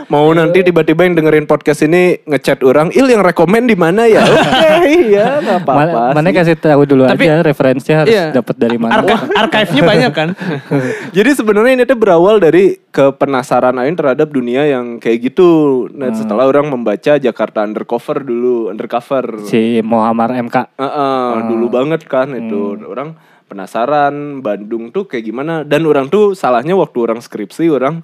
mau 0.09 0.29
nanti 0.31 0.61
tiba-tiba 0.63 1.05
yang 1.05 1.15
dengerin 1.15 1.45
podcast 1.45 1.85
ini 1.85 2.21
ngechat 2.23 2.61
orang, 2.63 2.91
il 2.91 3.07
yang 3.07 3.21
rekomend 3.21 3.65
di 3.67 3.77
mana 3.77 4.05
ya? 4.05 4.25
Oke, 4.27 4.71
iya 5.09 5.39
nggak 5.39 5.59
apa-apa. 5.63 5.73
Mana, 5.73 6.15
mana 6.15 6.29
sih. 6.29 6.37
kasih 6.37 6.57
tahu 6.59 6.83
dulu 6.85 7.03
Tapi- 7.07 7.27
aja 7.29 7.41
referensinya 7.41 7.97
harus 8.03 8.13
Iya. 8.13 8.27
dapat 8.35 8.57
dari 8.57 8.77
mana. 8.77 8.93
Arka- 8.95 9.29
archive-nya 9.39 9.83
banyak 9.83 10.13
kan? 10.13 10.29
Jadi 11.17 11.31
sebenarnya 11.33 11.73
ini 11.75 11.85
tuh 11.85 11.97
berawal 11.97 12.37
dari 12.39 12.81
kepenasaran 12.89 13.77
Ain 13.77 13.95
terhadap 13.95 14.29
dunia 14.29 14.65
yang 14.65 14.97
kayak 14.97 15.33
gitu. 15.33 15.51
Nah, 15.93 16.13
setelah 16.13 16.45
orang 16.45 16.69
membaca 16.69 17.17
Jakarta 17.17 17.63
Undercover 17.63 18.21
dulu, 18.21 18.69
undercover. 18.69 19.45
si 19.45 19.81
Muhammad 19.81 20.37
MK. 20.43 20.57
Heeh, 20.77 21.31
dulu 21.47 21.67
banget 21.69 22.05
kan 22.05 22.33
itu. 22.33 22.77
Orang 22.85 23.17
penasaran 23.53 24.41
Bandung 24.41 24.89
tuh 24.89 25.05
kayak 25.05 25.29
gimana 25.29 25.61
dan 25.61 25.85
orang 25.85 26.09
tuh 26.09 26.33
salahnya 26.33 26.73
waktu 26.73 26.99
orang 27.05 27.21
skripsi 27.21 27.69
orang 27.69 28.01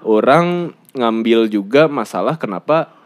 orang 0.00 0.72
ngambil 0.96 1.52
juga 1.52 1.84
masalah 1.92 2.40
kenapa 2.40 2.96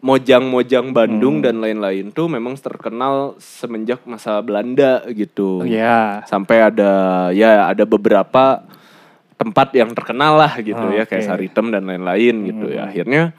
mojang-mojang 0.00 0.96
Bandung 0.96 1.44
dan 1.44 1.60
lain-lain 1.60 2.08
tuh 2.12 2.28
memang 2.28 2.56
terkenal 2.56 3.36
semenjak 3.36 4.00
masa 4.08 4.40
Belanda 4.40 5.04
gitu. 5.12 5.60
Iya. 5.64 6.24
Sampai 6.24 6.64
ada 6.64 6.92
ya 7.36 7.68
ada 7.68 7.84
beberapa 7.84 8.64
tempat 9.36 9.72
yang 9.76 9.92
terkenal 9.92 10.36
lah 10.40 10.52
gitu 10.60 10.80
Oh, 10.80 10.92
ya 10.92 11.04
kayak. 11.04 11.24
Saritem 11.24 11.72
dan 11.72 11.84
lain-lain 11.84 12.34
gitu 12.48 12.66
ya. 12.72 12.88
Akhirnya 12.88 13.36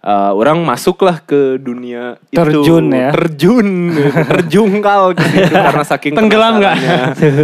uh, 0.00 0.32
orang 0.34 0.62
masuklah 0.62 1.18
ke 1.18 1.56
dunia 1.56 2.16
Terjun 2.30 2.90
itu. 2.90 2.98
ya. 2.98 3.10
Terjun, 3.14 3.68
gitu. 3.94 4.10
terjungkal 4.28 5.02
gitu 5.16 5.52
karena 5.52 5.84
saking 5.84 6.12
Tenggelam 6.14 6.52
nggak? 6.60 6.76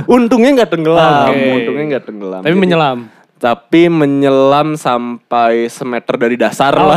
Untungnya 0.07 0.51
nggak 0.63 0.71
tenggelam, 0.71 1.31
Oke. 1.31 1.49
untungnya 1.63 1.85
nggak 1.97 2.05
tenggelam. 2.07 2.41
Tapi 2.43 2.53
Jadi- 2.53 2.63
menyelam. 2.63 2.99
Tapi 3.45 3.93
menyelam 3.93 4.73
sampai 4.73 5.69
semeter 5.69 6.17
dari 6.17 6.41
dasar 6.41 6.73
lah. 6.73 6.97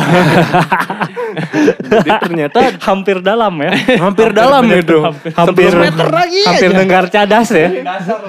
Jadi 1.83 2.09
ternyata 2.23 2.59
hampir 2.87 3.19
dalam 3.19 3.51
ya. 3.59 3.71
hampir 3.99 4.31
dalam 4.31 4.63
itu. 4.71 5.03
hampir 5.35 5.75
meter 5.75 6.07
lagi 6.07 6.41
hampir 6.47 6.71
dengar 6.71 7.03
cadas 7.11 7.51
ya. 7.51 7.67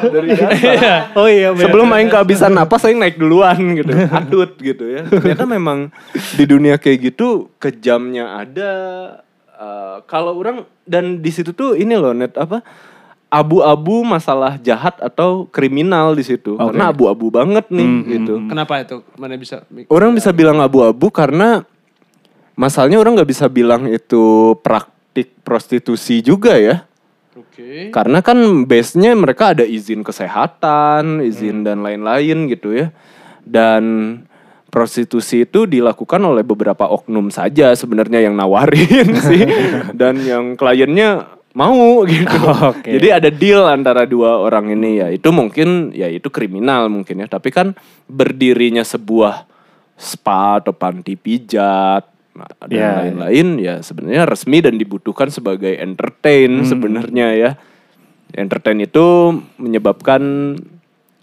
dari 0.03 0.35
dasar. 0.35 1.15
oh 1.19 1.31
iya 1.31 1.55
benar. 1.55 1.71
Sebelum 1.71 1.87
main 1.87 2.11
kehabisan 2.11 2.53
napas 2.59 2.83
saya 2.83 2.99
naik 2.99 3.23
duluan 3.23 3.59
gitu. 3.79 3.93
Adut 4.19 4.51
gitu 4.59 4.83
ya. 4.83 5.07
Ternyata 5.07 5.45
memang 5.47 5.95
di 6.35 6.43
dunia 6.43 6.75
kayak 6.75 7.15
gitu 7.15 7.55
kejamnya 7.63 8.43
ada 8.43 8.73
eh, 9.57 9.97
kalau 10.11 10.35
orang 10.43 10.67
dan 10.83 11.23
di 11.23 11.31
situ 11.31 11.55
tuh 11.55 11.79
ini 11.79 11.95
loh 11.95 12.11
net 12.11 12.35
apa 12.35 12.67
abu-abu 13.29 14.05
masalah 14.05 14.57
jahat 14.61 14.97
atau 15.05 15.45
kriminal 15.53 16.17
di 16.17 16.25
situ. 16.25 16.57
Oke. 16.57 16.73
Karena 16.73 16.91
abu-abu 16.93 17.29
banget 17.29 17.69
nih 17.69 17.91
gitu. 18.19 18.35
Kenapa 18.49 18.81
itu? 18.81 19.05
Mana 19.21 19.37
bisa? 19.37 19.65
Orang 19.93 20.17
bisa 20.17 20.33
bilang 20.33 20.59
abu-abu 20.65 21.13
karena 21.13 21.65
masalahnya 22.57 22.99
orang 22.99 23.21
nggak 23.21 23.31
bisa 23.31 23.47
bilang 23.47 23.87
itu 23.87 24.57
praktik 24.65 25.37
prostitusi 25.45 26.25
juga 26.25 26.57
ya. 26.57 26.89
Oke. 27.37 27.93
Karena 27.93 28.25
kan 28.25 28.65
base-nya 28.65 29.15
mereka 29.15 29.53
ada 29.55 29.63
izin 29.63 30.03
kesehatan, 30.03 31.23
izin 31.23 31.63
dan 31.63 31.85
lain-lain 31.85 32.49
gitu 32.49 32.75
ya. 32.75 32.91
Dan 33.45 33.85
prostitusi 34.69 35.49
itu 35.49 35.65
dilakukan 35.65 36.21
oleh 36.21 36.45
beberapa 36.45 36.85
oknum 36.89 37.33
saja 37.33 37.73
sebenarnya 37.77 38.25
yang 38.25 38.35
nawarin 38.35 39.15
sih. 39.29 39.45
Dan 39.93 40.25
yang 40.25 40.57
kliennya 40.57 41.38
mau 41.59 42.03
gitu. 42.11 42.39
Oke. 42.71 42.95
Jadi 42.95 43.09
ada 43.11 43.31
deal 43.35 43.67
antara 43.67 44.07
dua 44.07 44.39
orang 44.39 44.71
ini 44.71 45.03
ya. 45.03 45.11
Itu 45.11 45.35
mungkin 45.35 45.91
ya 45.91 46.07
itu 46.07 46.31
kriminal 46.31 46.87
mungkin 46.87 47.19
ya. 47.19 47.27
Tapi 47.27 47.51
kan 47.51 47.75
berdirinya 48.07 48.87
sebuah 48.87 49.51
spa 49.99 50.63
atau 50.63 50.71
panti 50.71 51.19
pijat 51.19 52.07
nah, 52.39 52.51
dan 52.71 52.71
Ya, 52.71 53.03
lain-lain 53.03 53.59
ya 53.59 53.75
sebenarnya 53.83 54.31
resmi 54.31 54.63
dan 54.63 54.79
dibutuhkan 54.79 55.27
sebagai 55.35 55.75
entertain 55.75 56.63
sebenarnya 56.71 57.35
ya. 57.35 57.51
Entertain 58.39 58.79
itu 58.79 59.35
menyebabkan 59.59 60.55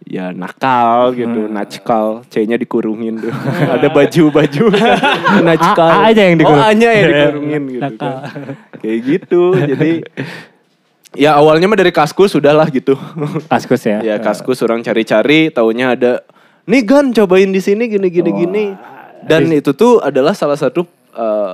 ya 0.06 0.30
nakal 0.32 1.12
gitu, 1.12 1.49
nackal, 1.49 2.22
C-nya 2.30 2.56
dikurungin 2.56 3.20
tuh. 3.20 3.34
Ada 3.76 3.89
baju-baju 3.89 4.64
nackal. 5.41 5.89
A- 5.91 6.06
A 6.06 6.10
aja 6.14 6.22
yang 6.30 6.38
dikurung. 6.38 6.62
Oh, 6.62 6.70
A-nya 6.70 6.89
ya 6.97 7.06
dikurungin 7.10 7.62
gitu 7.68 7.82
Nakal. 7.82 8.14
kan. 8.22 8.41
Kayak 8.80 8.99
gitu. 9.01 9.41
Jadi 9.58 9.91
ya 11.18 11.36
awalnya 11.36 11.66
mah 11.66 11.80
dari 11.80 11.89
kaskus 11.89 12.38
sudahlah 12.38 12.70
gitu. 12.70 12.93
Kaskus 13.49 13.82
ya. 13.84 13.99
ya 14.03 14.16
kaskus 14.22 14.62
orang 14.62 14.86
cari-cari 14.86 15.49
taunya 15.49 15.97
ada 15.97 16.22
nih 16.66 16.82
Gan 16.86 17.10
cobain 17.10 17.49
di 17.49 17.62
sini 17.62 17.86
gini 17.86 18.08
gini 18.10 18.32
gini 18.32 18.66
dan 19.26 19.49
itu 19.49 19.74
tuh 19.74 20.01
adalah 20.01 20.34
salah 20.34 20.58
satu 20.58 20.86
eh, 21.14 21.53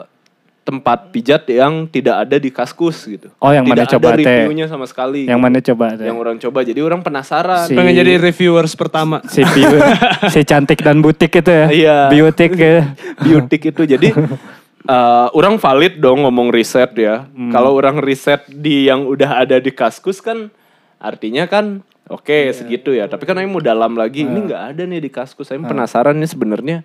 tempat 0.71 1.11
pijat 1.11 1.43
yang 1.45 1.83
tidak 1.85 2.23
ada 2.23 2.39
di 2.39 2.47
kaskus 2.47 3.03
gitu. 3.03 3.27
Oh, 3.37 3.51
yang 3.51 3.67
mana 3.67 3.83
tidak 3.83 3.91
coba 3.91 4.07
ada 4.07 4.23
teh? 4.23 4.31
reviewnya 4.39 4.65
sama 4.65 4.87
sekali 4.87 5.27
Yang 5.27 5.39
mana 5.41 5.59
coba 5.59 5.85
tuh? 5.93 6.05
yang 6.07 6.15
orang 6.15 6.37
coba 6.39 6.59
jadi 6.63 6.79
orang 6.79 7.01
penasaran. 7.03 7.67
Si- 7.67 7.75
Pengen 7.75 7.91
jadi 7.93 8.15
reviewers 8.15 8.71
pertama. 8.73 9.19
si 9.27 9.43
si 10.33 10.41
cantik 10.41 10.79
dan 10.79 11.03
butik 11.03 11.35
itu 11.35 11.51
ya. 11.51 11.67
Iya. 11.67 11.97
Biotik 12.07 12.55
ya. 12.55 12.95
biotik 13.27 13.67
itu. 13.67 13.83
Jadi 13.83 14.15
eh, 14.87 15.27
orang 15.29 15.59
valid 15.59 15.99
dong 15.99 16.23
ngomong 16.23 16.47
riset 16.49 16.95
ya. 16.95 17.27
Kalau 17.51 17.75
orang 17.75 17.99
riset 17.99 18.47
di 18.47 18.87
yang 18.87 19.03
udah 19.03 19.43
ada 19.43 19.59
di 19.59 19.69
kaskus 19.69 20.23
kan 20.23 20.47
artinya 20.95 21.43
kan 21.45 21.83
oke 22.07 22.55
segitu 22.55 22.95
ya. 22.95 23.11
Tapi 23.11 23.27
kan 23.27 23.35
saya 23.35 23.43
mau 23.43 23.59
dalam 23.59 23.91
lagi. 23.93 24.23
Ini 24.23 24.39
nggak 24.47 24.63
ada 24.71 24.81
nih 24.87 25.03
di 25.03 25.11
kaskus. 25.11 25.51
Saya 25.51 25.59
penasaran 25.59 26.15
nih 26.15 26.31
sebenarnya 26.31 26.77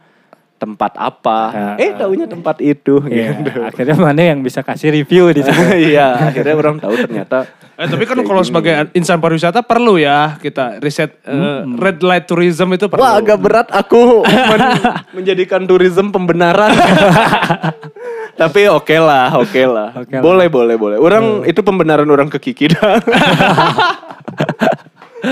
tempat 0.56 0.92
apa 0.94 1.40
Ah. 1.48 1.74
eh 1.76 1.92
taunya 1.92 2.24
tempat 2.24 2.58
itu 2.58 2.98
Iya, 3.02 3.36
gitu 3.36 3.60
akhirnya 3.60 3.94
mana 3.94 4.22
yang 4.24 4.40
bisa 4.40 4.60
kasih 4.60 4.88
review 4.90 5.28
di 5.30 5.40
situ. 5.40 5.52
iya 5.92 6.16
akhirnya 6.26 6.54
orang 6.54 6.76
tahu 6.76 6.96
ternyata 6.98 7.44
Eh, 7.76 7.84
tapi 7.84 8.08
kan 8.08 8.16
kalau 8.18 8.40
sebagai 8.40 8.72
insan 8.92 9.20
pariwisata 9.20 9.60
perlu 9.60 10.00
ya 10.00 10.40
kita 10.40 10.80
riset 10.80 11.12
eh, 11.20 11.60
red 11.76 12.00
light 12.00 12.24
tourism 12.24 12.72
itu 12.72 12.88
perlu. 12.88 13.04
Wah 13.04 13.20
agak 13.20 13.36
berat 13.36 13.68
aku 13.68 14.24
men- 14.24 14.80
menjadikan 15.20 15.60
turisme 15.62 16.08
pembenaran. 16.08 16.72
Tapi 18.40 18.64
oke 18.66 18.96
lah, 18.96 19.28
oke 19.34 19.62
lah. 19.62 19.88
Oke 19.94 20.08
lah. 20.10 20.20
boleh, 20.20 20.48
boleh, 20.48 20.76
boleh. 20.76 20.96
Orang 20.96 21.44
itu 21.44 21.60
pembenaran 21.60 22.04
orang 22.06 22.28
ke 22.28 22.40
Kiki 22.42 22.68
dah. 22.70 22.96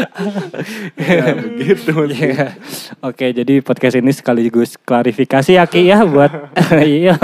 ya, 1.00 1.24
begitu. 1.44 1.94
Iya. 2.10 2.58
Oke, 3.00 3.30
jadi 3.30 3.60
podcast 3.62 3.96
ini 3.98 4.10
sekaligus 4.10 4.76
klarifikasi 4.80 5.56
ya 5.56 5.64
Ki 5.66 5.86
ya 5.86 6.02
buat 6.02 6.30
iya. 6.82 7.16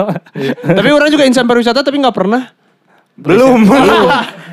tapi 0.63 0.89
orang 0.95 1.11
juga 1.11 1.27
insan 1.27 1.47
pariwisata 1.47 1.83
tapi 1.83 1.99
nggak 1.99 2.17
pernah. 2.17 2.53
Belum. 3.21 3.69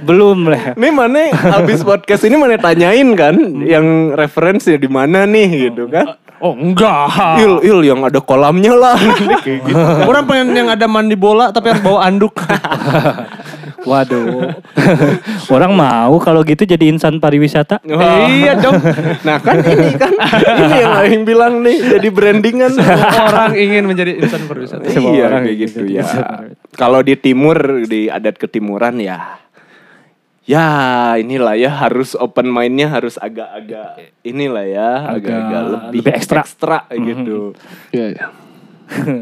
Belum 0.03 0.38
lah. 0.51 0.76
Ini 0.76 0.89
mana 0.91 1.32
habis 1.32 1.80
podcast 1.88 2.28
ini 2.28 2.36
mana 2.36 2.59
tanyain 2.59 3.07
kan 3.15 3.36
yang 3.63 4.11
referensi 4.11 4.76
di 4.76 4.89
mana 4.91 5.24
nih 5.24 5.72
gitu 5.72 5.88
kan. 5.88 6.20
Oh 6.38 6.53
enggak. 6.53 7.41
Il, 7.41 7.53
il 7.65 7.80
yang 7.88 8.03
ada 8.03 8.20
kolamnya 8.22 8.76
lah. 8.76 8.99
Gitu. 9.41 9.74
Orang 10.05 10.28
pengen 10.30 10.53
yang 10.53 10.70
ada 10.70 10.86
mandi 10.86 11.15
bola 11.15 11.49
tapi 11.49 11.72
harus 11.72 11.82
bawa 11.82 12.05
anduk. 12.05 12.36
Waduh. 13.88 14.51
Orang 15.55 15.71
mau 15.79 16.19
kalau 16.19 16.43
gitu 16.43 16.67
jadi 16.67 16.91
insan 16.91 17.23
pariwisata. 17.23 17.79
Wah. 17.88 18.27
iya 18.27 18.59
dong. 18.59 18.75
Nah 19.23 19.39
kan 19.39 19.63
ini 19.63 19.95
kan 19.95 20.11
ini 20.43 20.75
yang 20.83 20.93
Aing 20.99 21.23
bilang 21.23 21.63
nih 21.63 21.95
jadi 21.95 22.07
brandingan. 22.11 22.75
Orang 23.31 23.55
ingin 23.55 23.88
menjadi 23.88 24.19
insan 24.19 24.43
pariwisata. 24.43 24.83
Semua 24.91 25.15
iya 25.15 25.23
orang 25.31 25.47
kayak 25.47 25.57
gitu. 25.71 25.79
ya. 25.88 26.03
Kalau 26.75 26.99
di 26.99 27.15
timur 27.15 27.88
di 27.88 28.11
adat 28.11 28.35
ketimuran 28.35 28.99
ya 28.99 29.39
ya 30.47 30.67
inilah 31.19 31.59
ya 31.59 31.67
harus 31.67 32.15
open 32.15 32.47
mindnya 32.47 32.88
harus 32.88 33.19
agak-agak 33.19 34.15
inilah 34.23 34.63
ya 34.63 34.89
agak-agak 35.11 35.43
Agak 35.43 35.63
lebih, 35.67 35.99
lebih 35.99 36.13
ekstra. 36.15 36.39
ekstra 36.47 36.77
gitu. 36.95 37.39
Iya, 37.91 38.05
iya. 38.15 38.25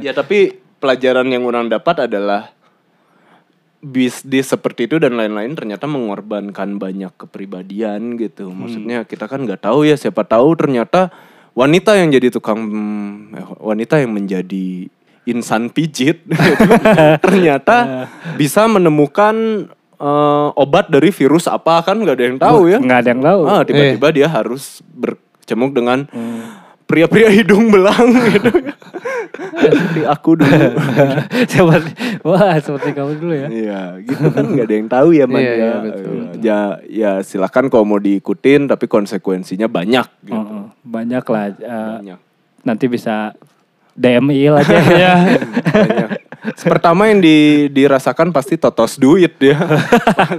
ya 0.05 0.11
tapi 0.13 0.61
pelajaran 0.78 1.26
yang 1.26 1.41
orang 1.49 1.66
dapat 1.66 2.05
adalah 2.05 2.53
bisnis 3.86 4.50
seperti 4.50 4.90
itu 4.90 4.98
dan 4.98 5.14
lain-lain 5.14 5.54
ternyata 5.54 5.86
mengorbankan 5.86 6.82
banyak 6.82 7.14
kepribadian 7.14 8.18
gitu. 8.18 8.50
Maksudnya 8.50 9.06
kita 9.06 9.30
kan 9.30 9.46
nggak 9.46 9.62
tahu 9.62 9.86
ya 9.86 9.94
siapa 9.94 10.26
tahu 10.26 10.58
ternyata 10.58 11.14
wanita 11.54 11.94
yang 11.94 12.10
jadi 12.10 12.34
tukang 12.34 12.66
eh, 13.38 13.46
wanita 13.62 14.02
yang 14.02 14.18
menjadi 14.18 14.90
insan 15.30 15.70
pijit 15.70 16.26
ternyata 17.26 18.10
bisa 18.42 18.66
menemukan 18.66 19.70
eh, 20.02 20.50
obat 20.58 20.90
dari 20.90 21.14
virus 21.14 21.46
apa 21.46 21.86
kan 21.86 22.02
nggak 22.02 22.16
ada 22.18 22.26
yang 22.26 22.40
tahu 22.42 22.60
ya. 22.66 22.78
Nggak 22.82 23.00
ada 23.06 23.10
yang 23.14 23.22
tahu. 23.22 23.42
Ah, 23.46 23.62
tiba-tiba 23.62 24.08
dia 24.10 24.28
harus 24.34 24.82
bercemuk 24.98 25.78
dengan 25.78 26.10
pria-pria 26.86 27.28
hidung 27.28 27.68
belang 27.68 28.14
gitu. 28.32 28.50
Seperti 29.58 30.02
aku 30.04 30.38
dulu. 30.38 30.54
seperti 31.52 31.92
wah 32.22 32.56
seperti 32.56 32.90
kamu 32.92 33.12
dulu 33.18 33.34
ya. 33.36 33.48
Iya, 33.48 33.82
gitu 34.02 34.26
kan 34.30 34.44
nggak 34.48 34.66
ada 34.66 34.76
yang 34.76 34.88
tahu 34.88 35.10
ya 35.12 35.26
man 35.26 35.38
Iya, 35.38 35.50
ya. 35.50 35.58
iya, 35.58 35.74
betul, 35.82 36.14
ya 36.40 36.60
ya 36.86 37.12
silakan 37.20 37.68
kalau 37.68 37.86
mau 37.86 37.98
diikutin 37.98 38.66
tapi 38.66 38.86
konsekuensinya 38.86 39.66
banyak 39.66 40.06
gitu. 40.24 40.38
Heeh. 40.38 40.66
banyak 40.82 41.26
lah. 41.26 41.44
eh, 41.52 41.94
Banyak. 42.00 42.20
nanti 42.62 42.86
bisa 42.86 43.34
DM 43.94 44.28
Il 44.32 44.54
aja. 44.54 44.78
ya 44.94 45.14
Banyak. 45.74 46.10
Pertama 46.56 47.10
yang 47.10 47.20
di, 47.20 47.38
dirasakan 47.68 48.30
pasti 48.30 48.54
totos 48.56 48.96
duit 48.96 49.34
dia. 49.36 49.58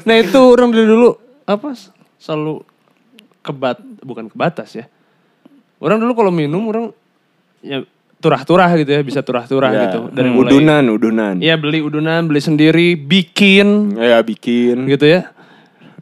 nah 0.03 0.15
itu 0.15 0.39
orang 0.39 0.71
dari 0.71 0.87
dulu 0.87 1.19
apa 1.45 1.75
selalu 2.17 2.63
kebat 3.41 3.77
bukan 4.01 4.27
kebatas 4.27 4.71
ya 4.73 4.87
orang 5.79 5.99
dulu 5.99 6.13
kalau 6.15 6.31
minum 6.31 6.63
orang 6.67 6.85
ya 7.61 7.85
turah-turah 8.17 8.73
gitu 8.77 8.91
ya 8.91 9.01
bisa 9.01 9.21
turah-turah 9.21 9.71
Ya, 9.71 9.81
gitu 9.87 10.09
dari 10.09 10.29
mulai 10.29 10.49
udunan, 10.49 10.85
udunan. 10.89 11.35
Iya 11.37 11.55
beli 11.55 11.81
udunan 11.81 12.25
beli 12.25 12.41
sendiri 12.41 12.97
bikin 12.97 13.93
Ya 13.95 14.19
bikin 14.21 14.89
gitu 14.89 15.05
ya 15.05 15.31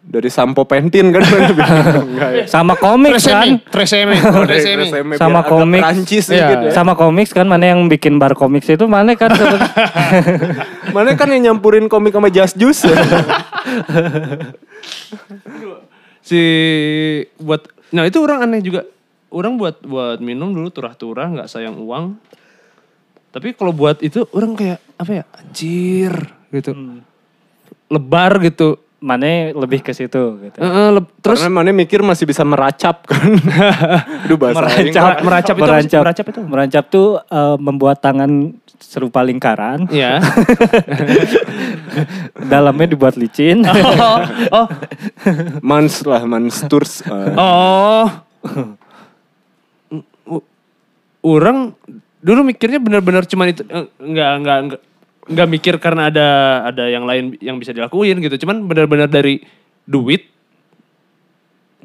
dari 0.05 0.29
sampo 0.29 0.63
pentin 0.63 1.11
kan 1.11 1.25
Enggak 2.07 2.31
ya. 2.31 2.45
Sama 2.47 2.77
komik 2.77 3.17
kan. 3.17 3.57
Treseme 3.67 4.15
biar 4.21 5.17
Sama 5.17 5.43
komik. 5.43 5.81
Perancis 5.81 6.29
Iya. 6.29 6.37
dikit 6.45 6.59
ya. 6.61 6.71
Sama 6.71 6.93
komik 6.95 7.29
kan 7.29 7.49
mana 7.49 7.65
yang 7.67 7.89
bikin 7.89 8.15
bar 8.15 8.33
komik 8.33 8.63
itu 8.63 8.85
mana 8.85 9.17
kan 9.17 9.33
Mana 10.95 11.17
kan 11.17 11.27
yang 11.27 11.51
nyampurin 11.51 11.89
komik 11.89 12.13
sama 12.13 12.29
Just 12.29 12.55
Juice 12.55 12.85
ya. 12.85 12.95
si 16.21 16.41
buat 17.37 17.61
nah 17.91 18.05
itu 18.05 18.17
orang 18.17 18.45
aneh 18.45 18.61
juga 18.61 18.85
orang 19.35 19.59
buat 19.59 19.83
buat 19.83 20.19
minum 20.19 20.55
dulu 20.55 20.71
turah-turah 20.71 21.27
nggak 21.35 21.51
sayang 21.51 21.75
uang 21.77 22.15
tapi 23.29 23.51
kalau 23.53 23.75
buat 23.75 23.99
itu 23.99 24.23
orang 24.31 24.55
kayak 24.55 24.79
apa 24.95 25.11
ya 25.13 25.25
anjir 25.35 26.15
gitu 26.49 26.71
lebar 27.91 28.39
gitu 28.41 28.79
mana 29.05 29.53
lebih 29.53 29.85
ke 29.85 29.93
situ 29.93 30.17
gitu. 30.41 30.57
Heeh, 30.57 30.89
leb- 30.97 31.13
terus 31.21 31.45
Terus 31.45 31.53
mana 31.53 31.77
mikir 31.77 32.01
masih 32.01 32.25
bisa 32.25 32.41
meracap 32.41 33.05
kan. 33.05 33.37
Aduh 34.25 34.41
bahasa 34.41 34.65
aing. 34.65 34.97
Mer- 34.97 35.21
meracap 35.21 35.55
itu 35.55 35.65
merancap, 35.69 36.01
Meracap 36.01 36.27
itu? 36.33 36.41
merancap 36.41 36.85
tuh 36.89 37.09
eh, 37.21 37.57
membuat 37.61 38.01
tangan 38.01 38.57
serupa 38.81 39.21
lingkaran, 39.21 39.93
ya 39.93 40.25
dalamnya 42.51 42.87
dibuat 42.89 43.15
licin. 43.15 43.61
oh 43.65 44.19
oh 44.53 44.67
Mans 45.61 46.01
lah, 46.05 46.23
mansturs. 46.25 47.05
Eh, 47.05 47.35
oh 47.37 48.07
orang 51.25 51.73
dulu 52.21 52.41
mikirnya 52.45 52.79
benar-benar 52.79 53.25
cuman 53.25 53.47
itu 53.49 53.65
eh, 53.65 53.89
nggak 53.97 54.31
nggak 54.45 54.59
nggak 55.25 55.49
mikir 55.49 55.75
karena 55.81 56.13
ada 56.13 56.27
ada 56.69 56.85
yang 56.85 57.09
lain 57.09 57.35
yang 57.41 57.57
bisa 57.57 57.73
dilakuin 57.73 58.21
gitu. 58.21 58.45
Cuman 58.45 58.69
benar-benar 58.69 59.09
dari 59.09 59.41
duit 59.85 60.29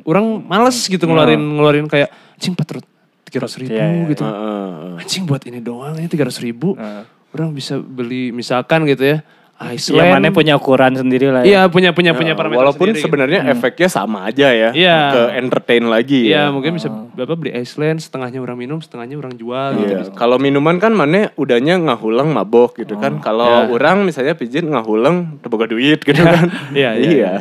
orang 0.03 0.43
males 0.43 0.79
gitu 0.87 1.03
ngeluarin 1.03 1.39
ngeluarin 1.39 1.87
kayak 1.87 2.07
anjing 2.35 2.55
empat 2.55 2.79
tiga 3.27 3.45
ratus 3.45 3.59
ribu 3.59 3.75
Iya, 3.75 3.85
iya, 3.85 4.03
gitu. 4.09 4.23
eh, 4.23 4.31
eh. 4.31 5.01
anjing 5.03 5.23
buat 5.27 5.43
ini 5.45 5.59
doang 5.59 5.95
ini 5.95 6.07
tiga 6.07 6.27
ratus 6.27 6.39
ribu. 6.41 6.75
Heeh. 6.75 7.03
orang 7.29 7.53
bisa 7.53 7.77
beli 7.77 8.33
misalkan 8.33 8.89
gitu 8.89 9.05
ya 9.05 9.17
Yang 9.59 9.91
Iceland 9.91 10.11
mana 10.15 10.27
punya 10.31 10.53
ukuran 10.55 10.95
sendiri 10.95 11.27
lah. 11.27 11.43
iya 11.43 11.61
ya. 11.61 11.63
punya 11.67 11.91
punya 11.91 12.15
punya 12.15 12.31
Ya, 12.31 12.37
parameter 12.37 12.63
Walaupun 12.63 12.79
sendiri 12.85 12.95
gitu. 12.95 13.05
sebenarnya 13.05 13.39
efeknya 13.45 13.87
sama 13.87 14.23
aja 14.23 14.47
ya. 14.49 14.69
Iya. 14.71 14.97
Ke 15.09 15.21
entertain 15.35 15.83
lagi 15.83 16.21
Iya 16.25 16.47
ya. 16.47 16.49
mungkin 16.49 16.73
bisa 16.73 16.87
bapak 16.87 17.35
beli 17.35 17.51
Iceland 17.53 17.99
setengahnya 17.99 18.39
orang 18.39 18.55
minum 18.55 18.79
setengahnya 18.79 19.15
orang 19.15 19.35
jual 19.35 19.69
gitu 19.77 19.91
Iya. 19.99 20.15
Kalau 20.15 20.37
minuman 20.37 20.77
kan 20.77 20.91
mana 20.91 21.35
udahnya 21.35 21.75
ngahulang 21.77 22.31
mabok 22.31 22.77
gitu 22.77 22.95
kan. 22.95 23.19
Kalau 23.19 23.67
Ya. 23.67 23.67
orang 23.67 24.03
misalnya 24.03 24.31
pijit 24.33 24.63
ngahulang 24.63 25.37
teboga 25.39 25.65
duit 25.65 25.99
gitu 25.99 26.17
kan. 26.17 26.47
Iya, 26.71 26.95
iya, 26.95 27.09
iya. 27.11 27.31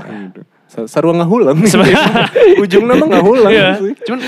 Sa- 0.66 0.85
Sarua 0.85 1.14
ngahulang. 1.14 1.55
Ujungnya 2.59 2.95
mah 2.95 3.09
ngahulang 3.11 3.49
Iya. 3.49 3.69
sih. 3.79 3.95
Cuman 4.03 4.21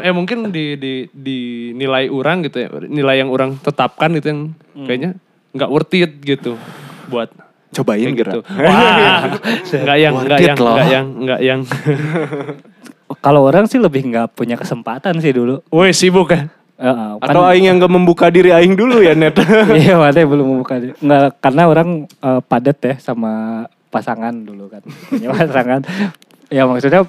eh 0.00 0.08
mungkin 0.10 0.48
di 0.48 0.74
di 0.74 0.92
di 1.06 1.38
nilai 1.72 2.06
orang 2.06 2.46
gitu 2.46 2.56
ya, 2.58 2.68
nilai 2.80 3.18
yang 3.18 3.28
orang 3.28 3.58
tetapkan 3.58 4.14
gitu 4.14 4.26
yang 4.26 4.40
kayaknya 4.78 5.10
nggak 5.52 5.68
worth 5.68 5.92
it 5.92 6.12
gitu 6.20 6.54
buat 7.06 7.28
Cobain 7.72 8.08
gitu. 8.10 8.24
gitu. 8.24 8.40
Wah, 8.46 9.36
nggak 9.84 9.98
yang 9.98 10.14
nggak 10.16 10.40
yang 10.40 10.56
nggak 10.56 10.86
yang 10.86 11.06
nggak 11.18 11.40
yang. 11.40 11.60
Kalau 13.18 13.42
orang 13.42 13.66
sih 13.66 13.78
lebih 13.78 14.06
nggak 14.06 14.34
punya 14.34 14.54
kesempatan 14.54 15.18
sih 15.18 15.30
dulu. 15.30 15.62
Woi 15.68 15.90
sibuk 15.90 16.26
kan? 16.26 16.50
Heeh, 16.76 17.10
kan- 17.16 17.24
Atau 17.24 17.42
aing 17.42 17.64
yang 17.64 17.76
gak 17.76 17.88
membuka 17.88 18.28
diri 18.28 18.52
aing 18.52 18.76
dulu 18.76 19.00
ya 19.00 19.16
net. 19.16 19.32
Iya, 19.72 19.96
mana 19.96 20.12
belum 20.12 20.46
membuka 20.46 20.76
diri. 20.76 20.92
Nggak, 20.98 21.40
karena 21.40 21.62
orang 21.64 21.88
eh, 22.04 22.40
padat 22.42 22.78
ya 22.78 22.94
sama 22.98 23.32
pasangan 23.88 24.34
dulu 24.34 24.68
kan. 24.68 24.82
Punya 25.08 25.32
pasangan. 25.36 25.80
Ya 26.48 26.62
maksudnya 26.64 27.08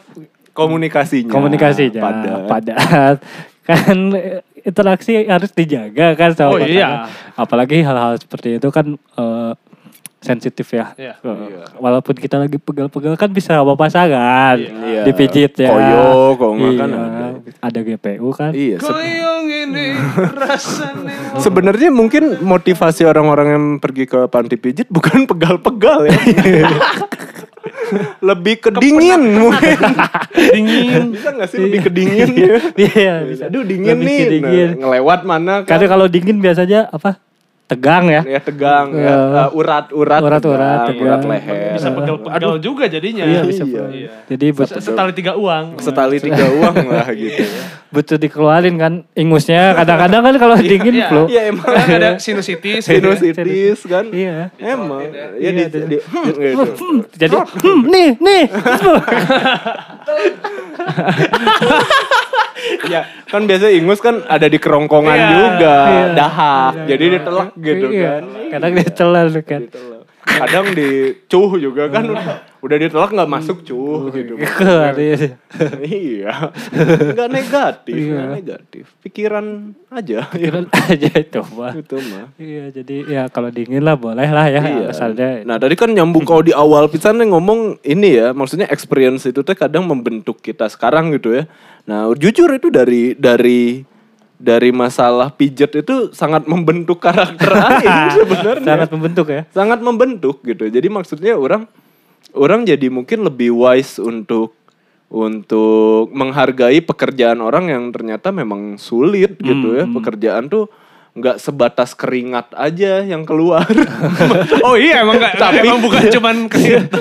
Komunikasinya. 0.51 1.29
komunikasinya 1.29 2.01
padat. 2.01 2.39
padat. 2.47 3.17
Kan 3.61 4.15
interaksi 4.57 5.27
harus 5.27 5.51
dijaga 5.51 6.15
kan 6.15 6.31
sama 6.31 6.49
Oh, 6.49 6.57
pasangan. 6.57 6.71
iya. 6.71 6.89
Apalagi 7.35 7.83
hal-hal 7.83 8.15
seperti 8.17 8.57
itu 8.57 8.69
kan 8.69 8.95
eh, 8.95 9.51
sensitif 10.18 10.65
ya. 10.68 10.91
Iya. 10.93 11.13
Eh, 11.18 11.78
Walaupun 11.78 12.13
kita 12.13 12.38
lagi 12.38 12.57
pegal-pegal 12.57 13.13
kan 13.13 13.30
bisa 13.30 13.53
sama 13.55 13.74
pasangan. 13.74 14.57
Iya. 14.57 15.03
Dipijit 15.03 15.53
ya. 15.55 15.70
Koyo, 15.70 16.07
kalau 16.36 16.53
nggak 16.55 16.74
kan 16.76 16.89
Iya, 16.89 16.99
ada. 16.99 17.26
ada 17.61 17.80
GPU 17.82 18.30
kan. 18.32 18.51
Iya. 18.51 18.78
Goyang 18.78 19.45
ini 19.45 19.88
rasanya. 20.34 21.15
Sebenarnya 21.43 21.89
mungkin 21.89 22.39
motivasi 22.39 23.03
orang-orang 23.03 23.47
yang 23.49 23.65
pergi 23.78 24.03
ke 24.05 24.26
panti 24.28 24.55
pijit 24.55 24.88
bukan 24.88 25.26
pegal-pegal 25.26 26.05
ya. 26.05 26.18
lebih 28.22 28.59
ke 28.59 28.70
dingin 28.74 29.22
mungkin. 29.38 29.78
Dingin. 30.53 31.03
Bisa 31.13 31.30
gak 31.32 31.47
sih 31.47 31.59
lebih 31.61 31.80
ke 31.84 31.91
dingin 31.93 32.30
ya? 32.34 32.57
Iya, 32.76 33.13
bisa. 33.24 33.43
Aduh 33.47 33.63
dingin 33.63 33.95
Lebih 33.95 34.05
nih. 34.05 34.18
ke 34.18 34.26
dingin. 34.34 34.68
Nah, 34.68 34.80
ngelewat 34.84 35.20
mana 35.24 35.53
kan? 35.63 35.70
Karena 35.70 35.88
kalau 35.88 36.05
dingin 36.07 36.38
biasanya 36.38 36.89
apa? 36.89 37.22
Tegang 37.68 38.07
ya. 38.07 38.24
Ya 38.24 38.39
tegang, 38.39 38.95
Iya. 38.95 39.11
ya, 39.11 39.15
uh, 39.43 39.49
urat-urat, 39.51 40.24
Urat-urat, 40.24 40.88
tegang, 40.88 41.03
urat 41.03 41.20
tegang. 41.20 41.22
leher. 41.28 41.76
Bisa 41.76 41.89
pegel-pegel 41.91 42.53
juga 42.63 42.84
jadinya. 42.88 43.24
Iya, 43.24 43.41
bisa 43.43 43.63
Iya. 43.63 43.84
Iya. 43.91 44.09
Jadi 44.26 44.45
butuh, 44.55 44.80
Setali 44.80 45.11
tiga 45.11 45.36
uang. 45.36 45.65
Setali 45.78 46.15
tiga 46.18 46.47
uang 46.49 46.76
lah 46.88 47.11
gitu. 47.11 47.43
butuh 47.88 48.15
dikeluarin 48.15 48.76
kan 48.76 48.93
ingusnya. 49.13 49.72
Kadang-kadang 49.74 50.22
kan 50.22 50.36
kalau 50.38 50.55
dingin 50.57 50.95
Iya. 50.95 51.07
flu. 51.07 51.24
Iya 51.28 51.41
emang. 51.45 51.68
Kadang 51.68 51.91
ada 51.93 52.09
sinusitis. 52.18 52.82
Sinusitis 52.82 53.80
kan. 53.84 54.07
Iya. 54.07 54.47
Emang. 54.57 55.03
Ya 55.03 55.51
Iya, 55.51 55.68
di, 55.68 55.80
di- 55.91 56.01
hmm, 56.01 56.26
gitu. 56.34 56.63
Hmm, 56.74 56.97
jadi 57.11 57.36
hmm, 57.36 57.80
nih 57.86 58.09
nih. 58.18 58.43
Ya, 62.88 63.01
kan 63.26 63.45
biasa 63.45 63.70
ingus 63.70 63.99
kan 63.99 64.26
ada 64.26 64.45
di 64.45 64.57
kerongkongan 64.57 65.13
Iya. 65.15 65.30
juga, 65.32 65.76
Iya. 65.86 66.05
dahak. 66.13 66.72
Jadi 66.86 67.05
ditelak 67.11 67.49
gitu 67.59 67.85
Iya. 67.89 68.21
kan. 68.21 68.23
Kadang 68.53 68.71
dia 68.73 68.89
telan 68.89 69.27
kan. 69.41 69.61
Kadang 70.27 70.75
di 70.75 71.15
cuh 71.25 71.55
juga 71.55 71.87
kan 71.87 72.03
udah, 72.03 72.27
udah 72.59 72.77
ditelak 72.77 73.15
nggak 73.15 73.31
masuk 73.31 73.63
cuh 73.63 74.11
gitu. 74.11 74.35
Keluar, 74.35 74.91
iya. 74.93 75.39
iya. 75.87 76.33
Nggak 77.15 77.29
negatif, 77.31 77.95
Iya. 77.95 78.11
nggak 78.11 78.29
negatif. 78.35 78.85
Pikiran 78.99 79.45
aja. 79.87 80.27
Pikiran 80.27 80.67
aja 80.91 81.09
itu 81.15 81.41
mah. 81.55 81.71
Itu 81.73 81.97
mah. 82.03 82.27
Iya 82.35 82.63
jadi 82.69 82.95
ya 83.07 83.23
kalau 83.27 83.49
dingin 83.49 83.81
lah 83.81 83.95
boleh 83.95 84.27
lah 84.27 84.45
ya 84.45 84.61
Iya. 84.61 84.91
asalnya. 84.91 85.47
Nah 85.47 85.55
tadi 85.57 85.73
kan 85.73 85.89
nyambung 85.89 86.27
kalau 86.27 86.43
di 86.43 86.51
awal 86.51 86.91
pizza 86.91 87.09
nih 87.09 87.31
ngomong 87.31 87.79
ini 87.81 88.19
ya, 88.19 88.27
maksudnya 88.31 88.67
experience 88.67 89.23
itu 89.25 89.41
teh 89.41 89.55
kadang 89.55 89.87
membentuk 89.87 90.37
kita 90.37 90.67
sekarang 90.67 91.15
gitu 91.15 91.33
ya. 91.33 91.47
Nah 91.87 92.11
jujur 92.13 92.51
itu 92.51 92.67
dari 92.67 93.15
dari 93.15 93.79
dari 94.38 94.69
masalah 94.69 95.29
pijet 95.29 95.73
itu 95.75 96.13
sangat 96.13 96.45
membentuk 96.45 97.01
karakter 97.01 97.49
aing 97.73 98.13
sebenarnya. 98.15 98.65
Sangat 98.65 98.89
membentuk 98.89 99.27
ya. 99.27 99.41
sangat 99.49 99.79
membentuk 99.81 100.35
gitu. 100.41 100.63
Jadi 100.65 100.88
maksudnya 100.88 101.33
orang 101.33 101.65
orang 102.31 102.61
jadi 102.61 102.88
mungkin 102.88 103.25
lebih 103.25 103.49
wise 103.51 103.97
untuk 103.97 104.53
untuk 105.07 106.11
menghargai 106.11 106.83
pekerjaan 106.83 107.39
orang 107.39 107.71
yang 107.71 107.83
ternyata 107.89 108.29
memang 108.29 108.77
sulit 108.77 109.39
gitu 109.39 109.73
ya. 109.73 109.89
Pekerjaan 109.89 110.45
tuh 110.45 110.67
nggak 111.17 111.41
sebatas 111.41 111.97
keringat 111.97 112.53
aja 112.53 113.01
yang 113.01 113.25
keluar. 113.25 113.65
Oh 114.61 114.75
iya 114.75 115.01
emang 115.01 115.17
gak, 115.17 115.39
Tapi- 115.39 115.63
emang 115.63 115.79
bukan 115.79 116.03
cuman 116.11 116.35
keringat. 116.51 116.93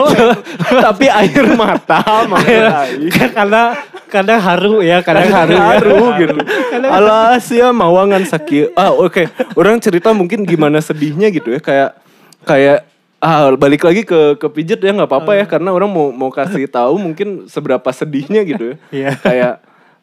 Tapi 0.63 1.05
air 1.05 1.47
mata 1.53 2.01
maksud 2.25 2.65
aing. 2.65 3.11
karena 3.13 3.77
kadang 4.07 4.41
haru 4.41 4.81
ya, 4.83 5.03
kadang 5.03 5.29
haru. 5.31 5.53
ya. 5.55 5.63
haru 5.77 6.01
gitu. 6.23 6.37
Alas 6.87 7.47
ya 7.51 7.69
mawangan 7.75 8.23
sakit. 8.25 8.73
Ah 8.79 8.95
oke, 8.95 9.27
orang 9.59 9.79
cerita 9.83 10.15
mungkin 10.15 10.47
gimana 10.47 10.79
sedihnya 10.83 11.29
gitu 11.31 11.55
ya 11.55 11.61
kayak 11.61 11.91
kayak 12.47 12.79
ah 13.19 13.49
balik 13.57 13.83
lagi 13.83 14.05
ke 14.05 14.37
ke 14.37 14.47
pijet 14.53 14.79
ya 14.79 14.93
nggak 14.93 15.09
apa-apa 15.09 15.33
ya 15.35 15.45
karena 15.49 15.73
orang 15.73 15.89
mau 15.89 16.13
mau 16.13 16.31
kasih 16.31 16.69
tahu 16.69 17.01
mungkin 17.01 17.49
seberapa 17.51 17.89
sedihnya 17.91 18.45
gitu 18.47 18.65
ya. 18.73 18.77
Iya. 18.93 19.11
Kayak 19.19 19.55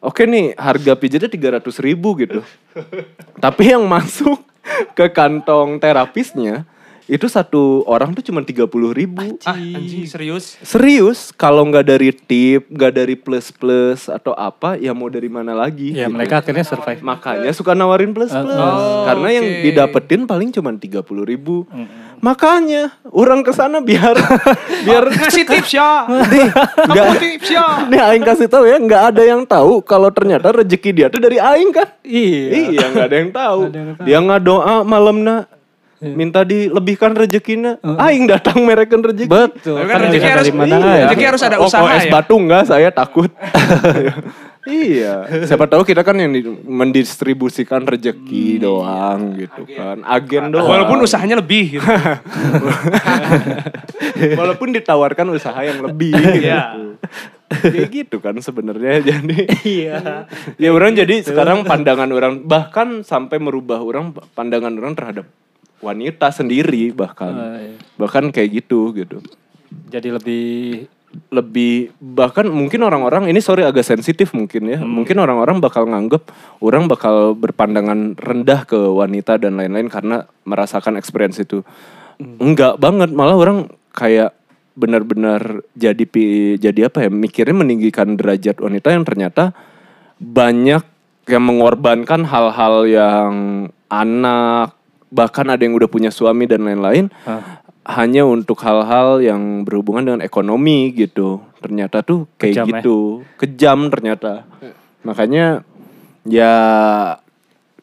oke 0.04 0.22
nih 0.26 0.52
harga 0.58 0.92
pijetnya 0.98 1.30
tiga 1.30 1.48
ratus 1.56 1.80
ribu 1.80 2.12
gitu. 2.20 2.44
Tapi 3.44 3.72
yang 3.72 3.86
masuk 3.86 4.42
ke 4.96 5.06
kantong 5.12 5.80
terapisnya 5.80 6.68
itu 7.04 7.28
satu 7.28 7.84
orang 7.84 8.16
tuh 8.16 8.24
cuma 8.24 8.40
tiga 8.40 8.64
puluh 8.64 8.96
ribu. 8.96 9.36
Ah, 9.44 9.52
anjing 9.52 10.08
serius. 10.08 10.56
Serius, 10.64 11.30
kalau 11.30 11.68
nggak 11.68 11.84
dari 11.84 12.10
tip, 12.10 12.64
nggak 12.66 12.92
dari 12.94 13.12
plus 13.12 13.52
plus 13.52 14.08
atau 14.08 14.32
apa, 14.32 14.80
ya 14.80 14.96
mau 14.96 15.12
dari 15.12 15.28
mana 15.28 15.52
lagi? 15.52 15.92
Ya 15.92 16.08
gitu. 16.08 16.16
mereka 16.16 16.40
akhirnya 16.40 16.64
survive. 16.64 17.04
Makanya 17.04 17.52
suka 17.52 17.76
nawarin 17.76 18.16
plus 18.16 18.32
plus, 18.32 18.56
Oh, 18.56 19.04
karena 19.04 19.28
yang 19.36 19.44
oke. 19.44 19.60
didapetin 19.62 20.24
paling 20.24 20.48
cuma 20.48 20.72
tiga 20.74 21.04
puluh 21.04 21.28
ribu. 21.28 21.68
Makanya 22.24 22.96
orang 23.12 23.44
ke 23.44 23.52
sana 23.52 23.84
biar 23.84 24.16
biar 24.88 25.04
Kasih 25.12 25.44
tips 25.44 25.76
ya. 25.76 26.08
nggak 26.08 26.88
Kamu 26.88 27.20
tips 27.20 27.48
ya. 27.52 27.66
Nih 27.84 28.00
Aing 28.00 28.24
kasih 28.24 28.48
tahu 28.48 28.64
ya, 28.64 28.80
nggak 28.80 29.02
ada 29.12 29.22
yang 29.28 29.44
tahu 29.44 29.84
kalau 29.84 30.08
ternyata 30.08 30.56
rezeki 30.56 30.90
dia 30.96 31.06
tuh 31.12 31.20
dari 31.20 31.36
Aing 31.36 31.68
kan? 31.68 31.84
Iya. 32.00 32.72
Iya, 32.72 32.84
nggak 32.96 33.06
ada 33.12 33.16
yang 33.20 33.30
tahu. 33.30 33.60
Yang. 33.68 34.04
Dia 34.08 34.18
nggak 34.24 34.40
doa 34.40 34.74
malamna 36.04 36.14
minta 36.14 36.40
dilebihkan 36.42 37.12
rezekinya. 37.12 37.72
Aing 37.80 38.24
datang 38.24 38.60
merekan 38.60 39.00
rezeki. 39.00 39.26
Betul. 39.26 39.76
Tapi 39.76 39.86
kan 39.86 39.94
Kan 39.94 40.04
rezeki 40.06 40.26
harus- 40.26 40.44
dari 40.44 40.52
mana 40.52 40.74
iya. 40.76 40.84
ya? 40.84 41.04
Rezeki 41.06 41.24
harus 41.24 41.42
ada 41.42 41.56
Oh, 41.56 41.66
usaha 41.66 41.80
kalau 41.80 41.94
es 41.94 42.04
ya? 42.04 42.12
batu 42.12 42.34
enggak, 42.36 42.62
saya 42.64 42.88
takut. 42.90 43.30
iya. 44.66 45.14
Siapa 45.42 45.64
tahu 45.64 45.82
kita 45.82 46.00
kan 46.00 46.14
yang 46.14 46.30
di- 46.30 46.44
mendistribusikan 46.62 47.82
rezeki 47.82 48.60
doang 48.60 49.34
gitu 49.34 49.64
kan. 49.70 50.00
Agen 50.02 50.48
doang. 50.50 50.64
Walaupun 50.66 51.00
usahanya 51.00 51.36
lebih 51.36 51.76
gitu. 51.76 51.84
Walaupun 54.34 54.72
ditawarkan 54.72 55.26
usaha 55.30 55.60
yang 55.60 55.80
lebih 55.80 56.12
Iya. 56.14 56.60
gitu. 56.72 56.82
Kayak 57.54 57.90
gitu 57.92 58.16
kan 58.18 58.34
sebenarnya 58.36 58.98
jadi. 59.12 59.38
Iya. 59.62 59.96
ya 60.56 60.70
orang 60.70 60.96
jadi 60.96 61.22
sekarang 61.22 61.62
pandangan 61.62 62.08
orang 62.08 62.42
bahkan 62.42 63.02
sampai 63.02 63.38
merubah 63.38 63.78
orang 63.78 64.10
pandangan 64.34 64.74
orang 64.74 64.94
terhadap 64.94 65.26
wanita 65.82 66.30
sendiri 66.30 66.94
bahkan. 66.94 67.32
Oh, 67.32 67.56
iya. 67.58 67.78
Bahkan 67.98 68.30
kayak 68.30 68.64
gitu 68.64 68.94
gitu. 68.94 69.18
Jadi 69.90 70.08
lebih 70.14 70.44
lebih 71.30 71.94
bahkan 72.02 72.46
mungkin 72.50 72.82
orang-orang 72.82 73.30
ini 73.30 73.38
sorry 73.38 73.62
agak 73.62 73.86
sensitif 73.86 74.34
mungkin 74.34 74.66
ya 74.66 74.82
mungkin 74.82 75.14
orang-orang 75.22 75.62
bakal 75.62 75.86
nganggep 75.86 76.26
orang 76.58 76.90
bakal 76.90 77.38
berpandangan 77.38 78.18
rendah 78.18 78.66
ke 78.66 78.74
wanita 78.74 79.38
dan 79.38 79.54
lain-lain 79.54 79.86
karena 79.86 80.26
merasakan 80.42 80.98
experience 80.98 81.38
itu 81.38 81.62
enggak 82.18 82.82
banget 82.82 83.14
malah 83.14 83.38
orang 83.38 83.70
kayak 83.94 84.34
benar-benar 84.74 85.62
jadi 85.78 86.02
jadi 86.58 86.90
apa 86.90 87.06
ya 87.06 87.10
mikirnya 87.14 87.62
meninggikan 87.62 88.18
derajat 88.18 88.58
wanita 88.58 88.90
yang 88.90 89.06
ternyata 89.06 89.54
banyak 90.18 90.82
yang 91.30 91.44
mengorbankan 91.46 92.26
hal-hal 92.26 92.74
yang 92.90 93.32
anak 93.86 94.74
bahkan 95.14 95.46
ada 95.46 95.62
yang 95.62 95.78
udah 95.78 95.86
punya 95.86 96.10
suami 96.10 96.50
dan 96.50 96.66
lain-lain 96.66 97.06
ah, 97.22 97.62
hanya 97.86 98.26
untuk 98.26 98.58
hal-hal 98.66 99.22
yang 99.22 99.62
berhubungan 99.62 100.02
dengan 100.10 100.20
ekonomi 100.26 100.90
gitu. 100.90 101.38
Ternyata 101.62 102.02
tuh 102.02 102.26
kayak 102.34 102.58
Kejam 102.58 102.66
ya? 102.66 102.72
gitu. 102.82 102.98
Kejam 103.38 103.78
ternyata. 103.94 104.32
Makanya 105.06 105.62
ya 106.26 106.54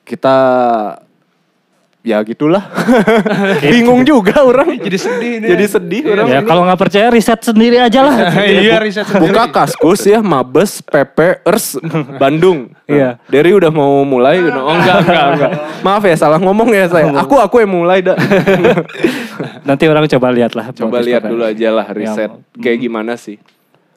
kita 0.03 0.37
ya 2.01 2.17
gitulah. 2.25 2.65
Bingung 3.73 4.01
juga 4.01 4.41
orang. 4.41 4.77
Jadi 4.85 4.97
sedih 4.97 5.33
nih. 5.41 5.49
Jadi 5.53 5.65
sedih 5.69 6.01
orang. 6.09 6.27
ya 6.27 6.39
kalau 6.41 6.65
nggak 6.65 6.79
percaya 6.81 7.07
riset 7.13 7.39
sendiri 7.41 7.77
aja 7.77 8.01
lah. 8.01 8.15
Iya 8.61 8.81
riset 8.81 9.05
sendiri. 9.05 9.31
Buka 9.31 9.43
kaskus 9.53 10.01
ya, 10.05 10.19
Mabes, 10.19 10.81
PP, 10.81 11.45
ERS, 11.45 11.77
Bandung. 12.17 12.73
Iya. 12.89 13.21
Derry 13.29 13.53
udah 13.53 13.71
mau 13.71 14.01
mulai. 14.03 14.41
Oh 14.41 14.73
enggak, 14.73 14.97
enggak, 15.05 15.25
enggak. 15.37 15.51
Maaf 15.85 16.03
ya, 16.03 16.15
salah 16.17 16.39
ngomong 16.41 16.69
ya 16.73 16.89
saya. 16.89 17.13
Aku 17.21 17.37
aku 17.37 17.61
yang 17.61 17.71
mulai 17.71 18.01
dah. 18.01 18.17
Nanti 19.63 19.85
orang 19.87 20.09
coba 20.09 20.27
lihat 20.33 20.57
lah. 20.57 20.73
Coba 20.73 20.99
lihat 20.99 21.25
dulu 21.25 21.45
aja 21.45 21.69
lah 21.69 21.87
riset. 21.93 22.29
Ya, 22.29 22.59
Kayak 22.59 22.77
gimana 22.81 23.13
sih? 23.15 23.37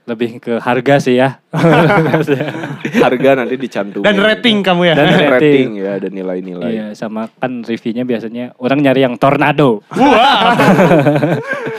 Lebih 0.04 0.36
ke 0.36 0.60
harga 0.60 1.00
sih 1.00 1.16
ya. 1.16 1.40
Harga 3.04 3.30
nanti 3.40 3.56
dicantumin. 3.56 4.04
Dan 4.04 4.20
rating 4.20 4.60
kamu 4.60 4.92
ya. 4.92 4.94
Dan 5.00 5.06
rating. 5.08 5.32
rating 5.32 5.68
ya, 5.80 5.90
ada 5.96 6.08
nilai-nilai. 6.12 6.68
Iya, 6.68 6.86
sama 6.92 7.32
kan 7.40 7.64
reviewnya 7.64 8.04
biasanya 8.04 8.52
orang 8.60 8.84
nyari 8.84 9.00
yang 9.00 9.16
tornado. 9.16 9.80
Wah. 9.96 10.52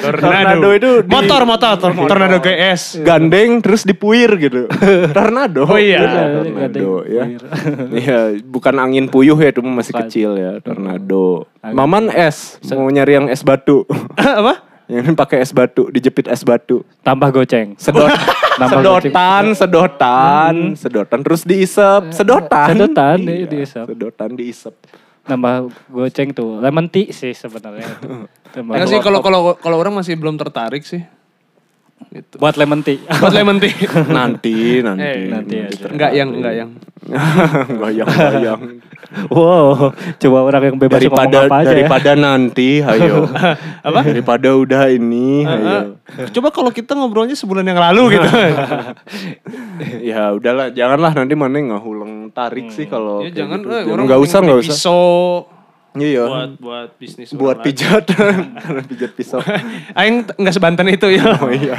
Tornado 0.05 0.69
itu 0.73 0.91
di- 1.05 1.09
motor 1.09 1.41
motor 1.45 1.78
tor- 1.78 2.09
tornado 2.09 2.38
GS. 2.41 3.05
Gandeng 3.05 3.61
terus 3.61 3.86
dipuir 3.86 4.38
gitu. 4.41 4.69
Tornado. 5.17 5.69
Oh 5.69 5.78
iya. 5.78 6.41
tornado 6.41 7.05
ya. 7.05 7.23
Iya, 7.93 8.17
bukan 8.41 8.73
angin 8.82 9.05
puyuh 9.05 9.38
ya, 9.38 9.53
itu 9.53 9.61
masih 9.61 9.93
kecil 10.01 10.38
ya, 10.38 10.57
tornado. 10.65 11.45
Angin 11.61 11.78
Maman 11.78 12.05
es, 12.09 12.57
mau 12.73 12.89
nyari 12.89 13.21
yang 13.21 13.28
es 13.30 13.45
batu. 13.45 13.86
Apa? 14.17 14.74
Yang 14.86 15.01
ini 15.01 15.17
pakai 15.17 15.41
es 15.41 15.49
batu, 15.49 15.89
dijepit 15.89 16.29
es 16.29 16.45
batu. 16.45 16.86
Tambah 17.01 17.33
goceng. 17.33 17.73
Sedot, 17.81 18.05
sedotan, 18.71 19.43
sedotan, 19.57 20.55
sedotan 20.77 21.19
terus 21.25 21.41
diisep, 21.41 22.13
sedotan. 22.13 22.69
Sedotan, 22.73 23.17
Iya, 23.25 23.33
iya, 23.33 23.47
diisep. 23.49 23.86
Sedotan 23.89 24.29
diisep. 24.38 24.73
Nambah 25.25 25.73
goceng 25.89 26.29
tuh. 26.38 26.61
Lemon 26.61 26.86
tea 26.86 27.09
sih 27.09 27.33
sebenarnya. 27.33 27.97
Enggak 28.61 28.88
sih 28.88 29.01
kalau 29.01 29.19
kalau 29.25 29.57
kalau 29.57 29.77
orang 29.81 29.99
masih 29.99 30.13
belum 30.15 30.38
tertarik 30.38 30.86
sih. 30.86 31.01
Gitu. 32.11 32.35
buat 32.39 32.55
lemon 32.55 32.79
tea. 32.79 32.99
Buat 33.23 33.33
lemon 33.35 33.57
tea. 33.59 33.75
Nanti, 34.07 34.79
nanti, 34.79 35.03
Eh, 35.03 35.27
nanti 35.27 35.55
ya. 35.59 35.67
Enggak 35.91 36.11
yang 36.15 36.29
enggak 36.31 36.53
yang. 36.55 36.69
goyang, 37.81 38.09
goyang. 38.09 38.61
wow, 39.29 39.93
coba 40.17 40.37
orang 40.41 40.73
yang 40.73 40.77
bebas 40.81 40.97
daripada 40.97 41.37
ngomong 41.37 41.45
apa 41.45 41.55
aja 41.61 41.67
ya. 41.69 41.73
daripada 41.77 42.11
nanti, 42.17 42.69
ayo. 42.81 43.29
Apa? 43.87 43.99
Daripada 44.01 44.49
udah 44.57 44.89
ini, 44.89 45.45
ayo. 45.45 46.01
Coba 46.33 46.49
kalau 46.49 46.73
kita 46.73 46.97
ngobrolnya 46.97 47.37
sebulan 47.37 47.61
yang 47.61 47.77
lalu 47.77 48.17
gitu. 48.17 48.25
ya 50.01 50.33
udahlah, 50.33 50.73
janganlah 50.73 51.13
nanti 51.13 51.37
mana 51.37 51.61
ngulang 51.61 52.33
tarik 52.33 52.73
sih 52.73 52.89
kalau. 52.89 53.21
ya 53.21 53.29
jangan 53.29 53.61
gitu. 53.61 53.69
eh, 53.69 53.81
Jangan, 53.85 53.93
orang 53.93 54.03
nggak 54.09 54.21
usah, 54.25 54.39
mending 54.41 54.47
nggak 54.49 54.57
beli 54.57 54.65
usah. 54.65 54.75
Pisau 54.81 55.05
Iya. 55.95 56.23
buat 56.25 56.51
buat 56.57 56.89
bisnis 56.95 57.31
buat 57.31 57.57
pijat, 57.59 58.03
karena 58.05 58.83
pijat 58.91 59.11
pisau. 59.11 59.39
Aing 59.99 60.27
nggak 60.29 60.53
sebanten 60.53 60.87
itu 60.87 61.07
ya. 61.09 61.35
Oh 61.35 61.47
iya. 61.47 61.73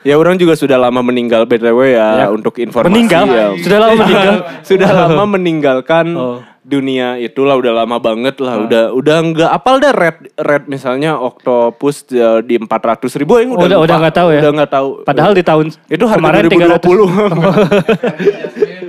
Ya 0.00 0.16
orang 0.16 0.34
juga 0.34 0.56
sudah 0.56 0.80
lama 0.80 1.00
meninggal 1.00 1.44
BTW 1.44 1.92
ya, 1.92 2.24
Ya. 2.24 2.26
untuk 2.28 2.56
informasi 2.56 2.88
Meninggal? 2.88 3.24
ya. 3.28 3.46
Sudah 3.54 3.78
lama 3.78 3.94
meninggal? 3.98 4.34
sudah 4.64 4.90
lama 4.90 5.22
meninggalkan 5.28 6.06
Oh. 6.16 6.40
dunia 6.62 7.16
itulah 7.16 7.52
udah 7.54 7.72
lama 7.74 8.00
banget 8.00 8.40
lah. 8.40 8.64
Udah 8.64 8.84
udah 8.90 9.16
nggak 9.22 9.50
apal 9.50 9.76
deh 9.76 9.92
red 9.92 10.16
red 10.34 10.64
misalnya 10.66 11.16
Octopus 11.16 12.08
ya, 12.08 12.40
di 12.40 12.56
400 12.56 13.12
ribu 13.14 13.36
yang 13.36 13.52
udah 13.52 13.60
Udah- 13.60 13.76
lupa. 13.76 13.84
udah 13.84 13.96
nggak 13.98 14.16
tahu 14.16 14.28
ya? 14.30 14.40
Udah 14.40 14.52
nggak 14.56 14.70
tahu. 14.70 14.88
Padahal 15.04 15.32
di 15.32 15.42
tahun 15.42 15.66
itu 15.68 16.04
harga 16.06 16.16
kemarin 16.16 16.42
2020. 16.48 18.00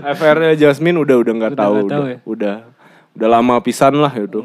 FR 0.01 0.37
Jasmine 0.55 0.97
udah 0.97 1.15
udah 1.17 1.33
nggak 1.33 1.51
Udah 1.51 1.59
tahu, 1.59 1.73
nggak 1.75 1.89
tahu 1.89 2.03
udah, 2.03 2.07
ya? 2.07 2.17
udah 2.25 2.55
udah 3.13 3.29
lama 3.29 3.59
pisan 3.59 3.95
lah 3.95 4.11
itu. 4.11 4.41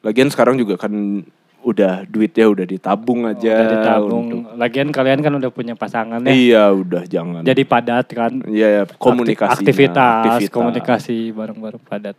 Lagian 0.00 0.28
sekarang 0.28 0.56
juga 0.56 0.76
kan 0.76 0.92
udah 1.60 2.08
duitnya 2.08 2.48
udah 2.48 2.64
ditabung 2.64 3.28
aja. 3.28 3.52
udah 3.52 3.68
ditabung. 3.70 4.24
untuk- 4.26 4.56
Lagian 4.56 4.88
kalian 4.88 5.20
kan 5.20 5.32
udah 5.36 5.50
punya 5.52 5.76
pasangan 5.76 6.24
ya. 6.24 6.32
Iya 6.32 6.64
udah 6.72 7.02
jangan. 7.04 7.44
Jadi 7.44 7.62
padat 7.64 8.06
kan. 8.08 8.32
Iya 8.48 8.68
ya, 8.68 8.82
komunikasi. 8.96 9.60
aktivitas, 9.60 10.48
komunikasi 10.48 11.30
bareng-bareng 11.30 11.82
padat. 11.84 12.16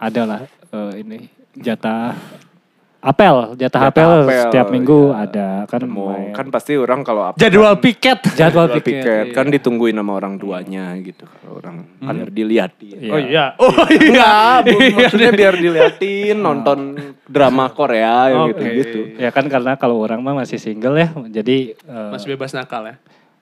Ada 0.00 0.22
lah 0.24 0.40
eh, 0.48 0.92
ini 0.98 1.28
jatah 1.52 2.16
apel, 3.00 3.56
jatah, 3.56 3.88
apel, 3.88 4.28
apel, 4.28 4.40
setiap 4.44 4.68
minggu 4.68 5.16
iya. 5.16 5.24
ada 5.24 5.48
kan 5.64 5.80
Mau 5.88 6.12
lumayan. 6.12 6.36
kan 6.36 6.46
pasti 6.52 6.76
orang 6.76 7.00
kalau 7.00 7.32
apa 7.32 7.36
Jadwal 7.40 7.80
piket. 7.80 8.20
jadwal 8.36 8.68
piket, 8.76 8.84
piket 9.00 9.26
iya. 9.32 9.34
kan 9.34 9.48
ditungguin 9.48 9.96
sama 9.96 10.12
orang 10.20 10.36
tuanya 10.36 10.92
gitu 11.00 11.24
kalau 11.24 11.64
orang 11.64 11.76
biar 11.96 12.28
diliatin. 12.28 12.96
Iya. 13.00 13.12
Oh 13.12 13.20
iya. 13.20 13.44
Oh 13.60 13.86
iya. 13.88 14.04
Enggak, 14.04 14.56
bu- 14.68 14.94
maksudnya 15.00 15.30
biar 15.32 15.54
diliatin 15.64 16.36
nonton 16.36 16.78
drama 17.24 17.72
Korea 17.72 18.36
yang 18.36 18.42
Oke. 18.52 18.60
gitu-gitu. 18.60 19.00
Ya 19.16 19.32
kan 19.32 19.48
karena 19.48 19.80
kalau 19.80 19.96
orang 19.96 20.20
mah 20.20 20.36
masih 20.44 20.60
single 20.60 21.00
ya, 21.00 21.08
jadi 21.32 21.72
eh, 21.72 22.08
Masih 22.12 22.36
bebas 22.36 22.52
nakal 22.52 22.84
ya. 22.84 22.96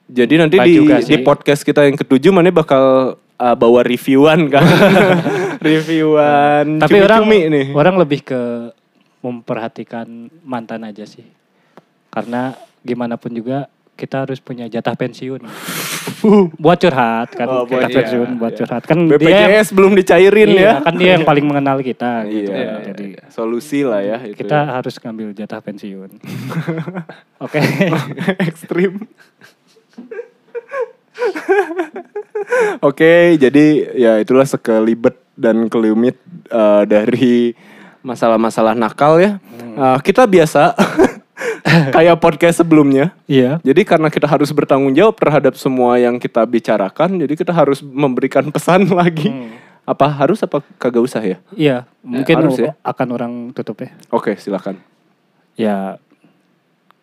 Jadi 0.09 0.35
nanti 0.41 0.57
di 0.57 0.73
juga 0.79 1.03
di 1.03 1.19
podcast 1.21 1.67
kita 1.67 1.85
yang 1.85 1.99
ketujuh 1.99 2.33
mana 2.33 2.49
bakal 2.49 3.19
uh, 3.19 3.57
bawa 3.59 3.85
reviewan 3.85 4.49
kan. 4.49 4.65
reviewan 5.67 6.79
tapi 6.79 7.03
orang 7.03 7.27
cumi-cumi 7.27 7.51
nih. 7.51 7.67
orang 7.75 7.95
lebih 7.99 8.21
ke 8.23 8.41
memperhatikan 9.25 10.31
mantan 10.47 10.87
aja 10.87 11.05
sih. 11.05 11.27
Karena 12.09 12.55
gimana 12.83 13.19
pun 13.19 13.35
juga 13.35 13.69
kita 13.99 14.23
harus 14.23 14.39
punya 14.39 14.71
jatah 14.71 14.95
pensiun. 14.95 15.43
buat 16.59 16.79
curhat 16.83 17.31
kan, 17.31 17.47
Oh, 17.47 17.63
kita 17.63 17.87
pensiun 17.95 18.35
iya, 18.35 18.39
buat 18.43 18.51
iya. 18.51 18.59
curhat 18.59 18.83
kan 18.91 19.07
dia 19.07 19.19
BPJS 19.23 19.71
belum 19.71 19.95
dicairin 19.95 20.51
iya, 20.51 20.83
ya. 20.83 20.83
kan 20.83 20.95
dia 20.99 21.15
yang 21.15 21.23
paling 21.23 21.47
mengenal 21.47 21.79
kita 21.79 22.27
gitu. 22.27 22.51
Iya, 22.51 22.91
Jadi 22.91 23.07
solusi 23.31 23.87
lah 23.87 24.03
ya 24.03 24.19
itu 24.27 24.35
kita 24.35 24.67
ya. 24.67 24.83
harus 24.83 24.99
ngambil 24.99 25.31
jatah 25.31 25.63
pensiun. 25.63 26.11
Oke. 27.45 27.63
ekstrim. 28.51 29.07
Oke, 32.89 33.39
jadi 33.39 33.67
ya 33.95 34.13
itulah 34.23 34.47
sekelibet 34.47 35.19
dan 35.39 35.71
kelumit 35.71 36.19
eh, 36.51 36.83
dari 36.87 37.55
masalah-masalah 38.03 38.75
nakal 38.79 39.19
ya. 39.19 39.39
Hmm. 39.39 39.75
Uh, 39.79 39.99
kita 40.03 40.27
biasa 40.27 40.75
kayak 41.95 42.19
podcast 42.19 42.63
sebelumnya. 42.63 43.15
Iya. 43.31 43.63
Jadi 43.63 43.83
karena 43.87 44.09
kita 44.11 44.27
harus 44.27 44.51
bertanggung 44.51 44.95
jawab 44.95 45.15
terhadap 45.19 45.55
semua 45.55 45.99
yang 45.99 46.19
kita 46.19 46.43
bicarakan, 46.47 47.19
jadi 47.21 47.35
kita 47.35 47.53
harus 47.55 47.83
memberikan 47.83 48.49
pesan 48.51 48.89
lagi. 48.99 49.31
Hmm. 49.31 49.55
Apa 49.89 50.05
harus 50.05 50.45
apa 50.45 50.61
kagak 50.77 51.01
usah 51.01 51.25
ya? 51.25 51.41
Iya, 51.57 51.89
mungkin 52.05 52.35
harus 52.37 52.61
ya. 52.61 52.77
akan 52.85 53.09
orang 53.09 53.33
tutup 53.57 53.81
ya. 53.81 53.97
Oke, 54.13 54.37
silakan. 54.37 54.77
Ya 55.57 55.97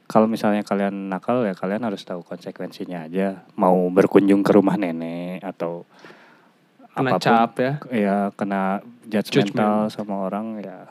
kalau 0.05 0.29
misalnya 0.29 0.61
kalian 0.61 1.09
nakal 1.09 1.41
ya 1.49 1.57
kalian 1.57 1.81
harus 1.81 2.05
tahu 2.05 2.21
konsekuensinya 2.21 3.09
aja. 3.09 3.41
Mau 3.57 3.89
berkunjung 3.89 4.45
ke 4.45 4.53
rumah 4.53 4.77
nenek 4.77 5.41
atau 5.41 5.89
Kena 6.93 7.11
apa 7.11 7.17
pun. 7.17 7.25
cap 7.25 7.51
ya. 7.59 7.73
Ya 7.91 8.17
kena 8.37 8.85
judgmental 9.07 9.89
sama 9.93 10.27
orang 10.27 10.61
ya. 10.61 10.89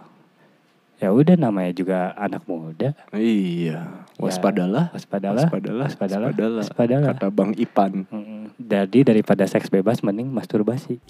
Ya 1.03 1.11
udah 1.11 1.35
namanya 1.35 1.75
juga 1.75 2.15
anak 2.15 2.47
muda. 2.47 2.95
Iya, 3.11 4.07
waspadalah. 4.17 4.95
Waspadalah. 4.95 5.45
Waspadalah. 5.45 5.85
Waspadalah. 5.91 6.29
Waspadalah. 6.31 6.59
Waspadalah. 6.63 7.13
Kata 7.19 7.29
Bang 7.35 7.53
Ipan. 7.59 8.07
Mm-mm. 8.09 8.55
Jadi 8.63 9.03
daripada 9.03 9.45
seks 9.45 9.67
bebas 9.69 10.01
mending 10.07 10.31
masturbasi. 10.31 11.03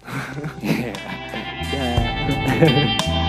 Ya. 1.74 3.14